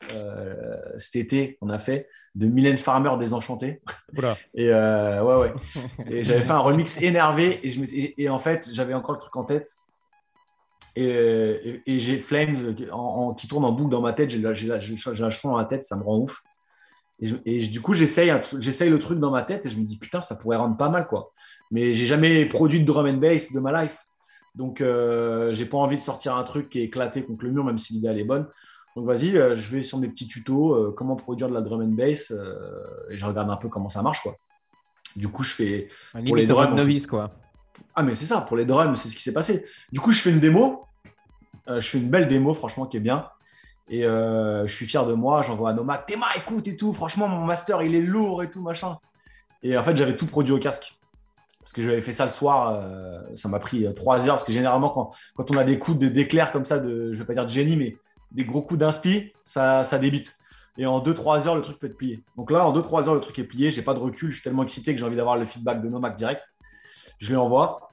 [0.96, 3.80] cet été qu'on a fait de Mylène Farmer désenchanté.
[4.54, 5.54] Et euh, ouais, ouais.
[6.10, 7.80] Et j'avais fait un remix énervé et, je
[8.18, 9.76] et, en fait, j'avais encore le truc en tête.
[10.96, 14.30] Et, j'ai Flames en, qui tourne en boucle dans ma tête.
[14.30, 16.42] J'ai un son dans ma tête, ça me rend ouf.
[17.20, 20.34] Et, du coup, j'essaye le truc dans ma tête et je me dis putain, ça
[20.34, 21.32] pourrait rendre pas mal quoi.
[21.70, 24.06] Mais j'ai jamais produit de drum and bass de ma life.
[24.54, 27.64] Donc, euh, j'ai pas envie de sortir un truc qui est éclaté contre le mur,
[27.64, 28.46] même si l'idée elle est bonne.
[28.94, 31.82] Donc vas-y, euh, je vais sur mes petits tutos, euh, comment produire de la drum
[31.82, 32.32] and bass,
[33.10, 34.22] et je regarde un peu comment ça marche.
[34.22, 34.36] quoi.
[35.16, 35.88] Du coup, je fais...
[36.14, 37.32] Un pour les drums novice, quoi.
[37.96, 39.64] Ah, mais c'est ça, pour les drums, c'est ce qui s'est passé.
[39.92, 40.84] Du coup, je fais une démo.
[41.66, 43.28] je fais une belle démo, franchement, qui est bien.
[43.88, 45.42] Et je suis fier de moi.
[45.42, 46.92] J'envoie à Nomad, Théma, écoute et tout.
[46.92, 48.98] Franchement, mon master, il est lourd et tout, machin.
[49.62, 50.96] Et en fait, j'avais tout produit au casque.
[51.64, 52.82] Parce que j'avais fait ça le soir.
[53.34, 54.34] ça m'a pris trois heures.
[54.34, 57.32] Parce que généralement, quand, on a des coups d'éclair comme ça, de, je vais pas
[57.32, 57.96] dire de génie, mais
[58.34, 60.36] des gros coups d'inspi, ça, débite.
[60.76, 62.24] Et en 2-3 heures, le truc peut être plié.
[62.36, 63.70] Donc là, en 2-3 heures, le truc est plié.
[63.70, 64.30] J'ai pas de recul.
[64.30, 66.42] Je suis tellement excité que j'ai envie d'avoir le feedback de Nomac direct.
[67.18, 67.90] Je lui envoie.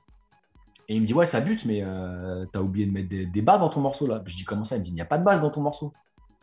[0.87, 3.41] Et il me dit Ouais, ça bute, mais euh, tu as oublié de mettre des,
[3.41, 4.21] bas dans ton morceau là.
[4.25, 4.75] Je dis Comment ça?
[4.75, 5.93] Il me dit Il n'y a pas de base dans ton morceau.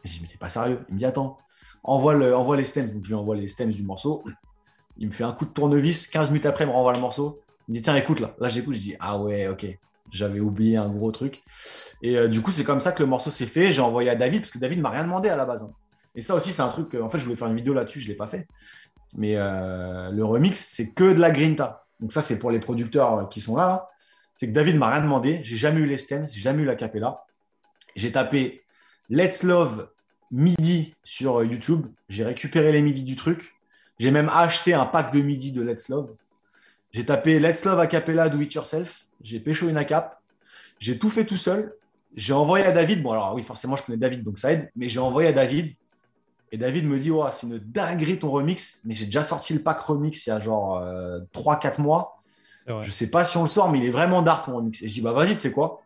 [0.05, 1.39] je dis Mais t'es pas sérieux Il me dit Attends,
[1.83, 2.89] envoie, envoie les stems.
[2.89, 4.23] Donc je lui envoie les stems du morceau.
[4.99, 6.07] Il me fait un coup de tournevis.
[6.09, 7.41] 15 minutes après, il me renvoie le morceau.
[7.69, 8.35] Il me dit Tiens, écoute là.
[8.39, 8.75] Là, j'écoute.
[8.75, 9.67] Je dis Ah ouais, ok.
[10.11, 11.43] J'avais oublié un gros truc.
[12.03, 13.73] Et euh, du coup, c'est comme ça que le morceau s'est fait.
[13.73, 15.63] J'ai envoyé à David parce que David m'a rien demandé à la base.
[15.63, 15.73] Hein.
[16.15, 16.95] Et ça aussi, c'est un truc.
[16.95, 18.49] En fait, je voulais faire une vidéo là-dessus, je ne l'ai pas fait.
[19.15, 21.85] Mais euh, le remix, c'est que de la grinta.
[22.01, 23.89] Donc, ça, c'est pour les producteurs qui sont là.
[24.37, 25.41] C'est que David m'a rien demandé.
[25.43, 27.25] J'ai jamais eu les stems, j'ai jamais eu la capella.
[27.97, 28.63] J'ai tapé
[29.11, 29.91] Let's Love
[30.31, 31.87] MIDI sur YouTube.
[32.09, 33.58] J'ai récupéré les MIDI du truc.
[33.99, 36.15] J'ai même acheté un pack de MIDI de Let's Love.
[36.93, 39.07] J'ai tapé Let's Love a cappella Do It Yourself.
[39.23, 40.21] J'ai pécho une ACAP.
[40.79, 41.75] J'ai tout fait tout seul.
[42.15, 43.03] J'ai envoyé à David.
[43.03, 44.71] Bon, alors oui, forcément, je connais David, donc ça aide.
[44.77, 45.75] Mais j'ai envoyé à David.
[46.51, 48.79] Et David me dit C'est une dinguerie ton remix.
[48.85, 50.81] Mais j'ai déjà sorti le pack remix il y a genre
[51.35, 52.23] 3-4 euh, mois.
[52.83, 54.83] Je sais pas si on le sort, mais il est vraiment dark ton remix.
[54.83, 55.83] Et je dis Bah, vas-y, tu sais quoi?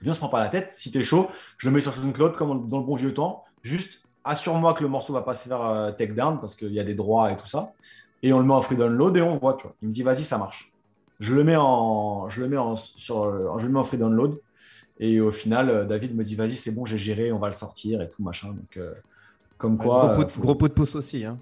[0.00, 0.70] Viens, on se prend pas la tête.
[0.72, 1.28] Si tu es chaud,
[1.58, 3.44] je le mets sur SoundCloud comme dans le bon vieux temps.
[3.62, 6.80] Juste assure-moi que le morceau va pas se faire euh, take down parce qu'il y
[6.80, 7.72] a des droits et tout ça.
[8.22, 9.54] Et on le met en free download et on voit.
[9.54, 9.74] Tu vois.
[9.82, 10.70] Il me dit Vas-y, ça marche
[11.20, 14.38] je le mets en, je le mets en, sur, je le mets en free download.
[15.00, 17.54] Et au final, euh, David me dit vas-y, c'est bon, j'ai géré, on va le
[17.54, 18.48] sortir et tout machin.
[18.48, 18.94] Donc, euh,
[19.58, 20.16] comme quoi.
[20.38, 21.24] Gros pot, de pouce aussi.
[21.24, 21.38] Hein,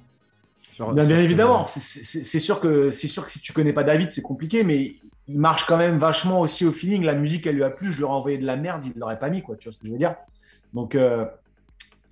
[0.78, 4.64] bien, évidemment, c'est sûr que c'est sûr que si tu connais pas David, c'est compliqué,
[4.64, 4.96] mais
[5.28, 7.02] il marche quand même vachement aussi au feeling.
[7.02, 7.92] La musique, elle lui a plu.
[7.92, 9.56] Je lui ai envoyé de la merde, il l'aurait pas mis, quoi.
[9.56, 10.14] Tu vois ce que je veux dire?
[10.72, 11.26] Donc, euh,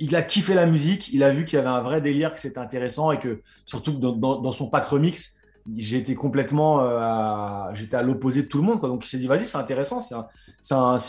[0.00, 1.12] il a kiffé la musique.
[1.12, 3.92] Il a vu qu'il y avait un vrai délire, que c'était intéressant et que surtout
[3.92, 5.36] dans, dans son pack remix,
[5.76, 8.80] j'étais complètement euh, à, j'étais à l'opposé de tout le monde.
[8.80, 8.88] Quoi.
[8.88, 10.14] Donc il s'est dit, vas-y, c'est intéressant, c'est,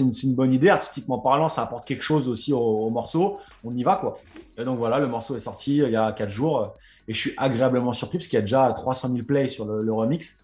[0.04, 0.70] une, une, bonne idée.
[0.70, 3.38] Artistiquement parlant, ça apporte quelque chose aussi au, morceau.
[3.64, 3.96] On y va.
[3.96, 4.20] quoi.
[4.58, 6.76] Et donc voilà, le morceau est sorti euh, il y a 4 jours.
[7.08, 9.92] Et je suis agréablement surpris parce qu'il y a déjà 300 000 plays sur le,
[9.94, 10.38] remix.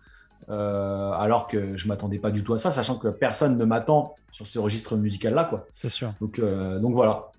[0.49, 4.15] Euh, alors que je m'attendais pas du tout à ça, sachant que personne ne m'attend
[4.31, 5.43] sur ce registre musical-là.
[5.43, 5.67] quoi.
[5.75, 6.09] C'est sûr.
[6.21, 7.31] Donc, donc voilà.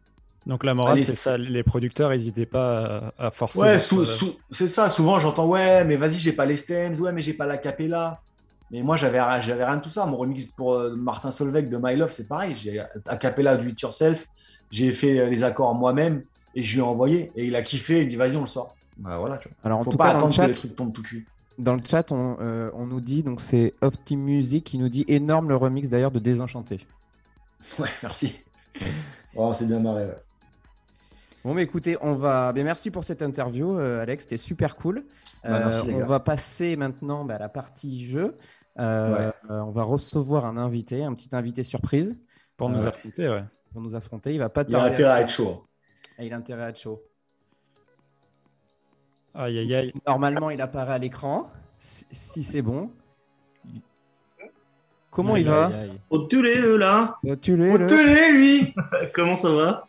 [0.49, 1.37] Donc la morale, c'est ça.
[1.37, 3.59] Les producteurs, n'hésitez pas à, à forcer.
[3.61, 4.89] Ouais, votre- sou- sou- c'est ça.
[4.91, 8.20] Souvent, j'entends ouais, mais vas-y, j'ai pas les stems, ouais, mais j'ai pas la capella.
[8.70, 10.07] Mais moi, j'avais j'avais rien de tout ça.
[10.07, 12.55] Mon remix pour euh, Martin Solveig de My Love, c'est pareil.
[12.57, 14.27] J'ai a capella du It Yourself.
[14.70, 16.23] J'ai fait euh, les accords moi-même
[16.55, 17.31] et je lui ai envoyé.
[17.35, 18.01] Et il a kiffé.
[18.01, 18.75] Il me dit, vas-y, on le sort.
[18.97, 19.57] Bah voilà, tu vois.
[19.65, 21.03] Alors en Faut tout pas cas, dans le attendre que les chat, trucs tombent tout
[21.03, 21.25] cuit.
[21.57, 25.05] dans le chat, on, euh, on nous dit, donc c'est Opti Music qui nous dit
[25.09, 26.87] énorme le remix d'ailleurs de Désenchanté.
[27.79, 28.45] Ouais, merci.
[29.35, 30.05] Oh, c'est bien marré.
[30.07, 30.16] ouais.
[31.44, 32.52] Bon, mais écoutez, on va.
[32.52, 34.24] bien, merci pour cette interview, euh, Alex.
[34.24, 35.05] C'était super cool.
[35.44, 38.36] Bah, merci, les on va passer maintenant bah, à la partie jeu.
[38.78, 39.32] Euh, Ouais.
[39.51, 42.19] euh, on va recevoir un invité, un petit invité surprise
[42.56, 42.89] Pour nous Ouais.
[42.89, 43.44] affronter, ouais.
[43.73, 44.32] pour nous affronter.
[44.35, 44.94] Il va pas Il a tarder.
[44.94, 45.65] intérêt à être chaud.
[46.19, 47.02] Ah, il a intérêt à être chaud.
[49.35, 49.93] Aïe, aïe, aïe.
[50.06, 51.51] Normalement, il apparaît à l'écran.
[51.78, 52.90] Si, c'est bon.
[55.10, 55.70] Comment Aïe, il va.
[56.10, 57.16] Au eux, là.
[57.24, 58.74] Au télé, lui
[59.15, 59.86] Comment ça va?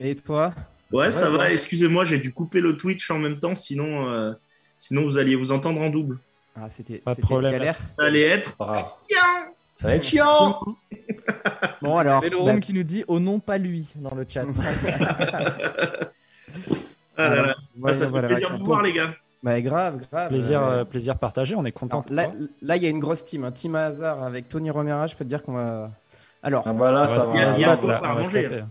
[0.00, 0.54] Et toi?
[0.92, 1.50] Ouais, Ça ça, va, va.
[1.52, 4.32] Excusez-moi, j'ai dû couper le Twitch en même temps, sinon, euh,
[4.78, 6.18] sinon vous alliez vous entendre en double.
[6.56, 7.74] Ah, c'était Pas de problème, galère.
[7.74, 8.56] Ça allait être.
[8.56, 8.92] Pas grave.
[9.74, 10.60] Ça va être chiant.
[11.82, 12.20] Bon, alors.
[12.22, 14.44] Vélorome bah, qui nous dit oh non, pas lui dans le chat.
[17.20, 17.54] Ah là alors, là.
[17.76, 19.14] voilà, Ah, ça fait voilà, plaisir de vous voir, les gars.
[19.42, 20.28] Bah, grave, grave.
[20.28, 21.54] Plaisir, Euh, euh, plaisir partagé.
[21.56, 22.00] On est content.
[22.10, 22.32] alors, là,
[22.62, 23.44] là, il y a une grosse team.
[23.44, 25.06] Un team à hasard avec Tony Romera.
[25.06, 25.90] Je peux te dire qu'on va.
[26.42, 27.32] Alors, Ah bah là, on va, ça va va.
[27.56, 28.00] Il y a un là.
[28.00, 28.64] va se manger, taper.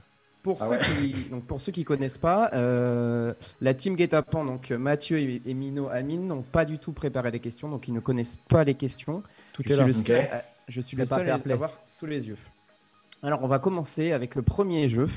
[0.48, 1.11] Pour, Ah ceux ouais.
[1.11, 5.53] qui, donc pour ceux qui connaissent pas, euh, la team Guetapan, donc Mathieu et, et
[5.53, 8.74] Mino Amine, n'ont pas du tout préparé les questions, donc ils ne connaissent pas les
[8.76, 9.24] questions.
[9.52, 9.88] Tout je est suis là.
[9.88, 10.28] le seul,
[10.69, 12.38] je suis le seul à l'avoir sous les yeux.
[13.22, 15.07] Alors, on va commencer avec le premier jeu.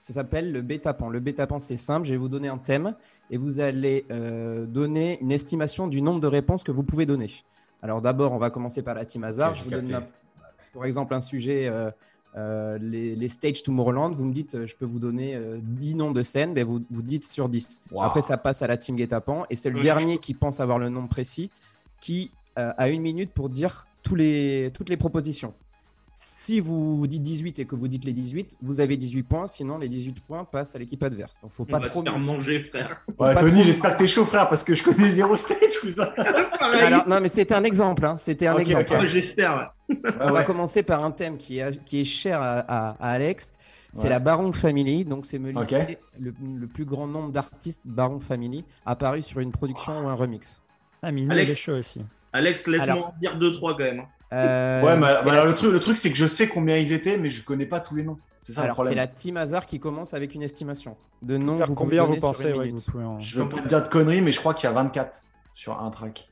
[0.00, 1.10] Ça s'appelle le Betapan.
[1.10, 2.06] Le Betapan, c'est simple.
[2.06, 2.94] Je vais vous donner un thème
[3.30, 7.30] et vous allez euh, donner une estimation du nombre de réponses que vous pouvez donner.
[7.82, 9.54] Alors, d'abord, on va commencer par la team hasard.
[9.56, 10.04] Je vous donne, un-
[10.72, 11.66] pour exemple, un sujet.
[11.68, 11.90] euh,
[12.36, 15.96] euh, les, les stages Tomorrowland, vous me dites, euh, je peux vous donner euh, 10
[15.96, 17.82] noms de scènes, ben vous, vous dites sur 10.
[17.90, 18.02] Wow.
[18.02, 19.82] Après, ça passe à la team Guetapan et c'est le Oui.
[19.82, 21.50] dernier qui pense avoir le nombre précis
[22.00, 25.54] qui euh, a une minute pour dire tous les, toutes les propositions.
[26.22, 29.78] Si vous dites 18 et que vous dites les 18, vous avez 18 points, sinon
[29.78, 31.40] les 18 points passent à l'équipe adverse.
[31.40, 32.26] Donc, faut On pas va trop se faire miser.
[32.32, 33.02] manger, frère.
[33.18, 36.04] Ouais, Tony, j'espère que t'es chaud, frère, parce que je connais zéro stage, cousin.
[36.60, 36.80] Pareil.
[36.82, 38.04] Alors, non, mais c'était un exemple.
[38.04, 38.16] hein.
[38.18, 38.92] C'était un exemple.
[38.94, 39.06] hein.
[39.08, 39.72] J'espère.
[39.88, 39.96] ouais.
[40.20, 43.54] On va commencer par un thème qui est, qui est cher à, à- à Alex.
[43.94, 44.08] C'est Ouais.
[44.10, 45.06] la Baron Family.
[45.06, 50.04] Donc, c'est me le, le plus grand nombre d'artistes Baron Family apparus sur une production
[50.04, 50.60] ou un remix.
[51.02, 51.24] Ah, Alex.
[51.30, 52.02] il est chaud aussi.
[52.34, 54.02] Alex, laisse-moi dire 2-3 quand même.
[54.32, 56.76] Euh, Ouais, mais c'est la- alors, le truc, le truc, c'est que je sais combien
[56.76, 58.18] ils étaient, mais je connais pas tous les noms.
[58.42, 58.96] C'est ça le Alors, c'est problème.
[58.96, 61.58] la team hasard qui commence avec une estimation de noms.
[61.74, 64.32] Combien vous pensez ouais, vous pouvez en- Je veux pas te dire de conneries, mais
[64.32, 65.22] je crois qu'il y a 24
[65.54, 66.28] sur un track.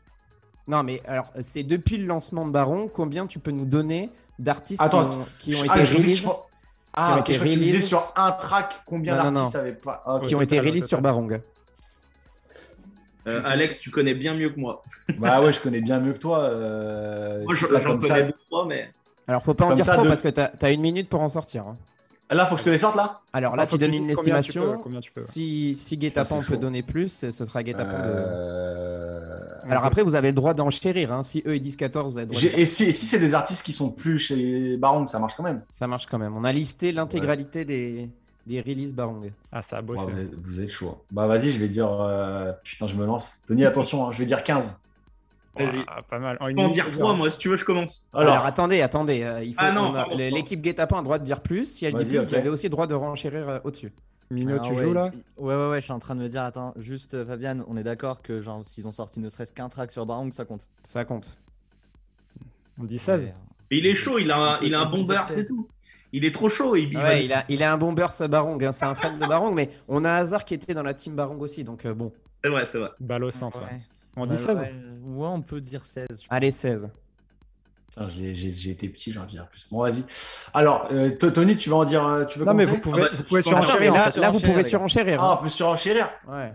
[0.69, 4.83] Non, mais alors, c'est depuis le lancement de Baron, combien tu peux nous donner d'artistes
[4.89, 6.29] qui ont, qui ont Je- été ah, release- je-
[6.95, 9.17] Ah, qui ont ok, je été crois que tu me disais sur un track combien
[9.17, 10.03] d'artistes avaient pas.
[10.07, 11.01] Ah, qui ont été release sur.
[11.01, 11.41] Barong.
[13.29, 14.83] Euh, Alex, tu connais bien mieux que moi.
[15.19, 16.41] Bah ouais, je connais bien mieux que toi.
[16.41, 18.91] euh, Moi, je- j'en ça- connais 2-3, mais.
[19.27, 21.09] Alors, faut pas en Comme dire ça, trop de- parce que tu as, une minute
[21.09, 21.65] pour en sortir.
[21.67, 21.77] hein.
[22.31, 24.03] Là, faut que je te les sorte là Alors là, Ah, tu que donnes une
[24.03, 24.73] dises combien tu estimation.
[24.77, 25.23] peux, combien tu peux.
[25.23, 28.05] Si, si Guetapan c'est peut donner plus, ce sera Guetapan de.
[28.07, 29.29] Euh,
[29.71, 31.13] Alors après, vous avez le droit d'enchérir.
[31.13, 31.23] Hein.
[31.23, 33.19] Si eux ils disent 14, vous avez le droit de- Et si, et si c'est
[33.19, 35.63] des artistes qui sont plus chez les Barons, ça marche quand même.
[35.71, 36.37] Ça marche quand même.
[36.37, 38.09] On a listé l'intégralité des,
[38.49, 39.31] des releases Barong.
[39.53, 40.11] Ah, ça a Ouais, bossé.
[40.11, 40.99] vous, êtes, vous êtes chaud.
[41.13, 41.89] Bah vas-y, je vais dire.
[41.91, 43.37] euh, Putain, je me lance.
[43.47, 44.79] Tony, attention, hein, je vais dire 15.
[45.57, 45.85] Vas-y.
[45.89, 46.37] Ah, pas mal.
[46.41, 47.17] En en minute, dire c'est 3, dur.
[47.17, 48.07] moi, si tu veux, je commence.
[48.13, 49.23] Alors, Alors, attendez, attendez.
[49.23, 50.07] euh, il faut Ah.
[50.15, 51.65] L'équipe Guetapan a le droit de dire plus.
[51.71, 53.93] Si elle dit plus, vous avez aussi le droit de renchérir euh, au-dessus.
[54.31, 56.21] Mino, Ah tu ouais, joues là il- Ouais, ouais, ouais, je suis en train de
[56.21, 59.29] me dire, attends, juste euh, Fabienne, on est d'accord que genre s'ils ont sorti ne
[59.31, 60.61] serait-ce qu'un track sur Barong, ça compte.
[60.85, 61.35] Ça compte.
[62.79, 63.35] On dit 16 Ouais.
[63.71, 65.67] Mais il est chaud, il a un, il a un bon beurre, c'est tout.
[66.13, 68.63] Il est trop chaud, il Ouais, il, a, il a un bon burst Barong.
[68.65, 68.73] hein.
[68.73, 71.41] C'est un fan de Barong, mais on a Hazard qui était dans la team Barong
[71.43, 71.65] aussi.
[71.65, 72.13] Donc euh, bon.
[72.43, 72.91] C'est vrai, c'est vrai.
[73.01, 73.61] Balle au centre.
[73.61, 73.81] Ouais.
[74.17, 74.69] On dit Ouais, 16 ouais,
[75.05, 76.07] ouais, on peut dire 16.
[76.23, 76.89] je Allez, 16.
[77.89, 79.67] putain, je l'ai- j'ai été petit, j'ai envie de dire plus.
[79.71, 80.03] Bon, vas-y.
[80.55, 82.05] Alors, euh, Tony, tu veux en dire.
[82.07, 83.93] euh, Tu veux Non, mais vous pouvez, Ah bah, vous pouvez en surenchérir.
[83.93, 85.23] Là, là, vous pouvez surenchérir.
[85.23, 85.37] Ah, hein.
[85.39, 86.09] on peut surenchérir.
[86.27, 86.53] Ouais.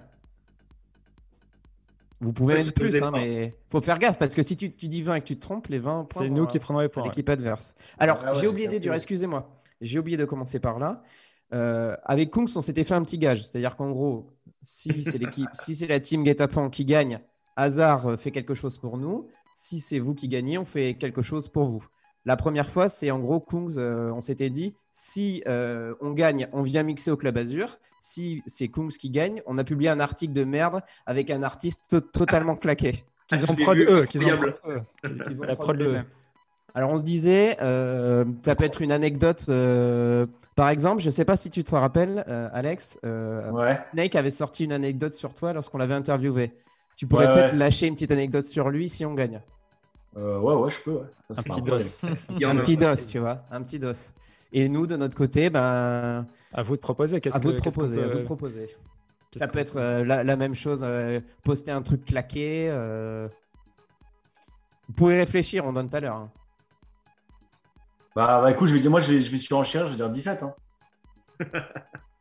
[2.24, 5.02] Vous pouvez mettre plus, hein, mais faut faire gaffe parce que si tu, tu dis
[5.02, 6.22] 20 et que tu te trompes, les 20 points.
[6.24, 7.04] C'est nous à- qui prenons les points.
[7.04, 7.10] ouais.
[7.10, 7.76] l'équipe adverse.
[8.00, 9.50] Alors, ouais, j'ai oublié de dire, excusez-moi,
[9.82, 11.04] j'ai oublié de commencer par là.
[11.54, 14.32] Euh, avec Kungs, on s'était fait un petit gage, c'est-à-dire qu'en gros,
[14.64, 17.20] si c'est l'équipe, si c'est la team Guetapan qui gagne,
[17.56, 19.28] Hazard euh, fait quelque chose pour nous.
[19.56, 21.86] Si c'est vous qui gagnez, on fait quelque chose pour vous.
[22.26, 26.48] La première fois, c'est en gros, Kungs, euh, on s'était dit, si euh, on gagne,
[26.54, 27.78] on vient mixer au Club Azur.
[28.00, 31.86] Si c'est Kungs qui gagne, on a publié un article de merde avec un artiste
[31.90, 33.04] to- totalement claqué.
[33.28, 34.06] Qu'ils Ah, ont prod eux.
[34.06, 34.82] Qu'ils ont prod eux.
[35.26, 36.02] Qu'ils ont La prod eux.
[36.76, 39.46] Alors, on se disait, euh, ça peut être une anecdote.
[39.50, 40.26] euh,
[40.56, 43.80] par exemple, je ne sais pas si tu te rappelles, euh, Alex, euh, Ouais.
[43.92, 46.52] Snake avait sorti une anecdote sur toi lorsqu'on l'avait interviewé.
[46.96, 47.58] Tu pourrais Ouais, peut-être ouais.
[47.58, 49.42] lâcher une petite anecdote sur lui si on gagne.
[50.18, 50.92] Euh, ouais, ouais, je peux.
[50.92, 51.06] ouais.
[51.32, 51.74] Ça, Un petit dos.
[52.48, 53.94] Un petit dos, tu vois, un petit dos.
[54.52, 57.20] Et nous, de notre côté, ben, À vous de proposer.
[57.20, 58.00] Qu'est-ce à vous que- qu'on proposer.
[58.02, 58.68] à vous peut- de proposer.
[59.36, 62.68] Ça peut être euh, la, la même chose, euh, poster un truc claqué.
[62.70, 63.28] euh.
[64.88, 66.16] Vous pouvez réfléchir, on donne tout à l'heure.
[66.18, 66.32] hein.
[68.16, 70.10] Bah, bah, écoute, je vais dire, moi, je vais, je vais surenchère, je vais dire
[70.10, 70.44] 17.
[70.44, 70.54] Hein.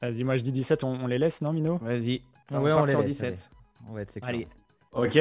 [0.01, 1.77] Vas-y, moi je dis 17, on, on les laisse, non, Mino?
[1.83, 2.23] Vas-y.
[2.51, 3.51] Ouais, part on les sur laisse, 17.
[3.89, 4.29] On va être sécure.
[4.29, 4.49] Allez,
[4.93, 5.19] Ok.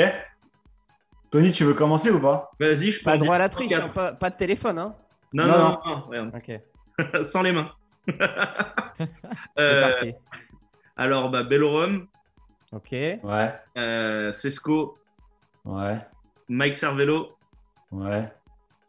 [1.32, 3.90] Tony, tu veux commencer ou pas Vas-y, je peux pas droit à la triche, hein,
[3.90, 4.78] pas, pas de téléphone.
[4.78, 4.96] Hein.
[5.34, 6.32] Non, Non, non, non.
[6.32, 7.72] non, sans les mains.
[9.58, 10.14] Euh, parti.
[10.96, 12.06] alors, bah, Bellorum,
[12.72, 13.54] Ok, Ouais.
[13.78, 14.98] euh, Sesco,
[15.66, 15.98] Ouais.
[16.50, 17.36] Mike Cervello,
[17.92, 18.32] Ouais.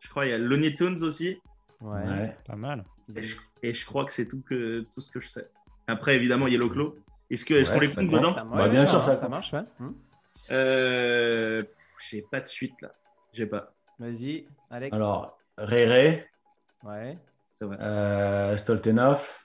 [0.01, 1.40] je crois il y a Looney Tunes aussi,
[1.81, 2.02] ouais.
[2.02, 2.36] Ouais.
[2.47, 2.85] Pas mal.
[3.16, 5.48] et je, et je crois que c'est tout, que, tout ce que je sais.
[5.86, 6.94] Après, évidemment, Yellow Claw.
[7.31, 9.52] Est-ce que- est-ce Ouais, qu'on les compte dedans Ça, Bah, bien sûr, ça marche.
[9.55, 9.62] ouais.
[9.78, 9.93] Hmm.
[10.51, 11.62] euh,
[12.08, 12.92] J'ai pas de suite là.
[13.32, 13.74] J'ai pas.
[13.98, 14.94] Vas-y, Alex.
[14.94, 16.26] Alors, Ray Ray,
[16.82, 17.18] Ouais,
[17.54, 17.76] C'est vrai.
[17.80, 19.38] euh, Stoltenov,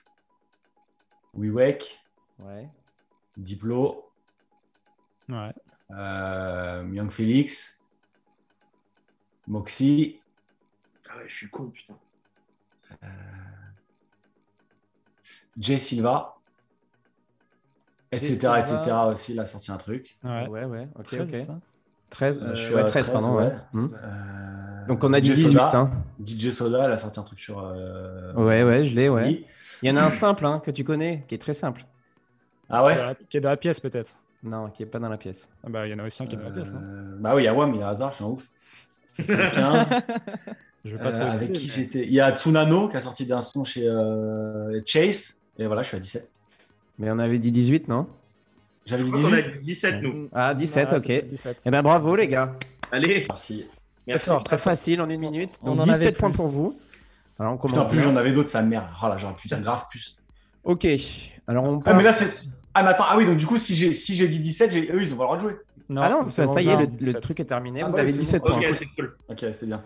[2.38, 2.68] ouais.
[3.36, 4.10] Diplo,
[5.28, 5.52] Ouais.
[5.92, 7.78] euh, Young Felix,
[9.46, 10.20] Moxie,
[11.08, 11.98] Ah ouais, je suis con, putain.
[15.58, 16.34] Jay Silva,
[18.12, 18.34] Jay etc.
[18.34, 18.58] Silva.
[18.60, 19.06] etc.
[19.10, 20.18] aussi, il a sorti un truc.
[20.24, 20.46] Ouais.
[20.48, 21.40] Ouais, ouais, ok, 13, ok.
[21.46, 21.60] ça
[22.10, 23.44] 13, Euh, je suis ouais, à 13, pardon, ouais.
[23.44, 23.52] ouais.
[23.72, 23.86] Hmm.
[23.92, 25.90] Euh, Donc on a dit DJ 18, Soda, hein.
[26.24, 27.58] DJ Soda, elle a sorti un truc sur.
[27.62, 29.22] euh, Ouais, ouais, je l'ai, ouais.
[29.24, 29.46] oui.
[29.82, 31.84] Il y en a un simple hein, que tu connais, qui est très simple.
[32.70, 32.96] Ah ouais
[33.28, 34.12] Qui est dans la pièce, peut-être
[34.42, 35.48] Non, qui est pas dans la pièce.
[35.64, 36.72] Ah bah, il y en a aussi un qui est dans la pièce.
[36.74, 38.48] Euh, Bah oui, il y a WAM, il y a Hazard, je suis un ouf.
[39.16, 39.90] Ça fait 15.
[40.84, 43.42] Je veux pas trop avec qui j'étais Il y a Tsunano qui a sorti un
[43.42, 45.38] son chez euh, Chase.
[45.58, 46.30] Et voilà, je suis à 17.
[46.98, 48.06] Mais on avait dit 18, non
[48.88, 50.28] J'avais Je dit crois qu'on a 18 dit 17, nous.
[50.32, 51.00] Ah, 17, Ah, ok.
[51.02, 51.62] c'était Eh 17.
[51.70, 52.54] ben bravo les gars.
[52.90, 53.66] Allez, Merci.
[54.06, 54.26] merci.
[54.26, 54.42] fort.
[54.44, 55.58] Très facile en une minute.
[55.62, 56.78] On Donc en avait 17 points pour vous.
[57.38, 57.76] Alors on commence.
[57.76, 58.86] Putain, plus j'en avais d'autres, ça merde.
[59.02, 60.16] Oh là, j'aurais pu dire grave plus.
[60.64, 60.86] Ok.
[61.46, 62.48] Alors on Ah, mais là, c'est.
[62.74, 64.90] Ah, mais attends, ah oui, donc du coup, si j'ai si j'ai dit 17, j'ai-
[64.92, 65.56] eux, ils ont pas le droit de jouer.
[65.96, 67.20] Ah non, ça, ça y est, le, non, le 17.
[67.20, 67.82] truc est terminé.
[67.82, 68.50] Ah vous avez oui, c'est 17 bon.
[68.52, 68.60] points.
[68.70, 69.16] Ok, c'est cool.
[69.28, 69.82] Ok, c'est bien.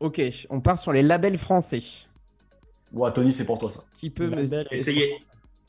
[0.00, 0.20] Ok,
[0.50, 1.78] on part sur les labels français.
[2.92, 3.80] Ouais, Tony, c'est pour toi ça.
[3.98, 5.16] Qui peut me Label, Essayez.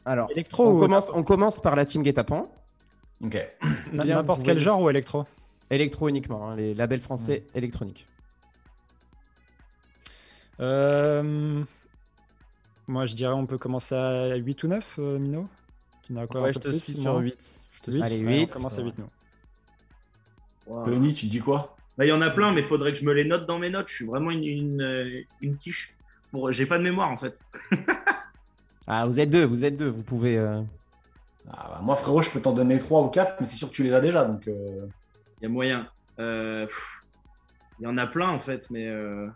[0.05, 2.49] Alors, Électro on ou commence, on commence par la team Guetapan.
[3.23, 3.47] Ok.
[3.93, 5.25] N'importe quel genre ou électro?
[5.69, 8.05] Électro uniquement, hein, les labels français électroniques.
[10.59, 11.63] Euh,
[12.87, 15.47] Moi, je dirais on peut commencer à 8 ou 9, euh, Mino?
[16.03, 17.37] Tu n'as quoi Ouais, un je peu te plus, suis sur 8.
[17.73, 18.01] Je te suis.
[18.01, 18.43] Allez, Ouais, 8.
[18.43, 19.09] On commence à 8, nous.
[20.67, 20.85] Wow.
[20.85, 21.75] Tony, tu dis quoi?
[21.97, 23.59] Bah, Il y en a plein, mais il faudrait que je me les note dans
[23.59, 23.87] mes notes.
[23.89, 25.93] Je suis vraiment une, une, euh, une quiche.
[26.33, 27.41] Bon, j'ai pas de mémoire en fait.
[28.89, 30.37] Ah, vous êtes deux, vous êtes deux, vous pouvez.
[30.37, 30.61] euh,
[31.51, 33.73] ah, bah, Moi, frérot, je peux t'en donner 3 ou 4, mais c'est sûr que
[33.73, 34.25] tu les as déjà.
[34.25, 34.85] Donc, euh,
[35.39, 35.87] Il y a moyen.
[36.19, 36.67] Euh,
[37.79, 39.27] Il y en a plein en fait, mais euh,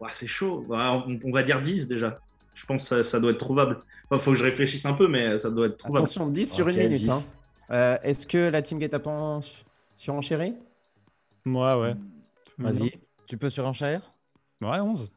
[0.00, 0.66] ouah, c'est chaud.
[0.68, 2.18] On, on va dire 10 déjà.
[2.54, 3.82] Je pense que ça, ça doit être trouvable.
[4.10, 6.04] Il faut que je réfléchisse un peu, mais ça doit être trouvable.
[6.04, 6.98] Attention, 10 sur une minute.
[6.98, 7.10] 10.
[7.10, 7.18] hein.
[7.70, 9.40] Euh, Est-ce que la team Guetapan
[9.94, 10.54] surenchérit?
[11.44, 11.94] Moi, ouais.
[12.58, 12.92] Vas-y.
[13.26, 14.00] Tu peux surenchérir?
[14.62, 15.10] Ouais, 11.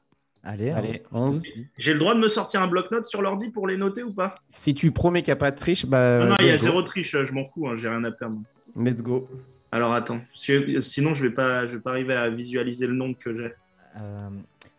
[0.44, 1.42] Allez, Allez, hein, je te 11.
[1.42, 1.68] suis.
[1.78, 4.36] J'ai le droit de me sortir un bloc-notes sur l'ordi pour les noter ou pas?
[4.50, 6.20] Si tu promets qu'il n'y a pas de triche, bah.
[6.20, 6.64] Non, non, il y a go.
[6.64, 8.38] zéro triche, je m'en fous, hein, j'ai rien à perdre.
[8.76, 9.28] Let's go.
[9.72, 13.18] Alors attends, Si- sinon je vais pas, je vais pas arriver à visualiser le nombre
[13.18, 13.54] que j'ai.
[13.98, 14.18] Euh,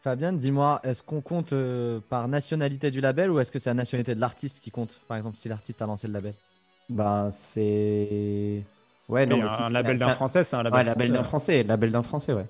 [0.02, 3.74] Fabien, dis-moi, est-ce qu'on compte euh, par nationalité du label ou est-ce que c'est la
[3.74, 4.98] nationalité de l'artiste qui compte?
[5.08, 6.32] Par exemple, si l'artiste a lancé le label.
[6.88, 8.62] Bah, c'est.
[9.08, 10.84] Ouais, non, Mais mais un, si, label c'est d'un un- français, c'est un label Ouais,
[10.84, 11.18] label français.
[11.18, 11.62] d'un français.
[11.64, 12.46] Label d'un français, ouais.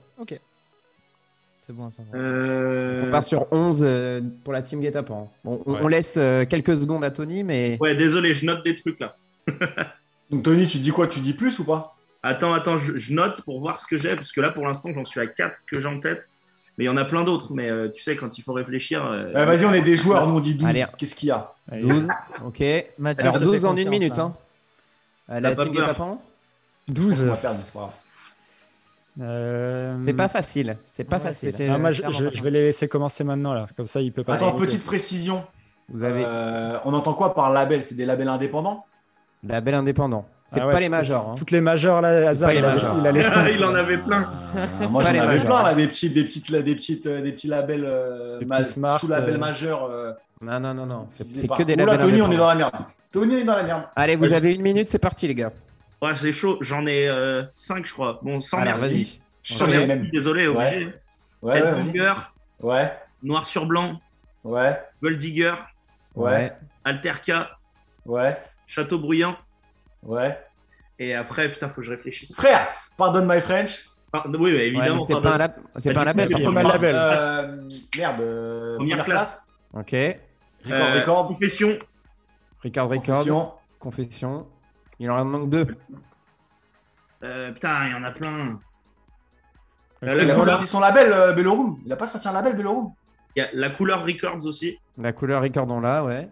[1.70, 2.14] C'est bon à savoir.
[2.16, 5.30] Euh, On part sur 11 euh, pour la team Guetapan.
[5.44, 5.78] Bon, on, Ouais.
[5.82, 7.76] on laisse euh, quelques secondes à Tony, mais.
[7.80, 9.14] Ouais, désolé, je note des trucs là.
[10.32, 11.06] donc, Tony, tu dis quoi?
[11.06, 11.94] Tu dis plus ou pas?
[12.24, 14.90] Attends, attends, je, je note pour voir ce que j'ai, parce que là pour l'instant
[14.92, 16.32] j'en suis à 4 que j'ai en tête.
[16.76, 19.06] Mais il y en a plein d'autres, mais euh, tu sais, quand il faut réfléchir.
[19.06, 20.68] euh, Eh, Vas-y, on est des joueurs, nous on dit 12.
[20.68, 20.84] Allez.
[20.98, 21.52] Qu'est-ce qu'il y a?
[21.70, 21.82] Allez.
[21.82, 22.08] 12.
[22.46, 22.64] Ok.
[22.98, 24.18] Mathieu, Alors je te 12 fais en une minute.
[24.18, 24.34] Hein.
[25.28, 25.84] La team peur.
[25.84, 26.22] Guetapan
[26.88, 27.22] 12.
[27.22, 27.92] On va pas grave.
[29.20, 30.76] Euh, C'est pas facile.
[30.86, 31.52] C'est pas Ouais, facile.
[31.72, 33.66] Ah, moi, je, je- je vais les laisser commencer maintenant, là.
[33.76, 34.34] Comme ça, il peut pas.
[34.34, 35.44] Attends, petite précision.
[35.88, 37.82] Vous avez Euh, on entend quoi par label?
[37.82, 38.84] C'est des labels indépendants?
[39.46, 40.26] Label indépendant.
[40.48, 41.30] C'est Ah ouais, pas les majors.
[41.30, 41.34] hein.
[41.36, 42.96] Toutes les majors, là, il, a- majors.
[42.98, 43.46] il a les stamps.
[43.52, 44.28] il en avait plein.
[44.56, 45.44] Euh, moi j'en avais majors.
[45.46, 48.56] plein là, des petits, des petites, des petites, euh, des petits labels euh, Des ma-
[48.58, 49.38] petits smart, sous labels euh.
[49.38, 49.84] majeurs.
[49.84, 51.04] euh, Non, non, non, non.
[51.08, 52.38] C'est que des Oula, labels Tony, on est indépendants.
[52.42, 52.72] dans la merde.
[53.12, 53.82] Tony est dans la merde.
[53.94, 55.52] Allez, vous avez une minute, c'est parti, les gars.
[56.02, 57.08] Ouais, c'est chaud, j'en ai
[57.54, 58.20] 5 je crois.
[58.22, 59.20] Bon, sans Alors, merci.
[59.42, 60.08] Sans même.
[60.10, 60.86] désolé, obligé.
[60.86, 60.92] Ouais,
[61.42, 61.58] ouais.
[61.58, 62.14] Headbanger,
[62.60, 63.98] Ouais, Noir sur Blanc,
[64.44, 65.54] ouais, Gold Digger,
[66.14, 66.52] ouais,
[66.84, 67.58] Alterca,
[68.06, 68.36] ouais,
[68.66, 69.36] Château Bruyant.
[70.02, 70.38] ouais.
[70.98, 72.34] Et après, putain, faut que je réfléchisse.
[72.34, 72.68] Frère,
[72.98, 73.86] pardonne my French.
[74.12, 74.96] Pardon, oui, bah, Ouais, évidemment.
[74.96, 76.26] mais c'est pas un, lab- c'est pas un label.
[76.26, 76.94] c'est pas un label.
[76.96, 79.42] Euh, merde, euh, Première première classe.
[79.72, 79.82] classe.
[79.86, 80.20] Ok.
[80.66, 81.28] Record, Euh, record.
[81.28, 81.78] Confession.
[82.62, 83.06] Ricard Record.
[83.06, 83.52] Confession.
[83.78, 84.46] Confession.
[85.00, 85.66] Il en manque deux.
[87.24, 88.54] Euh, putain, il y en a plein.
[88.54, 88.60] Ok.
[90.04, 91.78] Euh, Il a pas couleur, sorti son label euh, Bellorum.
[91.84, 92.92] Il a pas sorti un label Bellorum.
[93.34, 94.78] il y a la couleur Records aussi.
[94.96, 96.28] La couleur Record on l'a, ouais.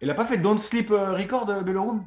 [0.00, 2.06] Il a pas fait Don't Sleep euh, Record euh, Bellorum.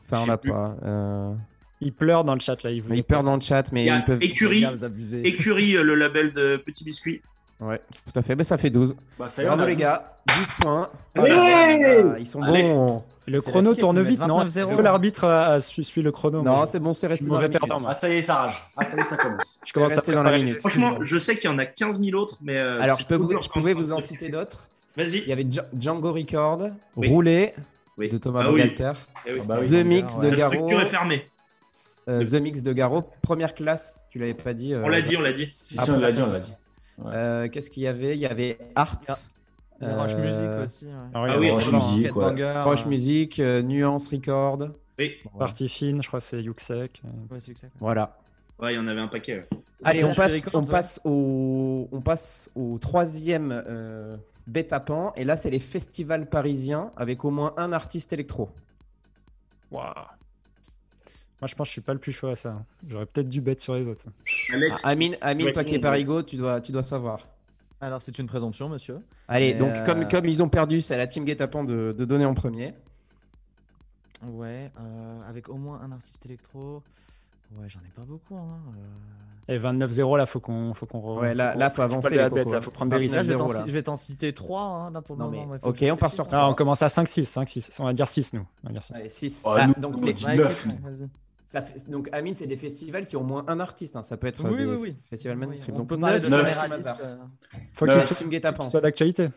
[0.00, 0.76] Ça, on l'a pas.
[0.84, 1.34] Euh,
[1.80, 2.70] Il pleure dans le chat là.
[2.70, 4.22] Il ils peur dans le chat, mais Il ils peuvent.
[4.22, 4.60] Écurie.
[4.62, 5.26] Gars, vous abusez.
[5.26, 7.22] Écurie, euh, le label de Petit Biscuit.
[7.60, 8.36] Ouais, tout à fait.
[8.36, 8.94] Ben, ça fait 12.
[9.18, 10.18] Bah ça y est, on Bravo a les gars.
[10.28, 10.90] 10 points.
[11.14, 12.74] Allez Ah, Ils sont Allez.
[13.28, 14.46] Le chrono tourne vite, non 29-0.
[14.62, 17.48] Est-ce que l'arbitre a, a su- suit le chrono Non, c'est bon, c'est resté mauvais
[17.48, 17.80] perdant.
[17.86, 18.62] Ah ça y est, ça rage.
[18.76, 19.60] Ah ça y est, ça commence.
[19.66, 20.58] Je commence à Restez dans la minute.
[20.60, 22.56] Franchement, je sais qu'il y en a 15 000 autres, mais.
[22.56, 24.68] euh, Alors, je, peux vous, toujours je pouvais vous en citer d'autres.
[24.96, 25.32] Il y Vas-y.
[25.32, 27.08] avait Dja- Django Record, Oui.
[27.08, 27.54] Roulé
[27.98, 28.08] Oui.
[28.08, 28.62] de Thomas Ah oui.
[29.26, 29.38] Eh oui.
[29.42, 29.62] Ah bah.
[29.62, 31.30] The Mix de Garo, est fermée.
[32.08, 34.74] euh, The Mix de Garo, première classe, tu l'avais pas dit.
[34.74, 35.46] euh, On l'a dit, on l'a dit.
[35.46, 36.54] Si, si, on l'a dit, on l'a dit.
[37.06, 38.16] Euh, Qu'est-ce qu'il y avait?
[38.16, 38.98] Il y avait Art,
[39.80, 40.86] Euh, Music aussi.
[40.86, 40.92] ouais.
[41.14, 42.12] Ah oui, Ah oui, Music.
[42.12, 44.70] Banger, euh, Music, euh, Nuance Record.
[44.98, 45.12] Oui.
[45.38, 47.00] Partie fine, je crois que c'est Yuxek.
[47.04, 47.34] euh.
[47.34, 47.68] ouais, quoi.
[47.78, 48.16] Voilà.
[48.58, 49.46] Ouais, il y en avait un paquet.
[49.84, 50.70] Allez, on passe, Records, on ouais.
[50.70, 54.16] passe au, on passe au troisième euh,
[54.48, 55.12] bêta-pan.
[55.14, 58.50] Et là, c'est les festivals parisiens avec au moins un artiste électro.
[59.70, 59.92] Waouh.
[61.40, 62.58] Moi, je pense que je suis pas le plus chaud à ça.
[62.88, 64.06] J'aurais peut-être dû bête sur les autres.
[64.52, 64.84] Alex.
[64.84, 67.20] Amine, Amine Ouais, toi qui es parigo, tu dois, tu dois savoir.
[67.80, 68.98] Alors, c'est une présomption, monsieur.
[69.28, 71.94] Allez, Mais, donc euh, comme, comme ils ont perdu, c'est à la team Guetapan de,
[71.96, 72.74] de donner en premier.
[74.26, 76.82] Ouais, euh, avec au moins un artiste électro.
[77.56, 78.36] Ouais, j'en ai pas beaucoup.
[78.36, 78.58] Hein.
[79.48, 79.54] euh.
[79.54, 82.16] Et 29-0, là, faut qu'on faut qu'on Ouais, là, là, faut avancer.
[82.16, 83.16] la bête, là, faut prendre des risques.
[83.16, 83.60] Là, je vais 29-0, t'en là.
[83.60, 85.46] ci- je vais t'en citer trois hein, là, pour le Non, moment.
[85.46, 86.42] mais, ouais, ok, on part sur réfléchisse.
[86.44, 87.80] Ah, on commence à 5-6, 5-6.
[87.80, 88.44] On va dire 6, nous.
[88.64, 88.94] On va dire 6.
[88.96, 89.42] Allez, 6.
[89.46, 90.48] Oh, nous, donc, on les- dit Bah,
[91.48, 93.96] ça fait- donc, Amine, c'est des festivals qui ont au moins un artiste.
[93.96, 94.02] hein.
[94.02, 94.96] Ça peut être Oui, des oui, oui.
[95.08, 95.74] festivals Oui, mainstream.
[95.76, 96.44] on donc, peut parler de euh.
[97.72, 97.92] Faut Ouais.
[97.94, 99.28] qu'ils soient, d'actualité.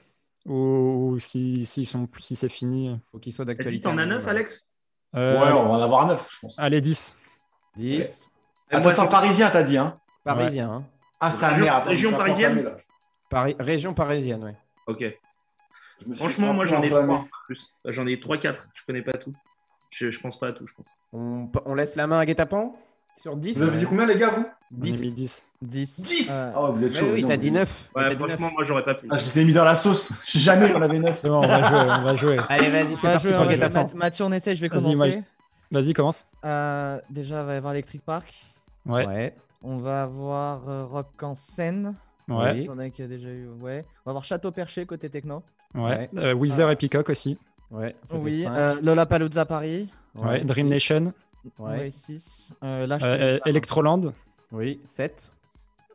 [0.46, 3.00] Ou, si, s'ils sont, si c'est fini.
[3.14, 3.82] Faut qu'ils soient d'actualité.
[3.84, 4.68] t'en as 9, Alex?
[5.16, 6.60] Euh, Ouais, on va en avoir neuf, je pense.
[6.60, 7.16] Allez, 10.
[7.78, 8.30] 10.
[8.70, 10.70] Attends, attends, parisien, t'as dit, hein Parisien.
[10.70, 10.86] hein.
[11.22, 11.78] Ah, ça merde.
[11.82, 12.72] attends, région parisienne.
[13.30, 14.56] Paris, région parisienne, ouais.
[14.88, 15.06] Ok.
[16.16, 17.14] Franchement, moi j'en ai enflammé.
[17.14, 17.70] 3 plus.
[17.86, 18.68] J'en ai 3-4.
[18.74, 19.34] Je connais pas tout.
[19.92, 20.94] Je, je pense pas à tout, je pense.
[21.14, 22.74] On, on laisse la main à Guetapan
[23.22, 24.46] Sur 10 Vous avez dit combien, les gars, vous?
[24.74, 25.14] On a mis 10.
[25.16, 25.46] 10.
[25.62, 26.02] 10.
[26.02, 27.12] 10 Euh, Ah ouais, vous êtes Ouais, chaud.
[27.14, 27.92] oui, t'as dit 9.
[27.96, 29.08] Ouais, franchement, moi j'aurais pas plus.
[29.12, 30.10] Ah, je les ai mis dans la sauce.
[30.34, 31.20] Jamais j'en avais 9.
[31.22, 32.38] C'est bon, on va jouer, on va jouer.
[32.50, 33.60] Allez, vas-y, c'est parti jouer, pour on va jouer.
[33.60, 33.84] Guetapan.
[33.84, 35.24] Math- Mathieu, on essaie, je vais commencer.
[35.72, 36.26] Vas-y, commence.
[36.46, 38.34] Euh, déjà, il va y avoir Electric Park.
[38.86, 39.06] Ouais.
[39.06, 39.36] Ouais.
[39.64, 41.96] On va avoir euh, Rock en scène.
[42.28, 42.52] Ouais.
[42.54, 42.58] Oui.
[42.60, 43.48] Il y en a qui a déjà eu.
[43.60, 43.86] Ouais.
[44.06, 45.44] On va avoir Château Perché côté techno.
[45.76, 46.10] Ouais.
[46.18, 46.74] Euh, Weezer Ah.
[46.74, 47.38] et Peacock aussi.
[47.72, 48.46] Ouais, ça Oui.
[48.48, 49.90] Euh, Lollapalooza Paris.
[50.22, 50.44] Ouais.
[50.44, 50.74] Dream six.
[50.74, 51.14] Nation.
[51.58, 51.90] Ouais.
[51.92, 52.54] 6.
[52.64, 53.40] Euh, Euh, euh, main.
[53.46, 54.14] Electroland.
[54.52, 55.32] Oui, 7.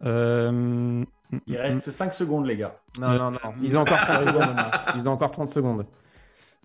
[0.04, 1.04] Euh,
[1.46, 2.76] Il reste 5 secondes, les gars.
[3.00, 3.38] Non, non, non.
[3.62, 4.56] Ils ont encore 30 secondes.
[4.96, 5.84] Ils ont encore 30 secondes.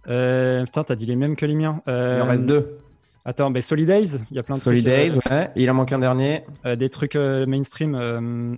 [0.07, 1.81] euh, putain, t'as dit les mêmes que les miens.
[1.87, 2.79] Il Euh, en reste deux.
[3.23, 5.27] Attends, mais Solidays, il y a plein de Solidays, trucs.
[5.31, 5.51] euh, ouais.
[5.55, 6.43] Il en manque un dernier.
[6.65, 7.93] euh, des trucs euh, mainstream.
[7.93, 8.55] euh,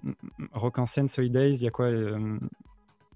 [0.54, 2.38] rock en scène, Solidays, il y a quoi euh,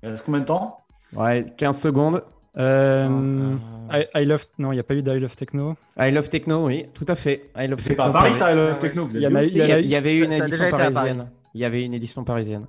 [0.04, 0.82] Il reste combien de temps?
[1.14, 2.22] Ouais, 15 secondes.
[2.58, 3.56] Euh,
[3.90, 4.46] Ah, I, I Love.
[4.60, 5.76] Non, il n'y a pas eu d'I Love Techno.
[6.00, 7.50] I Love Techno, oui, tout à fait.
[7.58, 8.80] I Love C'est Techno, pas à Paris, ça, le Ah ouais.
[8.80, 9.06] techno.
[9.06, 11.30] Vous Il y eu- Il y, avait eu une édition parisienne.
[11.54, 12.66] Il y avait une édition parisienne.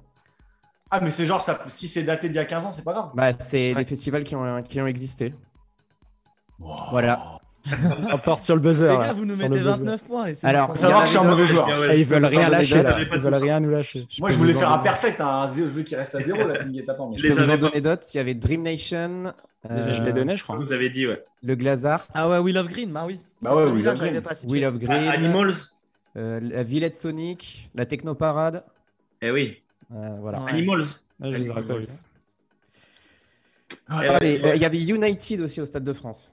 [0.90, 2.92] Ah, mais c'est genre, ça, si c'est daté d'il y a 15 ans, c'est pas
[2.92, 3.10] grave.
[3.14, 3.80] Bah, c'est Ouais.
[3.80, 5.34] des festivals qui ont, qui ont existé.
[6.90, 7.37] Voilà.
[8.12, 8.88] On porte sur le buzzer.
[8.88, 9.70] Les là, gars, vous nous mettez le buzzer.
[9.78, 10.32] 29 points.
[10.42, 11.68] Alors, Faut savoir que je suis un mauvais joueur.
[11.88, 12.96] Ah, ils veulent rien lâcher là.
[13.00, 14.06] Ils veulent rien nous lâcher.
[14.10, 16.56] Je Moi, je voulais faire un perfect, un zé- jeu qui reste à 0, la
[16.56, 17.56] team Guet-Apens, mais Je vous en pas.
[17.56, 18.06] donner d'autres.
[18.14, 19.32] Il y avait Dream Nation.
[19.68, 20.56] Déjà, je euh, l'ai donné, je crois.
[20.56, 21.22] Vous avez dit, ouais.
[21.42, 22.06] Le Glazart.
[22.14, 23.20] Ah ouais, Will of Green, bah oui.
[23.42, 24.22] Bah ouais, of j'arrivais Green.
[24.22, 24.34] pas.
[24.46, 25.08] Will of Ah, Green.
[25.08, 25.54] Animals
[26.16, 27.70] euh, la Villette Sonic.
[27.74, 28.64] La Techno Parade.
[29.20, 29.58] Eh oui.
[29.94, 30.42] Euh, voilà.
[30.48, 30.84] Animals.
[31.22, 31.74] Ah, je les aurais pas
[33.90, 34.18] euh,
[34.54, 36.30] il y avait United aussi au Stade de France.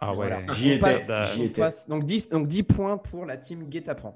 [0.00, 0.16] Ah ouais.
[0.16, 0.40] Voilà.
[0.54, 1.60] J'y On étais, passe- j'y on étais.
[1.60, 4.14] passe- donc, 10, donc 10 points pour la team Guetapan.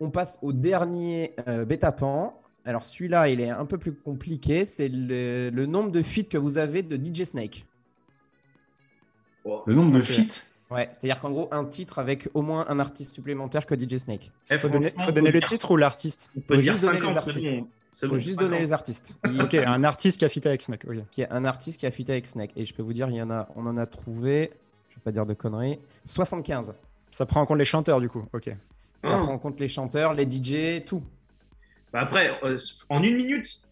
[0.00, 2.38] On passe au dernier euh, Betapan.
[2.64, 4.64] Alors celui-là, il est un peu plus compliqué.
[4.64, 7.66] C'est le, le nombre de feats que vous avez de DJ Snake.
[9.66, 10.42] Le nombre de feats?
[10.70, 14.30] Ouais, c'est-à-dire qu'en gros, un titre avec au moins un artiste supplémentaire que DJ Snake.
[14.50, 16.30] eh, Faut donner, faut le titre ou l'artiste?
[16.46, 17.48] Peut Faut juste donner les 50, c'est artistes.
[18.02, 18.60] Il faut juste donner 50.
[18.60, 19.18] les artistes.
[19.24, 20.84] Il Ok, un artiste qui a fité avec Snake.
[20.86, 20.96] Ok.
[21.10, 22.50] qui est un artiste qui a fité avec Snake.
[22.54, 24.52] Et je peux vous dire, il y en a, on en a trouvé,
[25.08, 26.74] pas dire de conneries, 75.
[27.10, 28.24] Ça prend en compte les chanteurs du coup.
[28.34, 28.44] Ok.
[28.44, 28.54] Ça
[29.04, 29.18] Ah.
[29.22, 31.02] prend en compte les chanteurs, les DJ, tout.
[31.92, 32.58] Bah après, euh,
[32.90, 33.62] en une minute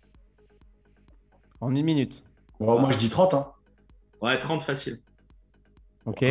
[1.61, 2.23] En une minute.
[2.59, 3.35] Bon, moi, je dis 30.
[3.35, 3.47] Hein.
[4.23, 4.99] Ouais, 30 facile.
[6.07, 6.25] Ok.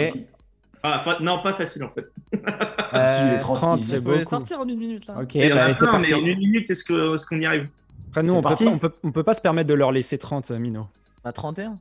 [0.82, 2.06] Ah, fa- non, pas facile en fait.
[2.34, 3.92] Les 30, 30, easy.
[3.92, 4.24] c'est beaucoup.
[4.24, 5.16] sortir en une minute là.
[5.22, 6.14] Ok, bah, c'est mais parti.
[6.14, 7.68] en une minute, est-ce que- est-ce qu'on y arrive?
[8.10, 8.66] Après, nous, on peut, parti.
[8.66, 10.88] pas, on, peut, on peut pas se permettre de leur laisser 30, euh, Mino.
[11.24, 11.78] Bah 31.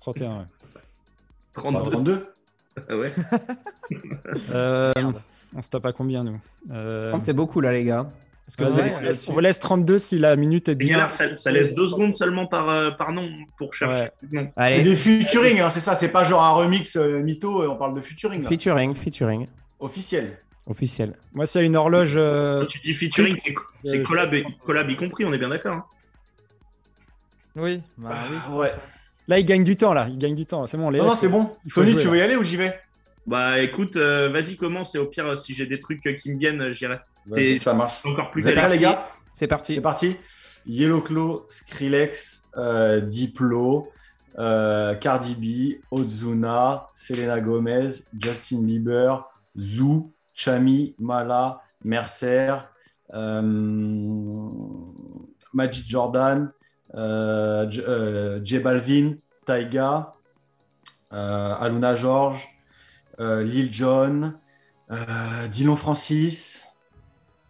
[0.00, 0.44] 31, ouais.
[1.56, 2.26] 32 Bah, 32.
[2.88, 3.12] Ah ouais.
[4.52, 4.92] Euh,
[5.54, 6.40] on stoppe à combien, nous
[6.72, 8.10] euh, 30, c'est beaucoup là, les gars.
[8.48, 10.72] Est-ce que vous on, allez- vous laisse, on vous laisse 32 si la minute est
[10.72, 11.10] C'est bien.
[11.10, 14.10] ça, ça laisse deux secondes seulement par, euh, par nom pour chercher.
[14.66, 15.94] C'est des featuring, hein, c'est ça.
[15.94, 18.42] C'est pas genre un remix euh, mytho on parle de featuring.
[18.42, 18.48] là.
[18.48, 19.46] featuring, featuring,
[19.80, 20.38] Officiel.
[20.66, 21.14] officiel.
[21.32, 22.14] Moi, a une horloge.
[22.16, 23.54] euh, Quand tu dis featuring, c'est
[23.84, 24.28] c'est collab,
[24.64, 25.74] collab y compris, on est bien d'accord.
[25.76, 25.84] hein.
[27.56, 27.82] Oui.
[27.96, 28.54] Bah oui.
[28.56, 28.72] Ouais.
[29.28, 30.06] Là, il gagne du temps, là.
[30.08, 30.66] Il gagne du temps.
[30.66, 31.56] C'est bon, on les Non, non, c'est bon.
[31.64, 32.78] il faut Tony, jouer, tu veux y aller ou j'y vais?
[33.26, 36.38] Bah écoute, euh, vas-y, commence et au pire, si j'ai des trucs euh, qui me
[36.38, 37.00] viennent, j'irai.
[37.26, 38.04] Vas-y, ça marche.
[38.06, 39.08] Encore plus prêts, les gars?
[39.34, 39.74] C'est parti.
[39.74, 40.16] C'est parti.
[40.64, 43.90] Yellow Claw, Skrillex, euh, Diplo,
[44.38, 47.88] euh, Cardi B, Ozuna, Selena Gomez,
[48.18, 49.28] Justin Bieber,
[49.58, 52.54] Zoo, Chami, Mala, Mercer,
[53.14, 53.42] euh,
[55.52, 56.55] Magic Jordan, euh,
[56.94, 59.14] J, euh, J Balvin,
[59.44, 60.14] Taiga,
[61.12, 62.48] euh, Aluna George,
[63.20, 64.32] euh, Lil Jon,
[64.90, 66.66] euh, Dylan Francis.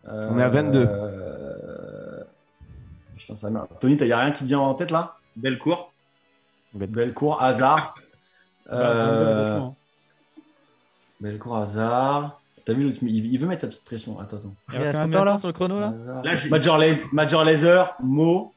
[0.09, 0.87] On est à 22.
[0.89, 2.23] euh,
[3.17, 3.67] Putain, ça merde.
[3.81, 5.17] Tony, il n'y a rien qui te vient en tête là?
[5.37, 5.93] Belle cour.
[6.75, 7.95] Bellecour, hasard.
[8.71, 9.61] Bah, 22, vous êtes Euh.
[11.21, 12.41] Bellecour, hasard.
[12.65, 14.19] T'as vu, l'autre, il il veut mettre ta petite pression.
[14.19, 14.55] Attends, attends.
[14.73, 15.93] Il reste combien de temps, là sur le chrono là.
[16.25, 18.53] Là, Major, Lazer, Major Lazer, Mo.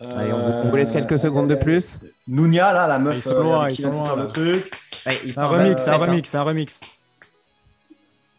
[0.00, 2.00] Allez, on vous, on vous laisse quelques secondes de plus.
[2.26, 4.70] Nounia, là, la meuf Ils sont euh, loin, avec ils sont loin, le truc.
[5.04, 6.80] Allez, ils C'est sont un remix, c'est un remix, c'est un remix.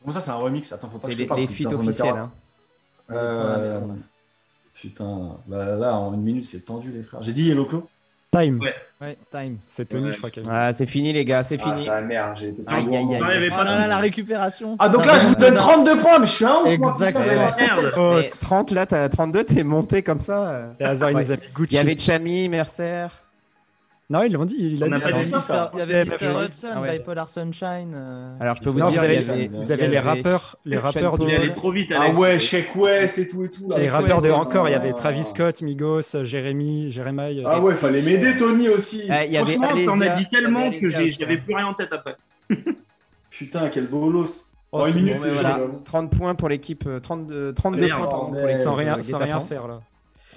[0.04, 0.72] Bon, ça, c'est un remix?
[0.72, 2.16] Attends, faut pas C'est que je faut que feats officiels.
[2.18, 2.32] hein.
[3.12, 3.80] Euh,
[4.74, 7.22] Putain, bah, là, en une minute, c'est tendu, les frères.
[7.22, 7.88] J'ai dit Yellow Claw
[8.32, 8.60] Time.
[8.62, 8.74] Ouais.
[9.02, 9.58] Ouais, time.
[9.68, 10.12] C'est Tony, Ouais.
[10.14, 10.30] je crois.
[10.30, 11.84] qu'il- Ah, c'est fini, les gars, c'est Ah, fini.
[11.86, 13.50] ça merde, j'ai été trop Aïe, aïe, aïe.
[13.52, 14.76] Oh pas là la récupération.
[14.80, 17.08] Ah, donc là, je vous donne 32 points, mais je suis un ouf, moi, putain.
[17.08, 17.52] Exactement.
[17.58, 17.94] Merde.
[17.98, 20.74] Oh, Mais c'est- 30, là, t'as 32, t'es monté comme ça.
[20.80, 21.22] Et hasard, il Ouais.
[21.24, 21.74] nous a mis Gucci.
[21.74, 23.08] Il y avait Chami, Mercer.
[24.12, 24.58] Non, ils l'ont dit.
[24.60, 24.94] Il a dit.
[25.74, 26.46] Il y avait Mr.
[26.46, 26.98] Hudson, ah ouais.
[27.00, 27.94] Bipolar Sunshine.
[27.96, 30.00] euh, Alors, je peux vous Non, dire, vous avez, avait, vous il y avez les
[30.00, 33.70] rappeurs, les rappeurs du trop vite, Ah ouais, Shake West et tout et tout.
[33.70, 33.78] là.
[33.80, 34.68] les rappeurs de encore.
[34.68, 34.92] Il y avait.
[34.94, 37.44] Travis Scott, Migos, Jérémy, Jérémy.
[37.46, 39.04] Ah ouais, fallait m'aider, Tony aussi.
[39.10, 41.38] Ah, il y avait Franchement, t'en Alésia, as dit tellement que j'avais hein.
[41.46, 42.16] plus rien en tête après.
[43.30, 44.48] Putain, quel bolos.
[44.74, 45.82] Oh, Oh, minute, Bon, c'est mais chaud, voilà, j'avoue.
[45.84, 48.00] 30 points pour l'équipe, euh, 32, 32 merde.
[48.00, 49.82] points pardon, pour Sans rien, euh, sans rien faire là.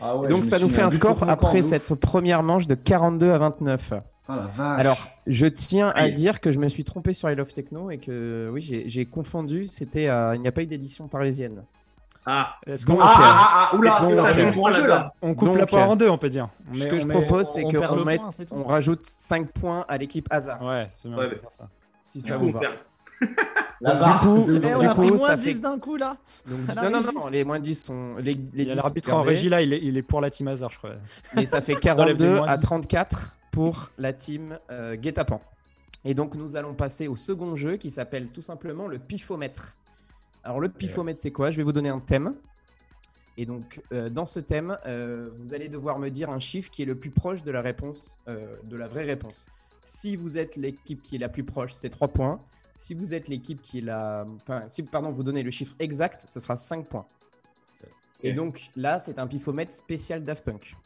[0.02, 3.38] Ah ouais, Donc ça nous fait un score après cette première manche de 42 à
[3.38, 3.92] 29.
[4.26, 4.80] Ah la vache.
[4.80, 6.14] Alors, je tiens à Aïe.
[6.14, 9.66] dire que je me suis trompé sur I Love Techno et que oui, j'ai confondu.
[9.68, 11.62] C'était, euh, il n'y a pas eu d'édition parisienne.
[12.26, 14.70] Ah, Est-ce Donc, qu'on ah, ah, ah, ah, oula, Donc, c'est ça, euh, pour un
[14.70, 15.12] jeu là.
[15.20, 16.46] on coupe donc, la poire en deux, on peut dire.
[16.70, 17.82] On Ce met- que je met- propose, c'est qu'on
[18.52, 21.18] on rajoute 5 points à l'équipe hasard, Ouais, c'est bien.
[21.18, 21.68] Ouais, ça.
[22.00, 22.60] si ça vous va.
[22.60, 22.74] perd.
[23.80, 25.96] La du coup, Eh, du on a coup, pris moins ça 10 fait- d'un coup
[25.96, 26.16] là.
[26.46, 28.16] Donc, la non, non, non, les moins 10 sont.
[28.16, 30.20] Les, les Il y a 10 l'arbitre en régie là, il est, il est pour
[30.20, 30.92] la team hasard, je crois.
[31.36, 32.62] Et ça fait enlève 42 des moins à 10.
[32.62, 35.40] 34 pour la team euh, Guet-apens.
[36.04, 39.74] Et donc, nous allons passer au second jeu qui s'appelle tout simplement le pifomètre.
[40.44, 41.50] Alors, le pifomètre, c'est quoi?
[41.50, 42.34] Je vais vous donner un thème.
[43.36, 46.82] Et donc, euh, dans ce thème, euh, vous allez devoir me dire un chiffre qui
[46.82, 49.46] est le plus proche de la réponse, euh, de la vraie réponse.
[49.82, 52.40] Si vous êtes l'équipe qui est la plus proche, c'est 3 points.
[52.76, 54.26] Si vous êtes l'équipe qui la.
[54.42, 57.06] Enfin, si, pardon, vous donnez le chiffre exact, ce sera 5 points.
[58.22, 60.76] Et donc, là, c'est un pifomètre spécial Daft Punk.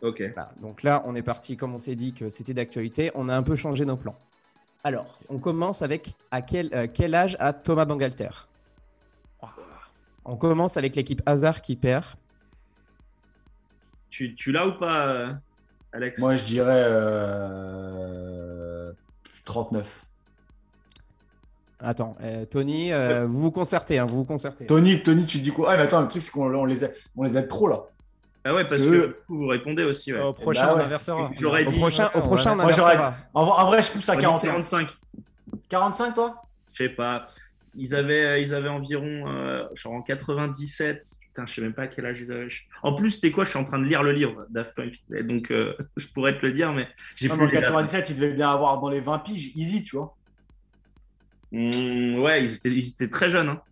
[0.00, 0.22] Ok.
[0.32, 0.52] Voilà.
[0.60, 3.42] Donc là, on est parti, comme on s'est dit que c'était d'actualité, on a un
[3.42, 4.16] peu changé nos plans.
[4.84, 8.30] Alors, on commence avec à quel, euh, quel âge a Thomas Bangalter?
[10.24, 12.04] On commence avec l'équipe Hazard qui perd.
[14.10, 15.32] Tu, tu l'as ou pas, euh,
[15.92, 16.20] Alex?
[16.20, 18.92] Moi, je dirais euh,
[19.46, 20.04] 39.
[21.80, 24.66] Attends, euh, Tony, euh, vous vous concertez, hein, vous vous concertez.
[24.66, 25.70] Tony, Tony, tu dis quoi?
[25.72, 26.84] Ah, mais attends, le truc, c'est qu'on on les,
[27.16, 27.82] on aide trop là.
[28.44, 30.12] Ah ouais, parce que vous répondez aussi.
[30.12, 30.20] Ouais.
[30.20, 30.84] Au prochain, bah on ouais.
[30.84, 31.30] inversera.
[31.38, 33.14] J'aurais Au dit prochain, au Ouais, prochain, on inversera.
[33.34, 34.50] En, vrai- en vrai, je pousse à on dit 41.
[34.52, 34.96] 45.
[35.68, 36.42] 45, toi?
[36.72, 37.26] Je sais pas.
[37.76, 41.12] Ils avaient, euh, ils avaient environ, euh, genre en 97.
[41.20, 42.48] Putain, je sais même pas à quel âge ils avaient.
[42.82, 44.94] En plus, c'était quoi Je suis en train de lire le livre Daft Punk.
[45.14, 47.64] Et donc, euh, je pourrais te le dire, mais j'ai plus en les dates.
[47.64, 50.16] 97, il devait bien avoir dans les 20 piges, easy, tu vois.
[51.52, 53.48] Hmm, ouais, ils étaient, ils étaient très jeunes.
[53.48, 53.62] Hein.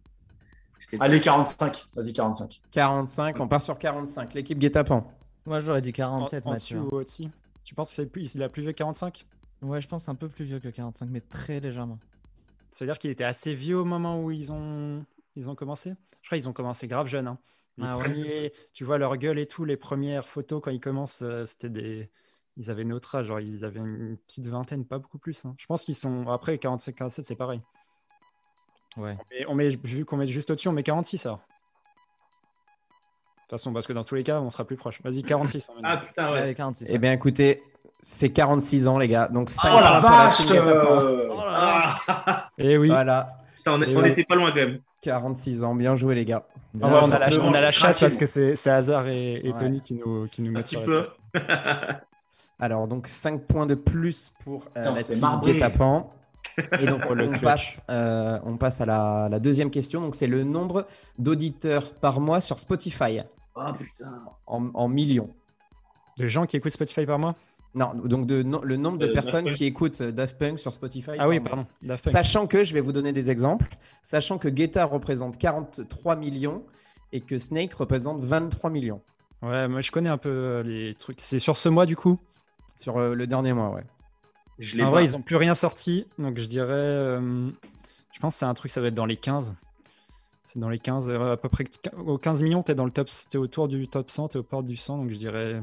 [1.00, 1.86] Allez, 45.
[1.94, 2.62] Vas-y, 45.
[2.70, 4.34] 45, on part sur 45.
[4.34, 5.06] L'équipe Guet-apens.
[5.46, 6.80] Moi j'aurais dit En, 47 en Mathieu.
[6.80, 7.28] ou au-dessus
[7.64, 9.26] Tu penses que c'est plus, il a plus vieux que 45
[9.62, 11.98] Ouais, je pense un peu plus vieux que 45, mais très légèrement.
[12.72, 15.04] C'est-à-dire qu'il était assez vieux au moment où ils ont,
[15.34, 15.94] ils ont commencé?
[16.22, 17.28] Je crois qu'ils ont commencé grave jeunes.
[17.28, 17.38] Hein.
[17.78, 18.52] Les Ah ouais.
[18.72, 22.10] tu vois leur gueule et tout, les premières photos quand ils commencent, euh, c'était des.
[22.58, 25.44] Ils avaient notre âge, genre ils avaient une petite vingtaine, pas beaucoup plus.
[25.44, 25.54] hein.
[25.58, 26.26] Je pense qu'ils sont.
[26.28, 27.60] Après, 45, 47, c'est pareil.
[28.96, 29.16] Ouais.
[29.48, 31.38] On met, vu qu'on met juste au-dessus, on met 46 alors.
[31.38, 31.42] De
[33.42, 35.02] toute façon, parce que dans tous les cas, on sera plus proche.
[35.02, 35.68] Vas-y, 46.
[35.70, 35.80] on met.
[35.84, 36.38] Ah putain, ouais.
[36.40, 36.88] Allez, 46.
[36.90, 37.62] Eh bien, écoutez,
[38.02, 39.28] c'est 46 ans, les gars.
[39.28, 41.04] Donc, 5 Oh la vache team Guet-Apens.
[41.04, 42.88] euh, Ah, Et oui.
[42.88, 44.10] Voilà, putain, on Et on ouais.
[44.10, 44.80] était pas loin quand même.
[45.02, 45.74] 46 ans.
[45.74, 46.46] Bien joué, les gars.
[46.82, 49.06] Ah ouais, on a la, forcément, on a la chatte parce que c'est c'est Hazard
[49.08, 49.56] et, et Ouais.
[49.58, 51.96] Tony qui nous, qui nous Un mettent petit sur la peu.
[52.58, 55.52] Alors, donc 5 points de plus pour euh, Putain, la c'est team marbré.
[55.54, 56.10] Guet-Apens.
[56.80, 60.00] Et donc, on, passe, euh, on passe à la, la deuxième question.
[60.00, 60.86] Donc, c'est le nombre
[61.18, 63.20] d'auditeurs par mois sur Spotify
[63.56, 64.22] Oh putain.
[64.46, 65.28] en, en millions.
[66.18, 67.34] De gens qui écoutent Spotify par mois?
[67.74, 69.56] Non, donc de, no- le nombre de Euh, personnes Daft Punk.
[69.58, 71.10] qui écoutent euh, Daft Punk sur Spotify.
[71.18, 71.48] Ah oui, mois.
[71.50, 71.66] pardon.
[71.82, 72.12] Daft Punk.
[72.12, 76.62] Sachant que, je vais vous donner des exemples, sachant que Guetta représente 43 millions
[77.12, 79.02] et que Snake représente 23 millions
[79.42, 81.20] Ouais, moi je connais un peu euh, les trucs.
[81.20, 82.18] C'est sur ce mois du coup?
[82.78, 83.84] sur euh, le dernier mois, ouais.
[84.58, 86.06] Je En vrai, ils ont plus rien sorti.
[86.18, 86.72] Donc je dirais.
[86.72, 87.48] euh,
[88.12, 89.54] je pense que c'est un truc, ça va être dans les 15.
[90.44, 91.64] C'est dans les 15, euh, à peu près.
[91.96, 93.08] Aux 15 millions, t'es dans le top.
[93.30, 94.98] T'es autour du top 100, t'es au port du 100.
[94.98, 95.62] Donc je dirais.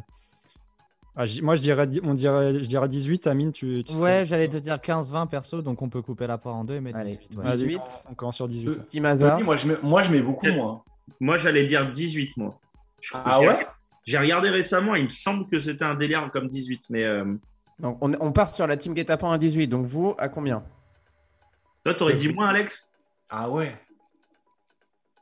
[1.15, 3.27] Ah, j- moi je dirais, di- on dirait, je dirais 18.
[3.27, 3.83] Amine, tu.
[3.85, 6.75] tu Ouais, j'allais te dire 15-20 perso, donc on peut couper la part en deux
[6.75, 7.37] et mettre Allez, 18.
[7.37, 7.43] ouais.
[7.43, 7.81] Vas-y, 18.
[8.09, 8.87] On commence sur 18.
[8.87, 9.37] Team Hazard.
[9.37, 10.83] Tony, moi, je mets, moi, je mets beaucoup, moi.
[11.19, 12.59] Moi, j'allais dire 18, moi.
[13.03, 13.67] Je- Ah ouais
[14.05, 17.35] J'ai regardé récemment, il me semble que c'était un délire comme 18, mais euh,
[17.79, 19.67] Donc, on, on part sur la team Guet-Apens à 18.
[19.67, 20.63] Donc, vous, à combien?
[21.83, 22.89] Toi, t'aurais dit moins, Alex?
[23.29, 23.75] Ah ouais.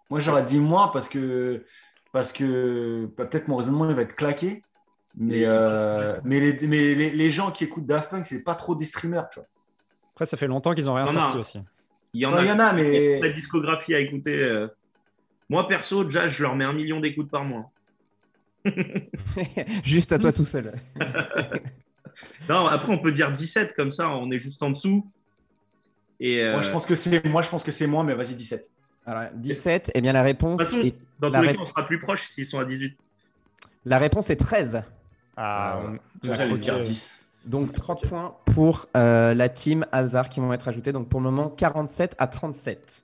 [0.09, 1.65] Moi, j'aurais dit moins parce que,
[2.11, 4.63] parce que bah, peut-être mon raisonnement il va être claqué.
[5.15, 8.55] Mais, Mais- euh, mais, les, mais les, les gens qui écoutent Daft Punk, c'est pas
[8.55, 9.27] trop des streamers.
[9.29, 9.47] Tu vois.
[10.13, 11.19] Après, ça fait longtemps qu'ils ont rien Non, non.
[11.21, 11.59] sorti aussi.
[12.13, 13.19] Il y en a, il y en a, mais.
[13.19, 14.43] la discographie à écouter.
[14.43, 14.67] euh.
[15.51, 17.69] Moi, perso, déjà, je leur mets un million d'écoutes par mois.
[19.83, 20.73] Juste à toi tout seul.
[22.47, 25.09] Non, après, on peut dire 17, comme ça, on est juste en dessous.
[26.19, 28.35] Et euh, Moi, je pense que c'est moi, je pense que c'est moins, mais vas-y,
[28.35, 28.69] 17.
[29.07, 31.55] Alors, 17, eh bien, la réponse, De toute façon, est, dans la tous les ré-
[31.55, 32.95] cas, on sera plus proche s'ils sont à 18.
[33.85, 34.83] la réponse est 13.
[35.35, 35.97] Ah, Euh,
[36.31, 37.19] J'allais dire 10.
[37.45, 40.91] Donc, 3 points pour euh, la team Hazard qui vont être ajoutés.
[40.91, 43.03] Donc, pour le moment, 47 à 37.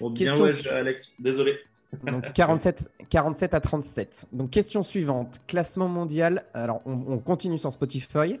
[0.00, 1.58] Bon, bien Question ouais, Alex, désolé.
[2.04, 4.26] Donc 47, 47 à 37.
[4.32, 6.44] Donc question suivante, classement mondial.
[6.54, 8.38] Alors on, on continue sur Spotify.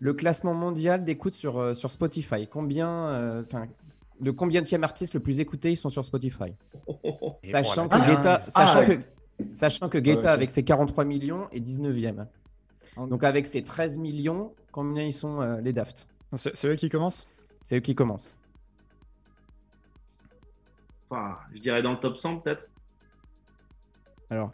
[0.00, 2.46] Le classement mondial d'écoute sur, euh, sur Spotify.
[2.46, 3.66] Combien, euh, enfin,
[4.20, 6.54] le combien de artiste le plus écouté ils sont sur Spotify?
[7.44, 8.14] Sachant que voilà.
[8.14, 8.98] Guetta, Ah, sachant ouais.
[8.98, 10.34] que, sachant que Guetta Ouais, ok.
[10.34, 12.26] avec ses 43 millions est 19e.
[12.96, 16.06] Donc avec ses 13 millions, combien ils sont euh, les Daft?
[16.34, 17.30] C'est c'est eux qui commencent?
[17.62, 18.34] C'est eux qui commencent.
[21.08, 22.70] Enfin, je dirais dans le top 100, peut-être.
[24.30, 24.50] Alors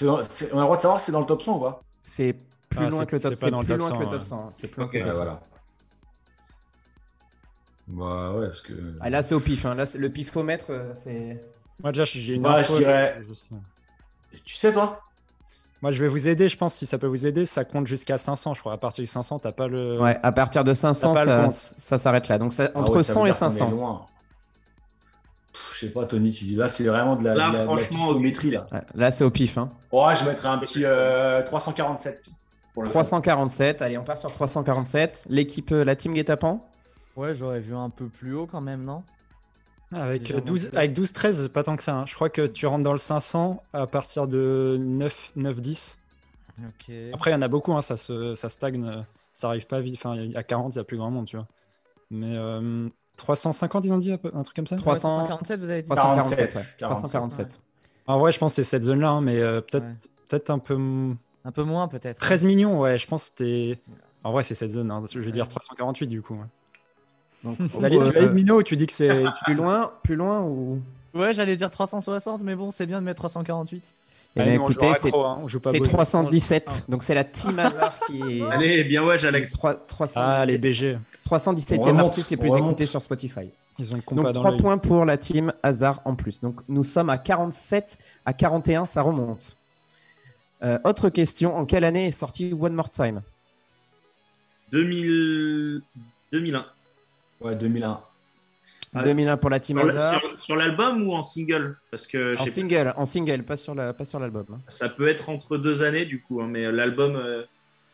[0.00, 1.80] dans- On a le droit de savoir si c'est dans le top 100 ou pas?
[2.02, 2.34] C'est
[2.68, 3.96] plus Ah, loin que le top, c'est pas c'est dans le plus top loin 100,
[3.98, 4.26] que le top ouais.
[4.26, 4.50] 100.
[4.52, 5.40] C'est plus loin Ok, que le top 100.
[7.86, 8.72] Bah ouais, parce que.
[9.00, 9.64] Ah, là, c'est au pif.
[9.66, 9.74] hein.
[9.74, 11.42] Là, le pifomètre, euh, c'est.
[11.82, 13.54] Moi, déjà, j'ai une info, je dirais- je sais.
[14.44, 15.00] Tu sais, toi?
[15.82, 17.44] Moi, je vais vous aider, je pense, si ça peut vous aider.
[17.44, 18.72] Ça compte jusqu'à 500, je crois.
[18.72, 20.00] À partir du 500, t'as pas le.
[20.00, 22.38] Ouais, à partir de 500, T'as pas le ça, s'arrête là.
[22.38, 24.08] Donc, ça- Ah entre ouais, ça veut 100 et dire qu'on est 500.
[25.74, 27.70] Je sais pas, Tony, tu dis là, c'est vraiment de la, Là, de la- de
[27.70, 28.64] la franchement, pifométrie, là.
[28.94, 29.58] Là, c'est au pif.
[29.58, 29.72] Hein.
[29.92, 32.28] Ouais, je mettrais un petit euh, 347.
[32.74, 33.82] Pour le 347.
[33.82, 35.26] Allez, on part sur 347.
[35.28, 36.64] L'équipe, euh, la team Guetapan.
[37.16, 39.02] Ouais, j'aurais vu un peu plus haut quand même, non?
[39.92, 40.76] Avec Déjà, 12, monté.
[40.76, 41.94] avec 12, 13, pas tant que ça.
[41.94, 42.04] hein.
[42.06, 45.98] Je crois que tu rentres dans le 500 à partir de 9, 9 10.
[46.58, 46.92] Ok.
[47.12, 48.84] Après, il y en a beaucoup, hein, ça, se, ça stagne.
[48.84, 49.02] euh,
[49.32, 49.94] Ça arrive pas vite.
[49.96, 51.46] Enfin, à 40, il y a plus grand monde, tu vois.
[52.10, 54.76] Mais euh, 350, ils ont dit un, peu- un truc comme ça?
[54.76, 55.08] 300.
[55.26, 56.36] 347, vous avez dit 347.
[56.38, 56.86] 47, ouais.
[56.86, 57.60] 347.
[58.06, 59.94] En vrai, je pense que c'est cette zone-là, hein, mais euh, peut-être Ouais.
[60.28, 60.74] peut-être un peu.
[60.74, 62.18] m- Un peu moins peut-être.
[62.20, 63.78] 13 millions, ouais, je pense que c'était.
[64.24, 64.90] En vrai, c'est cette zone.
[64.90, 66.34] hein, Je vais dire 348 du coup.
[66.34, 66.46] ouais.
[67.44, 69.22] Donc, Tu valides, euh, tu Mino, tu dis que c'est.
[69.44, 70.80] plus loin, plus loin ou?
[71.14, 73.84] Ouais, j'allais dire 360, mais bon, c'est bien de mettre 348.
[74.36, 75.46] Eh Ah, bien, écoutez, au c'est rétro, hein.
[75.82, 76.86] 317.
[76.88, 78.42] Donc, c'est la team Hazard qui est.
[78.50, 79.52] Allez, bien ouais, Alex.
[79.52, 80.98] 3, 317, Ah, les BG.
[81.28, 82.70] 317e On remonte, artiste les plus remonte.
[82.70, 83.50] écoutés sur Spotify.
[83.78, 84.60] Ils ont le Donc dans 3 l'œil.
[84.60, 86.40] points pour la team Hazard en plus.
[86.40, 87.96] Donc nous sommes à 47
[88.26, 89.56] à 41, ça remonte.
[90.62, 93.22] Euh, autre question, en quelle année est sorti One More Time?
[94.72, 95.82] 2000...
[96.32, 96.66] 2001.
[97.40, 98.00] Ouais, 2001.
[98.94, 100.20] Ah, 2001 pour la team Sur, la- Hazard.
[100.20, 101.76] sur- sur l'album ou en single?
[101.90, 104.44] Parce que En single, en single, pas sur la, pas sur l'album.
[104.52, 104.60] hein.
[104.64, 107.42] pas, ça peut être entre deux années du coup, hein, mais l'album, euh,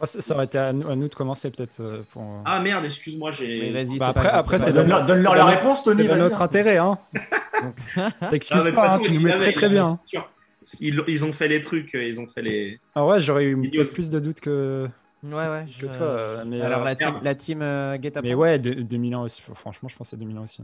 [0.02, 1.80] Oh, ça, ça aurait été à nous, à nous de commencer peut-être.
[1.80, 2.22] euh, pour...
[2.46, 3.70] Ah merde, excuse-moi, j'ai.
[3.98, 4.78] Bah, après- pas après, c'est pas.
[4.78, 6.04] Donne-leur donne-leur la réponse, Tony.
[6.06, 6.98] C'est notre intérêt, hein.
[8.30, 9.98] T'excuses pas, hein, tu nous mets très très bien.
[10.14, 10.24] hein.
[10.80, 12.80] Ils, ils ont fait les trucs, euh, ils ont fait les.
[12.94, 14.88] Ah ouais, j'aurais eu peut-être plus de doutes que,
[15.22, 15.64] Ouais, ouais.
[15.78, 16.06] que je- toi.
[16.06, 18.22] euh, Mais, Alors euh, la team, la team euh, Guet-apens.
[18.26, 19.42] mais ouais, de- 2001 aussi.
[19.54, 20.62] Franchement, je pensais 2001 aussi.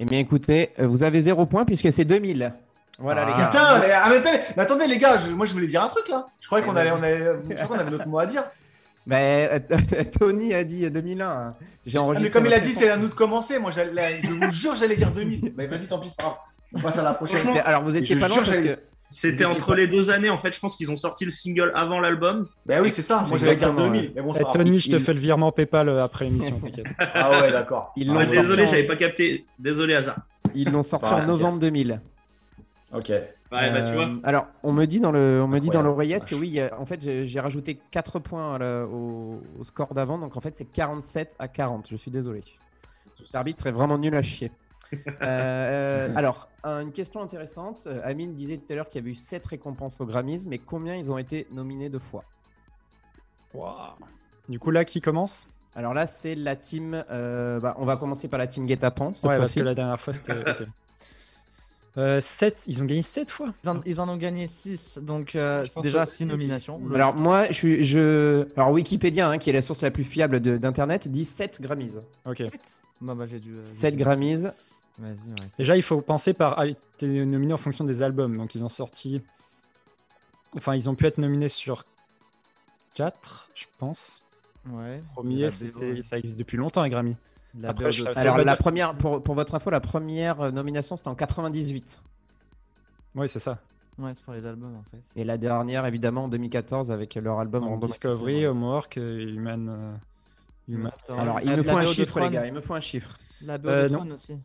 [0.00, 2.52] Eh bien écoutez, euh, vous avez zéro point puisque c'est 2000.
[2.98, 3.30] Voilà Ah.
[3.30, 3.46] les gars.
[3.48, 5.88] Putain, mais, ah, mais attendez, mais attendez, les gars, je- moi je voulais dire un
[5.88, 6.26] truc là.
[6.40, 6.96] Je croyais qu'on Eh allait, ben.
[7.00, 8.44] on allait, je crois qu'on avait notre mot à dire.
[9.06, 9.58] Mais euh,
[10.18, 11.28] Tony a dit 2001.
[11.28, 11.54] hein.
[11.84, 12.28] J'ai Ah, enregistré.
[12.28, 13.58] mais comme il a dit, c'est à nous de commencer.
[13.58, 15.52] Moi, j'allais- je vous jure, j'allais dire 2000.
[15.56, 16.36] Mais vas-y, tant pis, c'est pas grave.
[16.76, 17.46] On passe à la prochaine.
[17.64, 18.78] Alors vous étiez pas loin parce que
[19.16, 20.52] C'était entre pas- les deux années, en fait.
[20.52, 22.48] Je pense qu'ils ont sorti le single avant l'album.
[22.66, 23.24] Ben oui, c'est ça.
[23.28, 24.12] Moi, j'allais dire Exactement, 2000.
[24.14, 24.52] Mais bon, c'est Eh.
[24.52, 26.86] Tony, je te il- fais le virement PayPal euh, après l'émission, t'inquiète.
[26.98, 27.92] Ah ouais, d'accord.
[27.96, 28.70] ils Ah, l'ont sorti, désolé, en...
[28.70, 29.46] j'avais pas capté.
[29.58, 30.16] Désolé, hasard.
[30.54, 32.00] ils l'ont sorti Ouais, en novembre 2000.
[32.92, 33.08] Ok.
[33.08, 34.06] Ouais, bah tu vois.
[34.06, 36.60] Euh, Alors, on me dit dans le, on me dit dans Incroyable, l'oreillette que oui,
[36.76, 40.56] en fait, j'ai j'ai rajouté 4 points là, au, au score d'avant, donc en fait,
[40.56, 41.86] c'est 47 à 40.
[41.90, 42.42] Je suis désolé.
[43.20, 44.50] Cet arbitre est vraiment nul à chier.
[44.92, 47.84] Euh, euh, alors, un- une question intéressante.
[47.86, 50.58] Euh, Amine disait tout à l'heure qu'il y avait eu 7 récompenses aux Grammys, mais
[50.58, 52.24] combien ils ont été nominés deux fois?
[53.52, 53.92] Waouh.
[54.48, 55.46] Du coup, là, qui commence?
[55.76, 57.04] Alors là, c'est la team.
[57.10, 59.24] euh, bah, on va commencer par la team Guet-apens.
[59.24, 60.32] Ouais, parce que la dernière fois, c'était.
[60.32, 60.66] ok.
[61.96, 63.54] Euh, sept- Ils ont gagné 7 fois?
[63.62, 66.80] Ils en, ils en ont gagné 6, donc euh, déjà que- 6 nominations.
[66.92, 70.40] Alors moi, je suis, je, alors Wikipédia, hein, qui est la source la plus fiable
[70.40, 72.00] de- d'internet, dit 7 Grammys.
[72.26, 72.42] Ok.
[73.00, 73.52] Bah, bah, j'ai dû.
[73.52, 74.46] euh, j'ai 7 dû- Grammys.
[75.00, 75.14] Ouais.
[75.58, 76.58] Déjà, il faut penser par.
[76.58, 76.64] Ah,
[76.96, 78.36] t'es nominé en fonction des albums.
[78.36, 79.22] Donc, ils ont sorti.
[80.56, 81.84] Enfin, ils ont pu être nominés sur
[82.94, 84.22] 4, je pense.
[84.70, 85.02] Ouais.
[85.14, 87.16] Premier, c'était- ça existe depuis longtemps, les Grammy.
[87.58, 90.96] La Après, je Alors la dire- première, pour, pour votre info, la première euh, nomination
[90.96, 92.00] c'était en 98
[93.14, 93.58] Oui, c'est ça.
[93.96, 95.00] Ouais, c'est pour les albums en fait.
[95.14, 98.44] et la dernière évidemment en 2014 avec leur album Random Discovery.
[98.46, 99.68] Homework, euh, Human.
[99.68, 99.94] euh,
[100.66, 100.90] Human.
[100.92, 103.16] Attends, Alors il me faut un chiffre les gars, il me faut un chiffre.
[103.42, 103.98] La BO Euh, de non.
[104.00, 104.36] Tron aussi.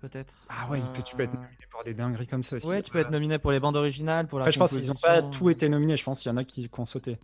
[0.00, 0.34] Peut-être.
[0.48, 2.68] Ah ouais, il peut- tu peux être Euh, nominé pour des dingueries comme ça aussi.
[2.68, 4.86] Ouais, tu peux être nominé pour les bandes originales, pour la Après, je pense qu'ils
[4.88, 5.96] n'ont pas tout été nominés.
[5.96, 7.18] Je pense qu'il y en a qui, qui ont sauté.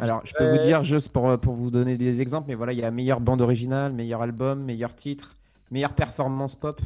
[0.00, 2.72] Alors je peux Euh, vous dire juste pour, pour vous donner des exemples, mais voilà
[2.72, 5.34] il y a meilleure bande originale, meilleur album, meilleur titre,
[5.70, 6.80] meilleure performance pop.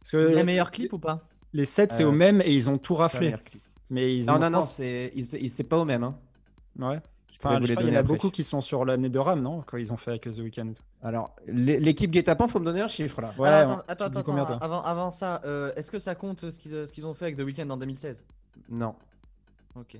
[0.00, 1.20] Parce que Il y a meilleur clip ou pas?
[1.52, 3.34] les 7, c'est Euh, au même et ils ont tout raflé.
[3.90, 5.12] Mais ils Non ont non non, c'est
[5.68, 6.02] pas au même.
[6.02, 6.16] hein.
[6.78, 7.00] Ouais.
[7.48, 8.02] Enfin, je qu'il y en a après.
[8.02, 10.72] beaucoup qui sont sur l'année de RAM, non Quand ils ont fait avec The Weeknd.
[11.02, 13.32] Alors l'é- l'équipe Guet-apens, faut me donner un chiffre là.
[13.38, 16.50] Ouais, Alors, on- attends, attends, attends, combien, avant, avant ça, euh, est-ce que ça compte
[16.50, 18.24] ce qu'ils ce qu'ils ont fait avec The Weeknd en 2016
[18.68, 18.94] Non.
[19.76, 19.96] Ok.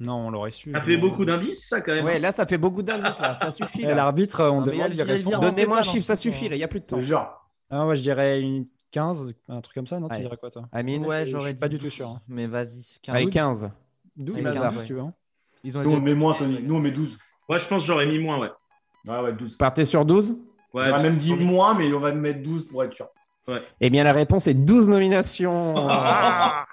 [0.00, 0.72] Non, on l'aurait su.
[0.72, 2.04] Ça fait beaucoup d'indices, ça, quand même.
[2.06, 3.82] Ouais là ça fait beaucoup d'indices là, ça suffit.
[3.82, 5.38] L'arbitre, on Non, mais il y a demande, le- il il.
[5.38, 6.20] Donnez-moi un chiffre, ça moment.
[6.22, 6.96] suffit là, il y a plus de temps.
[6.96, 7.30] te jure.
[7.68, 10.62] Ah ouais, je dirais une 15, un truc comme ça, non Tu dirais quoi, toi?
[10.72, 11.04] Amine?
[11.06, 12.20] Ouais, je j'aurais suis dit pas du tout 12, sûr, hein.
[12.28, 12.98] Mais vas-y.
[13.02, 13.14] 15.
[13.14, 13.70] Avec 15.
[14.16, 15.02] 12 Ouais, bah, 15, si tu veux.
[15.64, 16.60] Ils ont Nous, on met moins, Tony.
[16.62, 17.18] Nous, on met 12.
[17.48, 18.50] Ouais, je pense que j'aurais mis moins, ouais.
[19.06, 19.56] Ouais, ouais, 12.
[19.56, 20.36] Partez sur 12
[20.72, 23.08] Ouais, J'aurais même dit moins, mais on va mettre 12 pour être sûr.
[23.80, 25.74] Eh bien, la réponse est 12 nominations.
[25.88, 26.66] Ah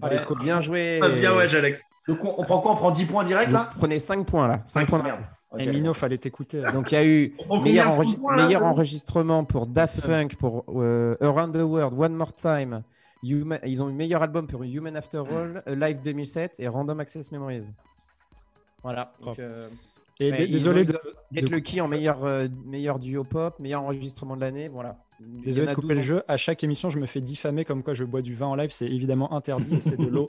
[0.00, 1.00] Allez, bien joué.
[1.02, 1.84] Ah, bien, ouais, Alex.
[2.08, 2.72] Donc, on, on prend quoi?
[2.72, 4.62] On prend 10 points direct Vous là prenez 5 points là.
[4.64, 5.02] 5 points.
[5.02, 5.20] Merde.
[5.50, 5.60] Ok.
[5.62, 6.62] Eh, Mino, fallait t'écouter.
[6.72, 11.52] Donc, il y a eu meilleur, points, meilleur enregistrement pour Daft Punk, pour euh, Around
[11.58, 12.82] the World, One More Time.
[13.22, 16.98] Human- Ils ont eu meilleur album pour Human After All, A Live 2007 et Random
[17.00, 17.64] Access Memories.
[18.86, 19.12] Voilà.
[19.22, 19.68] Donc, euh,
[20.20, 20.98] Et désolé de,
[21.32, 24.68] Get de- Lucky en meilleur, euh, meilleur duo pop, meilleur enregistrement de l'année.
[24.68, 24.96] Voilà.
[25.20, 26.22] Désolé de couper 12 le jeu.
[26.28, 28.70] À chaque émission, je me fais diffamer comme quoi je bois du vin en live.
[28.70, 29.78] C'est évidemment interdit.
[29.80, 30.28] C'est de l'eau,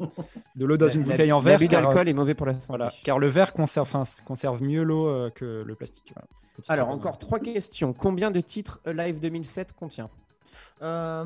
[0.55, 1.53] de l'eau dans une La- bouteille en verre.
[1.59, 2.65] L'abus car, euh, d'alcool est mauvais pour la santé.
[2.69, 6.11] Voilà, car le verre conserve, enfin, conserve mieux l'eau euh, que le plastique.
[6.15, 6.27] Voilà.
[6.69, 7.93] Alors, encore trois questions.
[7.93, 10.09] Combien de titres Live 2007 contient?
[10.81, 11.25] Euh,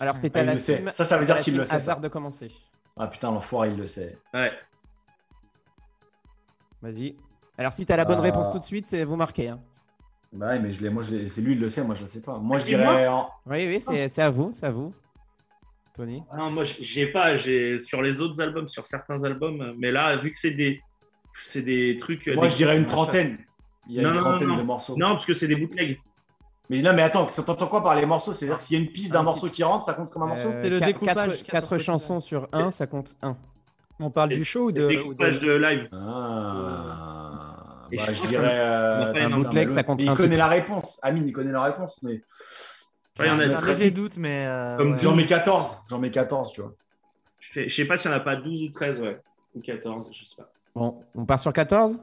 [0.00, 1.96] Alors, c'est Ah, à la le team- Ça, ça veut dire qu'il le sait, hasard
[1.96, 2.00] ça.
[2.02, 2.50] de commencer.
[2.96, 4.18] Ah putain, l'enfoiré, il le sait.
[4.34, 4.52] Ouais.
[6.82, 7.16] Vas-y.
[7.58, 9.48] Alors, si tu as la bonne Euh, réponse tout de suite, c'est vous marquez.
[9.48, 9.60] hein.
[10.32, 12.20] Bah ouais, mais je l'ai, moi, c'est lui, il le sait, moi, je le sais
[12.22, 12.38] pas.
[12.38, 13.06] Moi, je dirais.
[13.06, 14.94] en- Oui, oui, c'est c'est à vous, c'est à vous.
[15.94, 17.36] Tony Ah Non, moi, j'ai pas.
[17.36, 20.80] J'ai sur les autres albums, sur certains albums, mais là, vu que c'est des,
[21.44, 22.26] c'est des trucs.
[22.28, 23.38] Moi, des- je dirais une trentaine.
[23.88, 24.66] Il y a Non, une non, trentaine non, de non.
[24.66, 24.96] morceaux.
[24.96, 26.00] Non, parce que c'est des bootlegs.
[26.70, 28.32] Mais non, mais attends, ça t'entend quoi par les morceaux?
[28.32, 29.56] C'est-à-dire que s'il y a une piste d'un Un morceau titre.
[29.56, 30.48] qui rentre, ça compte comme un morceau?
[30.48, 33.36] Euh, C'est le découpage quatre- chansons sur un, ça compte un.
[34.04, 35.88] On parle du show ou de, Des ou de- de live.
[35.92, 37.86] Ah.
[37.92, 38.58] Et Bah, je dirais.
[38.58, 40.98] euh, une bootleg, ça compte Il un connaît la réponse.
[41.02, 42.12] Amine, il connaît la réponse, mais.
[42.12, 42.20] Ouais,
[43.20, 43.60] il y en a- un
[44.16, 44.46] mais.
[44.46, 44.98] euh, Comme ouais.
[44.98, 45.82] J'en mets 14.
[45.88, 46.72] J'en mets 14, tu vois.
[47.38, 49.20] Je sais- pas s'il y en a pas 12 ou 13, ouais.
[49.54, 50.50] Ou 14, je sais pas.
[50.74, 52.00] Bon, on part sur 14.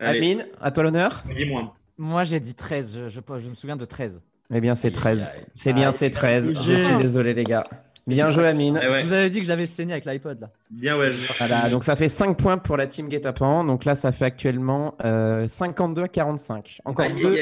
[0.00, 1.22] Allez, Amine, à toi l'honneur.
[1.36, 1.74] dis-moi.
[1.98, 2.94] Moi, j'ai dit 13.
[2.94, 4.22] Je, je, je me souviens de 13.
[4.52, 5.28] Eh bien, c'est 13.
[5.28, 5.44] aïe.
[5.54, 6.52] C'est bien, c'est 13.
[6.66, 7.64] Je suis désolé, les gars.
[8.06, 8.80] Bien joué, Amine.
[8.82, 9.04] Eh ouais.
[9.04, 10.50] Vous avez dit que j'avais saigné avec l'iPod là.
[10.70, 11.12] Bien, ouais.
[11.12, 13.64] je- Voilà, donc ça fait 5 points pour la team Guetapan.
[13.64, 16.80] Donc là, ça fait actuellement euh, 52 à 45.
[16.84, 17.36] Encore deux,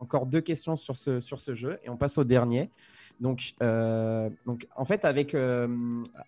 [0.00, 2.68] encore deux questions sur ce, sur ce jeu et on passe au dernier.
[3.20, 5.68] Donc, euh, donc en fait, avec, euh,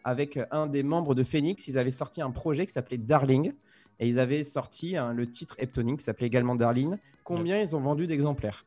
[0.04, 3.52] avec un des membres de Phoenix, ils avaient sorti un projet qui s'appelait Darling
[3.98, 6.96] et ils avaient sorti hein, le titre Heptonic qui s'appelait également Darling.
[7.24, 8.64] Combien ils ont vendu d'exemplaires?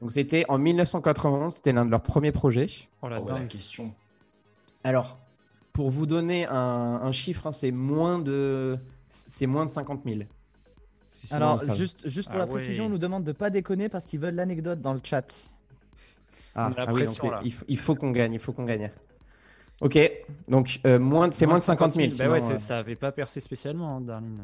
[0.00, 2.66] Donc c'était en 1991, c'était l'un de leurs premiers projets.
[3.02, 3.48] Oh la Oh, ouais, la dingue.
[3.48, 3.92] question.
[4.84, 5.18] Alors,
[5.72, 6.54] pour vous donner un,
[7.02, 8.78] un chiffre, hein, c'est moins de
[9.08, 10.20] c'est moins de 50 000.
[11.10, 13.88] Sinon, Alors, ça- juste, juste pour Ah la précision, on nous demande de pas déconner
[13.88, 15.26] parce qu'ils veulent l'anecdote dans le chat.
[16.54, 17.40] Ah, ah oui, pression, donc, là.
[17.44, 18.90] il, faut, il faut qu'on gagne, il faut qu'on gagne.
[19.82, 19.98] Ok,
[20.48, 22.06] donc euh, moins de- c'est moins de 50 000.
[22.06, 24.38] Bah sinon, ouais, euh, ça avait pas percé spécialement, hein, Darling.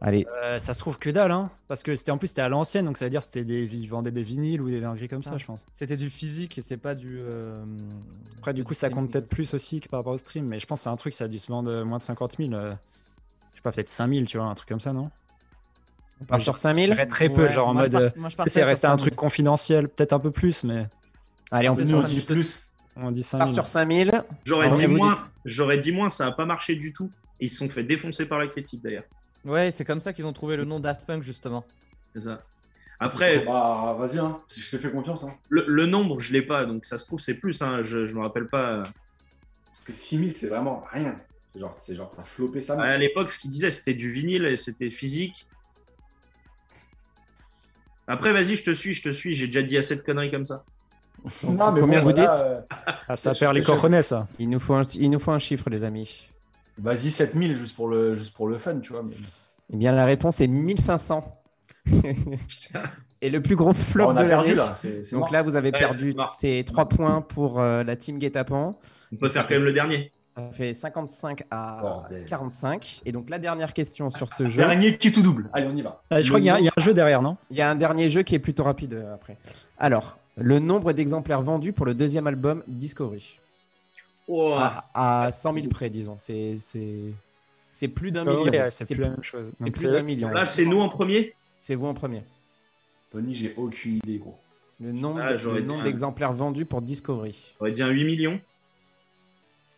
[0.00, 2.48] Allez, Euh, ça se trouve que dalle, hein, parce que c'était en plus c'était à
[2.48, 5.24] l'ancienne, donc ça veut dire c'était des ils vendaient des vinyles ou des dingueries comme
[5.24, 5.38] ça, Ah.
[5.38, 5.66] je pense.
[5.72, 7.18] C'était du physique et c'est pas du.
[7.20, 7.64] euh,
[8.38, 10.66] Après, du coup, ça compte peut-être plus aussi que par rapport au stream, mais je
[10.66, 12.52] pense que c'est un truc, ça a dû se vendre moins de 50 000.
[12.52, 12.74] euh,
[13.52, 15.10] je sais pas, peut-être 5 000, tu vois, un truc comme ça, non?
[16.20, 16.86] On part sur 5 000.
[16.92, 17.92] J'irais très peu, Ouais, genre en moi, mode.
[17.92, 19.00] part- euh, c'est resté un 5000.
[19.06, 20.86] truc confidentiel, peut-être un peu plus, mais
[21.50, 22.70] Allez, on C'est Nous, dit plus.
[22.94, 23.54] on dit 5 part 000.
[23.54, 24.10] sur 5 000.
[24.44, 27.10] J'aurais dit moins, dites- j'aurais dit moins, ça n'a pas marché du tout.
[27.40, 29.04] Et ils se sont fait défoncer par la critique d'ailleurs.
[29.48, 31.64] Ouais, c'est comme ça qu'ils ont trouvé le nom Daft Punk justement.
[32.12, 32.42] C'est ça.
[33.00, 35.24] Après, Bah, vas-y, hein, si je te fais confiance.
[35.24, 35.34] Hein.
[35.48, 37.62] le, le nombre, je l'ai pas, donc ça se trouve, c'est plus.
[37.62, 38.82] Hein, je, je me rappelle pas.
[39.66, 41.16] Parce que 6000, c'est vraiment rien.
[41.54, 42.80] C'est genre, c'est genre, t'as flopé ça.
[42.80, 45.46] À l'époque, ce qu'ils disaient, c'était du vinyle et c'était physique.
[48.06, 49.34] Après, vas-y, je te suis, je te suis.
[49.34, 50.64] J'ai déjà dit assez de conneries comme ça.
[51.44, 52.60] Non, mais Combien bon, vous voilà, dites euh,
[53.08, 54.28] Ah, ça je- perd les coronets, ça.
[54.38, 56.27] Il nous, faut un, il nous faut un chiffre, les amis.
[56.78, 59.02] Vas-y, 7000 juste pour le, juste pour le fun, tu vois.
[59.02, 59.14] mais-
[59.72, 61.24] Eh bien, la réponse est 1500.
[63.20, 64.74] Et le plus gros flop on a de perdu là.
[65.10, 65.32] Donc mort.
[65.32, 66.14] là, vous avez Ouais, perdu.
[66.34, 68.78] C'est 3 points pour euh, la team Guetapan.
[69.12, 70.12] On peut faire quand même le dernier.
[70.26, 72.24] Ça fait 55 à Bordel.
[72.26, 73.00] 45.
[73.04, 74.58] Et donc la dernière question sur ce jeu.
[74.58, 75.50] Dernier qui tout double.
[75.52, 76.02] Allez, on y va.
[76.10, 77.36] Ah, je crois qu'il y, a- il y a un jeu derrière, non?
[77.50, 79.36] Il y a un dernier jeu qui est plutôt rapide euh, après.
[79.78, 83.40] Alors, le nombre d'exemplaires vendus pour le deuxième album Discovery.
[84.28, 86.16] Oh, À, à 100 000 près, disons.
[86.18, 87.12] C'est, c'est,
[87.72, 88.44] c'est plus d'un million.
[88.44, 89.50] ouais, C'est c'est, plus la même chose.
[89.54, 90.28] c'est plus d'un c'est- million.
[90.28, 91.34] Là, c'est nous en premier?
[91.60, 92.22] C'est vous en premier.
[93.10, 94.36] Tony, j'ai aucune idée, gros.
[94.80, 97.36] Le nombre, Ah, de- j'aurais le nombre dit un- d'exemplaires vendus pour Discovery.
[97.58, 98.38] On va dire 8 millions.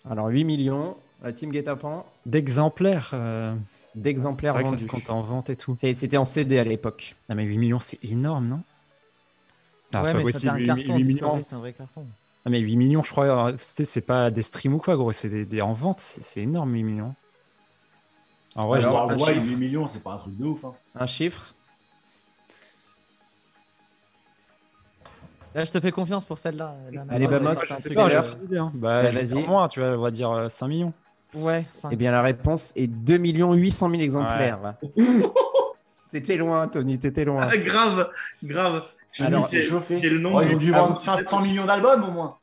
[0.08, 0.96] Alors 8 millions.
[1.22, 3.10] La team Guetapan, D'exemplaires.
[3.12, 3.54] euh,
[3.94, 4.86] d'exemplaires C'est vendus.
[4.86, 5.74] compte en vente et tout.
[5.76, 7.14] C'est- C'était en CD à l'époque.
[7.28, 8.56] Non, mais 8 millions, c'est énorme, non?
[8.56, 8.62] Non,
[9.92, 10.38] c'est ouais, pas mais possible.
[10.40, 10.96] c'était un 8 carton.
[10.96, 11.06] millions.
[11.08, 12.06] Discovery, C'est un vrai carton.
[12.46, 15.12] Ah, mais 8 millions, je crois, euh, c'était- c'est pas des streams ou quoi, gros,
[15.12, 17.14] c'est des, des- en vente, c'est énorme 8 millions.
[18.56, 19.46] En vrai, Alors, je chiffre.
[19.46, 20.64] 8 millions, c'est pas un truc de ouf.
[20.64, 20.72] Hein.
[20.94, 21.54] Un chiffre?
[25.54, 26.74] Là, je te fais confiance pour celle-là.
[26.92, 27.12] Lana.
[27.12, 27.94] Allez, Ouais, Bamos, ouais, c'est.
[27.94, 29.46] Bah, Bah, vas-y.
[29.46, 30.92] moins, tu vois, on va dire euh, 5 millions.
[31.34, 31.90] Ouais, cinq.
[31.92, 34.60] Eh bien, la réponse est 2 800 000 exemplaires.
[34.60, 34.76] là.
[36.10, 37.48] T'étais loin, Tony, t'étais loin.
[37.48, 38.10] Ah, grave,
[38.42, 38.82] grave.
[39.12, 40.00] Je Alors, dis, c'est chauffé.
[40.00, 40.36] le nom.
[40.36, 42.36] Oh, ils ont dû vendre vous- 500 millions d'albums au moins.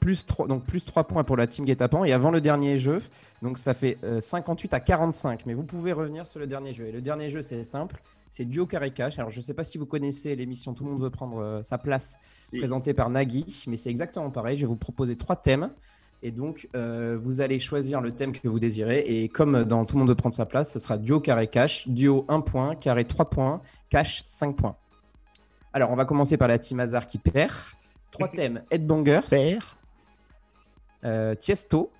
[0.00, 2.04] Plus 3, donc plus 3 points pour la team Guetapan.
[2.04, 3.02] Et avant le dernier jeu,
[3.42, 5.44] donc ça fait euh, 58 à 45.
[5.46, 6.86] Mais vous pouvez revenir sur le dernier jeu.
[6.86, 8.00] Et le dernier jeu, c'est simple.
[8.30, 9.18] C'est Duo Carré Cash.
[9.18, 11.62] Alors, je ne sais pas si vous connaissez l'émission Tout le monde veut prendre euh,
[11.64, 12.18] sa place,
[12.56, 13.64] présentée par Nagui.
[13.66, 14.56] Mais c'est exactement pareil.
[14.56, 15.70] Je vais vous proposer trois thèmes.
[16.22, 19.00] Et donc, euh, vous allez choisir le thème que vous désirez.
[19.00, 21.88] Et comme dans Tout le monde veut prendre sa place, ce sera Duo Carré Cash.
[21.88, 23.60] Duo 1 point, Carré 3 points,
[23.90, 24.76] Cash 5 points.
[25.76, 27.52] Alors, on va commencer par la team Hazard qui perd.
[28.10, 29.20] Trois thèmes Headbangers.
[31.04, 31.92] Euh, Tiesto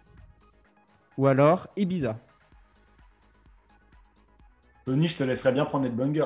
[1.18, 2.16] ou alors Ibiza.
[4.86, 6.24] Tony, je te laisserais bien prendre Headbanger.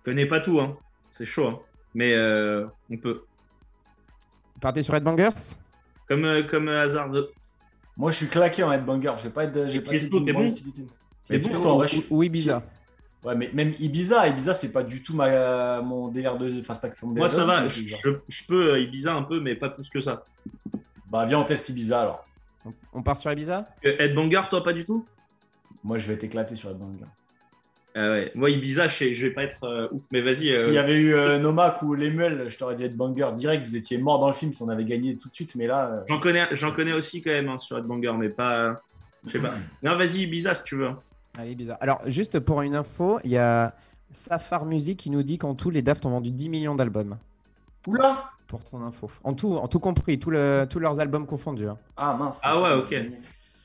[0.00, 0.76] Je connais pas tout, hein.
[1.08, 1.60] C'est chaud, hein.
[1.94, 3.22] Mais euh, on peut.
[4.54, 5.54] Vous partez sur Headbangers
[6.08, 7.30] Comme, euh, comme hasard de.
[7.96, 9.12] Moi, je suis claqué en Headbanger.
[9.22, 9.66] J'ai pas de.
[9.66, 10.50] J'ai Et pas Tiesto, de- t'es grande bon?
[10.50, 10.88] utilité.
[11.24, 12.64] T'es Tiesto, bon en vrai, je suis- ou, ou Ibiza
[13.24, 15.80] Ouais, mais même Ibiza, Ibiza, c'est pas du tout ma...
[15.80, 16.58] mon délire de.
[16.58, 17.66] Enfin, c'est pas que mon délire Moi, ça va.
[17.66, 20.24] Je, peux euh, Ibiza un peu, mais pas plus que ça.
[21.08, 22.26] Bah, viens, on teste Ibiza alors.
[22.92, 23.68] on, part sur Ibiza?
[23.84, 25.06] Euh, Headbanger, toi, pas du tout?
[25.84, 27.04] Moi, je vais t'éclater sur Headbanger.
[27.94, 28.32] Ah ouais.
[28.34, 30.50] Moi, Ibiza, je, vais pas être euh, ouf, mais vas-y.
[30.50, 33.66] euh, S'il y avait eu euh, Nomak ou Lemuel, je t'aurais dit Headbanger direct.
[33.66, 35.54] Vous étiez mort dans le film si on avait gagné tout de suite.
[35.56, 38.80] Mais là, euh, J'en connais, j'en connais aussi quand même hein, sur Headbanger, mais pas.
[39.26, 39.52] Je sais pas.
[39.82, 40.90] Non, vas-y, Ibiza si tu veux.
[41.36, 41.74] Allez, Ibiza.
[41.80, 43.74] Alors, juste pour une info, il y a
[44.12, 47.16] Safar Music qui nous dit qu'en tout, les Daft ont vendu 10 millions d'albums.
[47.86, 49.10] Oula Pour ton info.
[49.24, 51.68] En tout, en tout compris, tout le- tous leurs albums confondus.
[51.68, 51.78] hein.
[51.96, 52.40] Ah mince.
[52.44, 52.90] Ah ouais, ok.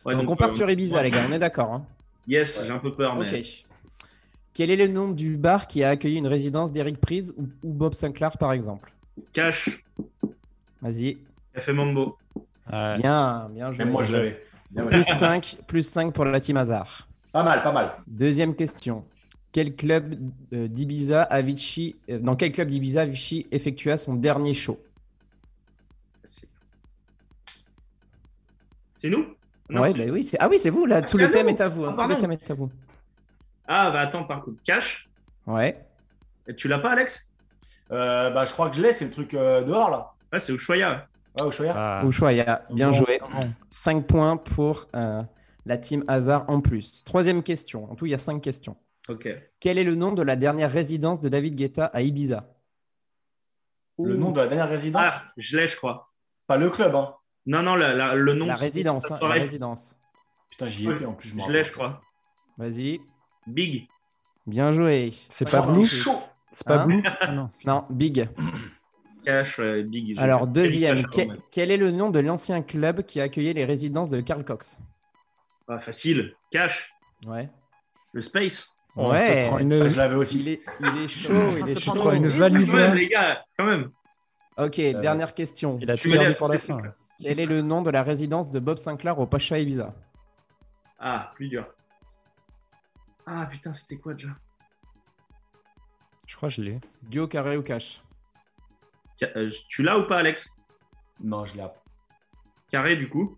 [0.05, 1.03] Ouais, donc, on part euh, sur Ibiza, ouais.
[1.03, 1.73] les gars, on est d'accord.
[1.73, 1.85] hein
[2.27, 3.29] Yes, j'ai un peu peur, mais.
[3.39, 3.45] Ok.
[4.53, 7.73] Quel est le nom du bar qui a accueilli une résidence d'Eric Prise ou, ou
[7.73, 8.91] Bob Sinclair, par exemple?
[9.33, 9.83] Cash,
[10.81, 11.17] Vas-y.
[11.53, 12.17] Café Mambo.
[12.71, 12.97] Ouais.
[12.97, 13.79] Bien, bien joué.
[13.83, 14.43] Même moi, je l'avais.
[14.71, 14.85] Bien.
[14.87, 17.06] Plus 5, plus 5 pour la team Hazard.
[17.31, 17.91] Pas mal, pas mal.
[18.07, 19.05] Deuxième question.
[19.51, 20.15] Quel club
[20.53, 24.79] euh, d'Ibiza Avicii, euh, dans quel club d'Ibiza Avicii effectua son dernier show?
[28.97, 29.25] C'est nous?
[29.69, 30.97] Non, Ouais, c'est- bah oui, c'est ah oui, c'est vous là.
[30.97, 31.83] Ah, Tout le thème est à vous.
[31.85, 32.21] hein, Ah, Tout le pardon.
[32.21, 32.71] thème est à vous.
[33.67, 35.09] Ah, bah attends, par contre, cash.
[35.45, 35.85] Ouais.
[36.55, 37.31] Tu l'as pas, Alex?
[37.91, 40.11] Euh, bah, je crois que je l'ai, c'est le truc euh, dehors là.
[40.31, 41.07] Ouais, c'est Ushuaia.
[41.39, 41.73] Ouais, au choix.
[41.75, 42.01] Ah.
[42.05, 43.19] Ushuaia, bien Bon, joué.
[43.19, 43.53] c'est bon.
[43.69, 45.21] 5 points pour euh,
[45.67, 47.03] la team Hazard en plus.
[47.03, 47.91] Troisième question.
[47.91, 48.77] En tout, il y a 5 questions.
[49.09, 49.27] Ok.
[49.59, 52.53] Quel est le nom de la dernière résidence de David Guetta à Ibiza?
[53.99, 55.03] Le nom de la dernière résidence?
[55.05, 56.11] Ah, je l'ai, je crois.
[56.45, 57.15] Pas le club, hein.
[57.45, 58.45] Non, non, la- la- le nom.
[58.45, 59.09] La de- résidence.
[59.11, 59.95] hein, la résidence.
[60.51, 62.01] Putain, j'y étais en plus, je Je l'ai, je crois.
[62.57, 62.99] Vas-y.
[63.47, 63.87] Big.
[64.45, 65.13] Bien joué.
[65.29, 65.85] C'est Putain, pas Blue.
[66.51, 67.49] C'est pas Hein Blue Ah non.
[67.65, 68.27] Non, Big.
[69.25, 70.17] Cash, euh, Big.
[70.19, 71.05] Alors, deuxième.
[71.51, 74.77] Quel est le nom de l'ancien club qui a accueilli les résidences de Karl Cox?
[75.67, 76.35] Ah, facile.
[76.51, 76.93] Cash.
[77.25, 77.49] Ouais.
[78.13, 78.73] Le Space.
[78.95, 79.49] On Ouais.
[79.61, 80.39] une, Ah, je l'avais aussi.
[80.39, 81.57] Il est, il est chaud.
[81.59, 81.93] il est chaud.
[81.93, 82.71] prend une valise.
[82.71, 83.91] Quand même, les gars, quand même.
[84.57, 85.77] Ok, dernière question.
[85.81, 86.77] Il a Tu tout pour la fin.
[87.19, 89.93] Quel est le nom de la résidence de Bob Sinclair au Pacha Ibiza?
[90.99, 91.67] Ah, plus dur.
[93.25, 94.29] Ah, putain, c'était quoi déjà?
[96.25, 96.79] Je crois que je l'ai.
[97.03, 98.01] Duo, carré ou cash?
[99.15, 100.55] Ca- euh, Tu l'as ou pas, Alex?
[101.19, 101.61] Non, je l'ai.
[101.61, 101.81] appris.
[102.71, 103.37] Carré, du coup?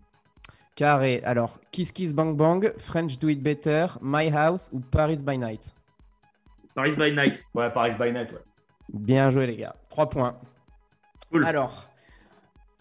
[0.84, 1.20] Carré.
[1.24, 5.74] Alors, Kiss Kiss Bang Bang, French Do It Better, My House ou Paris by Night?
[6.74, 7.44] Paris by Night.
[7.54, 8.38] Ouais, Paris by Night, ouais.
[8.90, 9.76] Bien joué, les gars.
[9.90, 10.40] 3 points.
[11.30, 11.44] Cool.
[11.44, 11.86] Alors,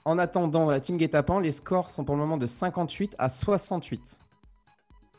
[0.06, 4.18] en attendant la team Guetapan, les scores sont pour le moment de 58 à 68.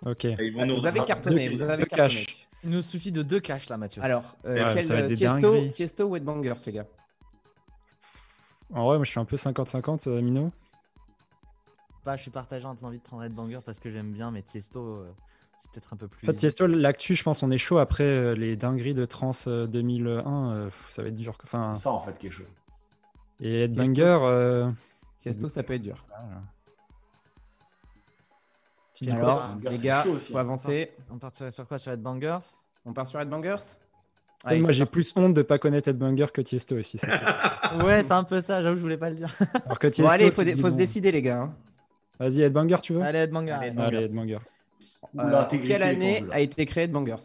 [0.06, 0.24] Ok.
[0.38, 1.50] Nous- Vous avez cartonné.
[1.50, 2.24] Deux- Vous avez deux cartonné.
[2.24, 2.48] cash.
[2.64, 4.02] Il nous suffit de deux caches là, Mathieu.
[4.02, 5.68] Alors, euh, Ouais, quel, ça va être euh, des Tiesto.
[5.68, 6.86] Tiesto ou Headbangers, les gars?
[8.72, 10.50] En vrai, moi je suis un peu 50-50, euh, Mino.
[12.04, 14.80] Pas, je suis partagé entre l'envie de prendre Headbanger parce que j'aime bien, mais Tiesto,
[14.80, 15.12] euh,
[15.60, 16.26] c'est peut-être un peu plus.
[16.26, 19.32] En fait, Tiesto, l'actu, je pense, on est chaud après euh, les dingueries de Trans
[19.46, 20.52] euh, 2001.
[20.52, 21.36] euh, ça va être dur.
[21.36, 21.44] quoi.
[21.46, 22.46] Enfin, C'est ça, en fait, quelque chose.
[23.40, 23.94] et Tiesto, Headbanger.
[23.94, 24.70] c'est- euh,
[25.18, 26.04] Tiesto, ça peut être dur.
[26.08, 26.42] voilà.
[28.94, 30.40] Tu dis Alors, les gars, chaud faut hein.
[30.40, 30.94] avancer.
[31.10, 32.38] On partirait sur quoi Sur Headbanger?
[32.86, 33.56] On part sur Headbangers?
[34.46, 36.96] Moi, j'ai plus honte de pas connaître Headbanger que Tiesto aussi.
[36.96, 37.08] ça,
[37.84, 39.34] Ouais, c'est un peu ça, j'avoue, je voulais pas le dire.
[39.66, 41.42] Alors que Bon, allez, tu faut, se bon, décider, les gars.
[41.42, 41.54] hein.
[42.20, 43.02] Vas-y, Headbanger, tu veux?
[43.02, 43.52] Allez, Headbanger.
[43.52, 43.96] Allez, Headbanger.
[43.96, 44.38] Allez, Headbanger.
[45.18, 47.16] Euh, quelle année a été créé Headbangers?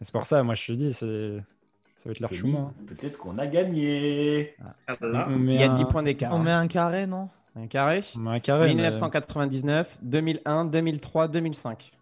[0.00, 1.38] C'est pour ça, moi je te dis, c'est...
[1.96, 2.72] ça va être Kenny, l'archuma.
[2.86, 4.54] Peut-être qu'on a gagné.
[4.88, 4.96] Ah.
[5.00, 6.32] On Il y a un- 10 points d'écart.
[6.32, 6.44] On hein.
[6.44, 7.28] met un carré, non?
[7.56, 8.02] Un carré?
[8.16, 8.68] On met un carré.
[8.68, 11.92] mais- 1999, 2001, 2003, 2005.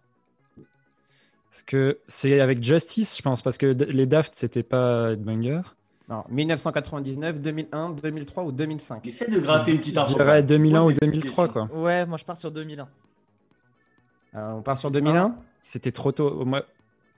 [1.49, 5.61] Parce que c'est avec Justice, je pense, parce que les Daft, c'était pas Headbanger.
[6.09, 9.05] Non, 1999, 2001, 2003 ou 2005.
[9.07, 10.13] Essaie de gratter une petite Je info.
[10.15, 11.67] dirais 2001 Pose ou des petites 2003, questions.
[11.67, 11.81] quoi.
[11.81, 12.87] Ouais, moi je pars sur 2001.
[14.35, 16.43] Euh, on part sur 2001 C'était trop tôt.
[16.43, 16.63] Moi,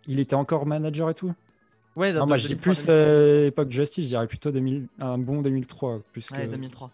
[0.08, 1.34] il était encore manager et tout
[1.96, 4.88] Ouais, Non, moi de- je dis 2003, plus euh, époque Justice, je dirais plutôt 2000,
[5.02, 6.02] un bon 2003.
[6.12, 6.92] Plus que Ouais, 2003.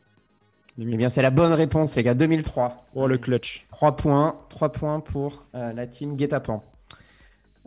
[0.77, 0.93] 2000.
[0.93, 2.13] Eh bien, c'est la bonne réponse, les gars.
[2.13, 2.85] 2003.
[2.95, 3.65] Oh, le clutch.
[3.72, 4.35] 3 points.
[4.49, 6.63] 3 points pour euh, la team Guetapan.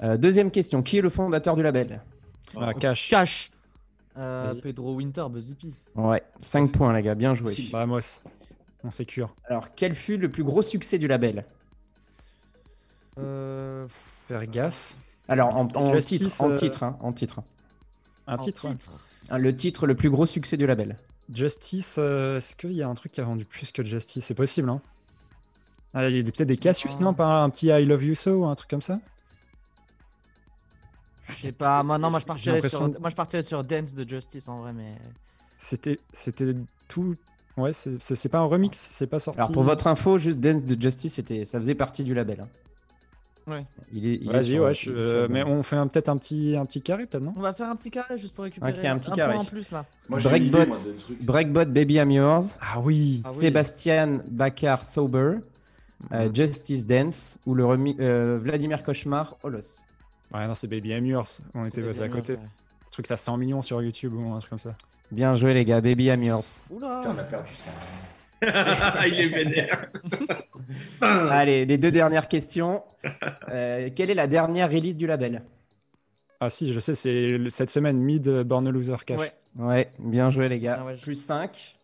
[0.03, 0.83] Euh, deuxième question.
[0.83, 2.01] Qui est le fondateur du label
[2.59, 3.11] Ah, cash.
[3.11, 3.51] Cash
[4.17, 4.55] Euh.
[4.63, 5.69] Pedro Winter, Buzzy P.
[5.97, 7.15] Ouais, 5 points, les gars.
[7.15, 7.53] Bien joué.
[7.53, 7.69] Si.
[7.71, 8.23] Vamos.
[8.85, 9.35] On sécure.
[9.47, 11.45] Alors, quel fut le plus gros succès du label?
[13.19, 14.95] Euh, Faire gaffe.
[15.29, 17.41] Alors, en, titre, en euh, titre, hein, en titre.
[18.27, 18.67] Un titre.
[18.69, 18.77] ouais.
[19.31, 20.97] Hein, Le titre le plus gros succès du label.
[21.33, 24.25] Justice, euh, est-ce qu'il y a un truc qui a vendu plus que Justice?
[24.27, 24.83] C'est possible, hein
[25.95, 28.33] Ah, Il y a peut-être des Cassius, non Pas un petit I Love You So
[28.43, 29.01] ou un truc comme ça?
[31.29, 34.09] Je sais pas, moi non, moi je partirais sur, moi je partirais sur Dance de
[34.09, 34.95] Justice en vrai, mais
[35.57, 36.55] C'était c'était
[36.89, 37.17] tout.
[37.57, 39.39] Ouais, c'est pas un remix, c'est pas sorti.
[39.41, 42.41] Alors, pour votre info, juste Dance de Justice, c'était, ça faisait partie du label.
[42.41, 42.49] hein.
[43.47, 43.65] Ouais.
[43.93, 46.57] Il est, il est Vas-y, sur- ouais, je- euh, mais on fait peut-être un petit,
[46.59, 47.35] un petit carré, peut-être, non?
[47.37, 49.37] On va faire un petit carré juste pour récupérer Ok, un petit carré.
[49.37, 49.85] en plus là.
[50.09, 50.77] Moi, idée, Breakbot, moi.
[51.21, 53.35] Breakbot Baby I'm Yours, Ah oui Ah oui.
[53.37, 55.37] Sébastien Bakar Sober,
[56.13, 56.35] euh, Mhm.
[56.35, 59.85] Justice Dance ou le remi- euh, Vladimir Cauchemar Holos.
[60.35, 61.41] Ouais, non, c'est Baby I'm Yours.
[61.55, 62.33] On était passé à bien, côté.
[62.35, 62.39] ouais.
[62.87, 64.75] Ce truc, ça 100 millions sur YouTube ou un truc comme ça.
[65.11, 66.63] Bien joué les gars, Baby I'm Yours.
[66.71, 67.71] Oula Putain, on a perdu ça.
[69.07, 69.87] Il est vénère.
[71.01, 72.83] Allez, les deux dernières questions.
[73.51, 75.43] Euh, quelle est la dernière release du label?
[76.41, 79.21] Ah si, je sais, c'est cette semaine, Mid Born Loser Cash.
[79.21, 79.33] Ouais.
[79.57, 80.79] Ouais, bien joué les gars.
[80.81, 81.79] Ah ouais, je- Plus 5.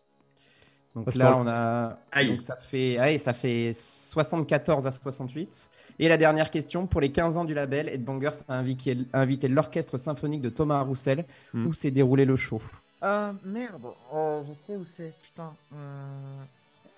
[0.95, 1.97] Donc là, on a.
[2.11, 2.29] Aïe.
[2.29, 5.69] Donc ça fait, ça fait 74 à 68.
[5.99, 9.47] Et la dernière question, pour les 15 ans du label, Ed Bangers a invité, invité
[9.47, 11.25] l'orchestre symphonique de Thomas Roussel.
[11.53, 11.67] Hmm.
[11.67, 12.61] Où s'est déroulé le show?
[13.03, 13.81] Euh, merde,
[14.13, 15.53] euh, je sais où c'est, putain.
[15.73, 16.31] Euh,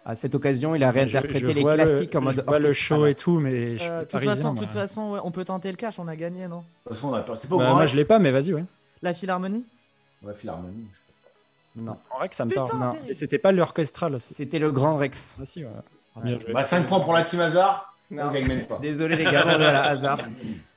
[0.05, 2.59] À cette occasion, il a réinterprété Je- je les le- classiques en mode je vois
[2.59, 4.35] le show et tout, mais je euh, suis toute parisien.
[4.35, 4.61] façon, moi.
[4.63, 6.57] toute façon, ouais, on peut tenter le cash, on a gagné, non?
[6.59, 7.25] De toute façon, on a.
[7.35, 8.65] C'est pas au Bah, moi, je l'ai pas, mais vas-y, ouais.
[9.01, 9.65] La Philharmonie?
[10.23, 10.87] Ouais, Philharmonie.
[11.75, 11.97] Non.
[12.11, 12.79] En vrai que ça me Putain, parle.
[12.79, 12.89] non.
[13.13, 14.19] c'était pas l'orchestral.
[14.19, 15.37] C'était le Grand Rex.
[15.41, 15.71] Ah si, ouais.
[16.15, 16.21] Ouais.
[16.23, 16.53] Bien joué.
[16.53, 17.89] Bah, 5 points pour la team Hazard.
[18.11, 18.25] Non.
[18.27, 18.77] On gagne même pas.
[18.79, 19.41] Désolé les gars,
[19.85, 20.19] hasard.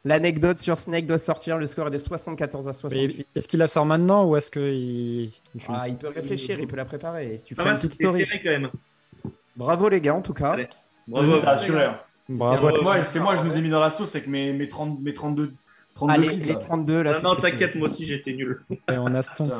[0.05, 3.27] L'anecdote sur Snake doit sortir, le score est de 74 à Mais 68.
[3.35, 5.33] Est-ce qu'il la sort maintenant ou est-ce qu'il il
[5.69, 7.35] Ah, il peut réfléchir, il peut la préparer.
[7.35, 8.25] Et si tu fais va, une petite story.
[8.43, 8.71] quand même.
[9.57, 10.53] Bravo les gars, en tout cas.
[10.53, 10.69] Allez.
[11.09, 11.39] Bravo.
[11.39, 11.85] T'as assuré.
[11.85, 11.99] hein.
[12.31, 12.69] Bravo.
[12.69, 15.01] Un- Moi, c'est moi, je nous ai mis dans la sauce avec mes, mes, 30,
[15.03, 15.53] mes 32,
[15.95, 16.59] 32 Allez, feats, les là.
[16.61, 17.13] 32 là.
[17.17, 18.63] Ah non, c'était- t'inquiète, moi aussi j'étais nul.
[18.71, 19.53] Et on a Stonks.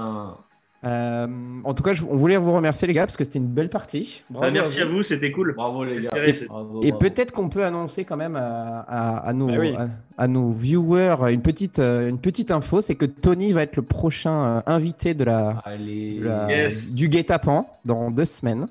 [0.85, 1.27] Euh,
[1.65, 3.71] en tout cas, je- on voulait vous remercier les gars parce que c'était une belle
[3.71, 4.23] partie.
[4.31, 5.55] Bravo Bah, merci à vous, c'était cool.
[5.55, 6.11] Bravo les gars.
[6.11, 6.99] serré, c'est- Bravo, Et bravo.
[7.01, 9.75] peut-être qu'on peut annoncer quand même à, à- à nos, Ah oui.
[9.75, 9.89] à,
[10.23, 13.83] à nos viewers une petite, euh, une petite info, c'est que Tony va être le
[13.83, 16.21] prochain euh, invité de la, Allez.
[16.21, 16.95] de la- Yes.
[16.95, 18.69] du guet-apens dans deux semaines.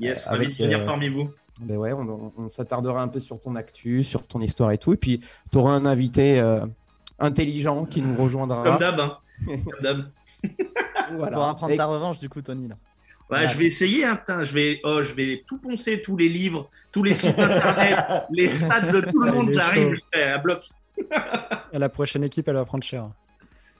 [0.00, 1.28] Yes, ravi avec, de venir euh, parmi vous.
[1.60, 4.78] Ben ouais, on, on- on s'attardera un peu sur ton actu, sur ton histoire et
[4.78, 4.92] tout.
[4.92, 5.20] Et puis,
[5.50, 6.60] tu auras un invité euh,
[7.18, 8.62] intelligent qui nous rejoindra.
[8.62, 9.16] Comme d'hab, hein.
[9.46, 10.04] Comme d'hab.
[11.16, 11.36] Voilà.
[11.36, 12.68] Pour prendre Et- ta revanche, du coup, Tony.
[12.68, 12.76] Là.
[13.30, 14.44] Ouais, je vais essayer, hein, putain.
[14.44, 18.48] Je vais, oh, je vais tout poncer, tous les livres, tous les sites internet, les
[18.48, 19.50] stats de tout le monde.
[19.52, 20.64] J'arrive, je serai à bloc.
[21.72, 23.08] La prochaine équipe, elle va prendre cher.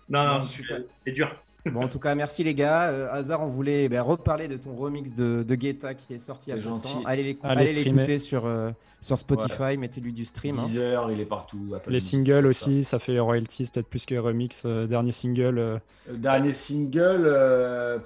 [0.09, 1.35] Non, non, c'est dur.
[1.73, 2.89] Bon, en tout cas, merci les gars.
[2.89, 6.53] Euh, Hazard, on voulait ben, reparler de ton remix de, de Guetta qui est sorti
[6.53, 6.99] de gentil.
[7.05, 8.71] Allez l'écouter sur, euh,
[9.01, 10.59] sur Spotify, mettez-lui du stream.
[10.59, 10.63] hein.
[10.63, 11.73] Deezer, il est partout.
[11.75, 12.49] Apple Les singles tout ça.
[12.49, 14.63] aussi, ça fait royalties, peut-être plus que remix.
[14.67, 15.79] Euh, dernier single, euh,
[16.09, 17.99] Le dernier single, euh,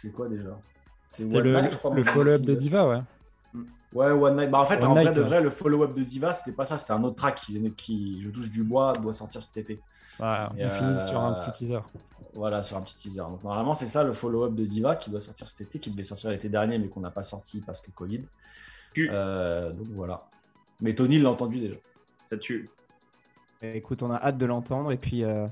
[0.00, 0.58] c'est quoi déjà?
[1.10, 2.54] C'était le, Night, crois, le follow-up de.
[2.54, 3.00] Diva, ouais.
[3.92, 4.50] Ouais, One Night.
[4.50, 6.92] Bah, en fait, One en vrai de le follow-up de Diva, c'était pas ça, c'était
[6.92, 9.80] un autre track qui, qui, je touche du bois, doit sortir cet été.
[10.20, 10.26] Ouais,
[10.66, 11.80] on finit euh, sur un petit teaser.
[12.34, 13.20] Voilà, sur un petit teaser.
[13.20, 16.02] Donc, normalement, c'est ça le follow-up de Diva qui doit sortir cet été, qui devait
[16.02, 18.22] sortir l'été dernier, mais qu'on n'a pas sorti parce que Covid.
[18.98, 20.24] Euh, donc voilà.
[20.80, 21.76] Mais Tony l'a entendu déjà.
[22.24, 22.70] Ça tue.
[23.62, 24.92] Et Écoute, on a hâte de l'entendre.
[24.92, 25.46] Et puis, euh,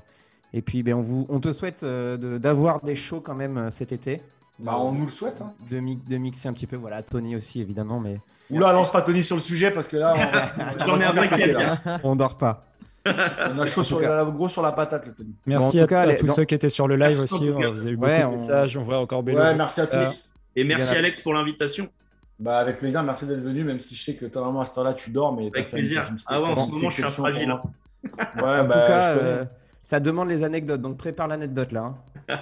[0.53, 3.57] et puis ben, on, vous, on te souhaite euh, de- d'avoir des shows quand même
[3.57, 4.21] euh, cet été.
[4.59, 5.41] Bah, on nous le souhaite.
[5.41, 5.53] Hein.
[5.69, 6.75] De, mi- de mixer un petit peu.
[6.75, 8.19] Voilà, Tony aussi, évidemment, mais
[8.49, 10.51] Oula, lance pas Tony sur le sujet parce que là, on, gars.
[11.85, 11.99] là.
[12.03, 12.65] on dort pas.
[13.05, 15.35] On a chaud sur, la- gros sur la patate, le Tony.
[15.45, 17.45] Merci en à, tout cas, à tous ceux qui étaient sur le live Merci aussi.
[17.47, 17.69] cas.
[17.69, 18.77] Vous avez eu beaucoup Ouais, de on- messages.
[18.77, 19.39] On voit encore Bélo.
[19.39, 19.97] Ouais, merci à tous.
[19.97, 20.11] Euh,
[20.55, 20.95] Et merci.
[20.95, 21.89] Alex pour l'invitation.
[22.39, 24.73] Bah, avec plaisir, merci d'être venu, même si je sais que toi, vraiment, à ce
[24.73, 26.05] temps-là, tu dors, mais Avec fait plaisir.
[26.09, 27.47] une Ah ouais, en ce moment, je suis fragile.
[27.61, 27.71] pour
[28.43, 28.53] moi.
[28.53, 29.29] Ouais, en bah, tout cas, je connais.
[29.31, 29.45] euh,
[29.83, 30.81] ça demande les anecdotes.
[30.81, 31.93] Donc prépare l'anecdote là.
[32.29, 32.37] hein.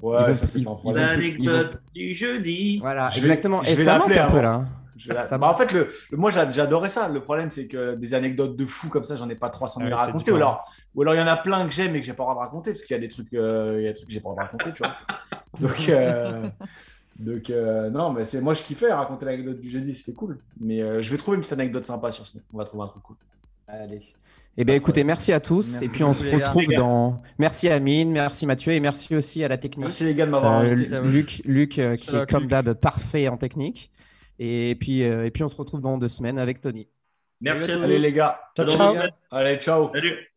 [0.00, 0.60] Ouais, ça, c'est
[0.94, 2.78] L'anecdote du jeudi.
[2.80, 3.62] Voilà, Je vais- exactement.
[3.62, 4.64] je Et ça manque un peu là.
[5.02, 7.08] Je Ça bah, en fait, le, le- moi, j'a- j'adorais ça.
[7.08, 9.92] Le problème, c'est que des anecdotes de fou comme ça, j'en ai pas 300 000
[9.96, 10.30] Ah à raconter.
[10.32, 10.64] Ou alors,
[10.94, 12.34] ou alors, il y en a plein que j'aime et que j'ai pas le droit
[12.34, 14.12] de raconter parce qu'il y a des trucs, euh, il y a des trucs que
[14.14, 14.94] j'ai pas le droit de raconter, tu vois.
[15.60, 16.48] Donc, euh,
[17.18, 20.38] donc euh, non, mais c'est moi, je kiffais raconter l'anecdote du jeudi, c'était cool.
[20.60, 22.42] Mais euh, je vais trouver une petite anecdote sympa sur Snap.
[22.54, 23.16] On va trouver un truc cool.
[23.68, 24.02] Allez.
[24.56, 25.72] Eh bien, écoutez, merci à tous.
[25.72, 27.22] Merci et puis, on se retrouve dans.
[27.38, 29.84] Merci Amine, merci Mathieu et merci aussi à la technique.
[29.86, 31.00] Merci les gars de m'avoir Euh, invité.
[31.00, 33.90] Luc, Luc euh, qui est comme d'hab parfait en technique.
[34.38, 36.88] Et puis, euh, et puis, on se retrouve dans deux semaines avec Tony.
[37.40, 37.82] Merci à tous.
[37.82, 38.40] Allez les gars.
[38.56, 39.10] Ciao, Allez, ciao.
[39.30, 39.92] Allez, ciao.
[39.92, 40.31] Salut.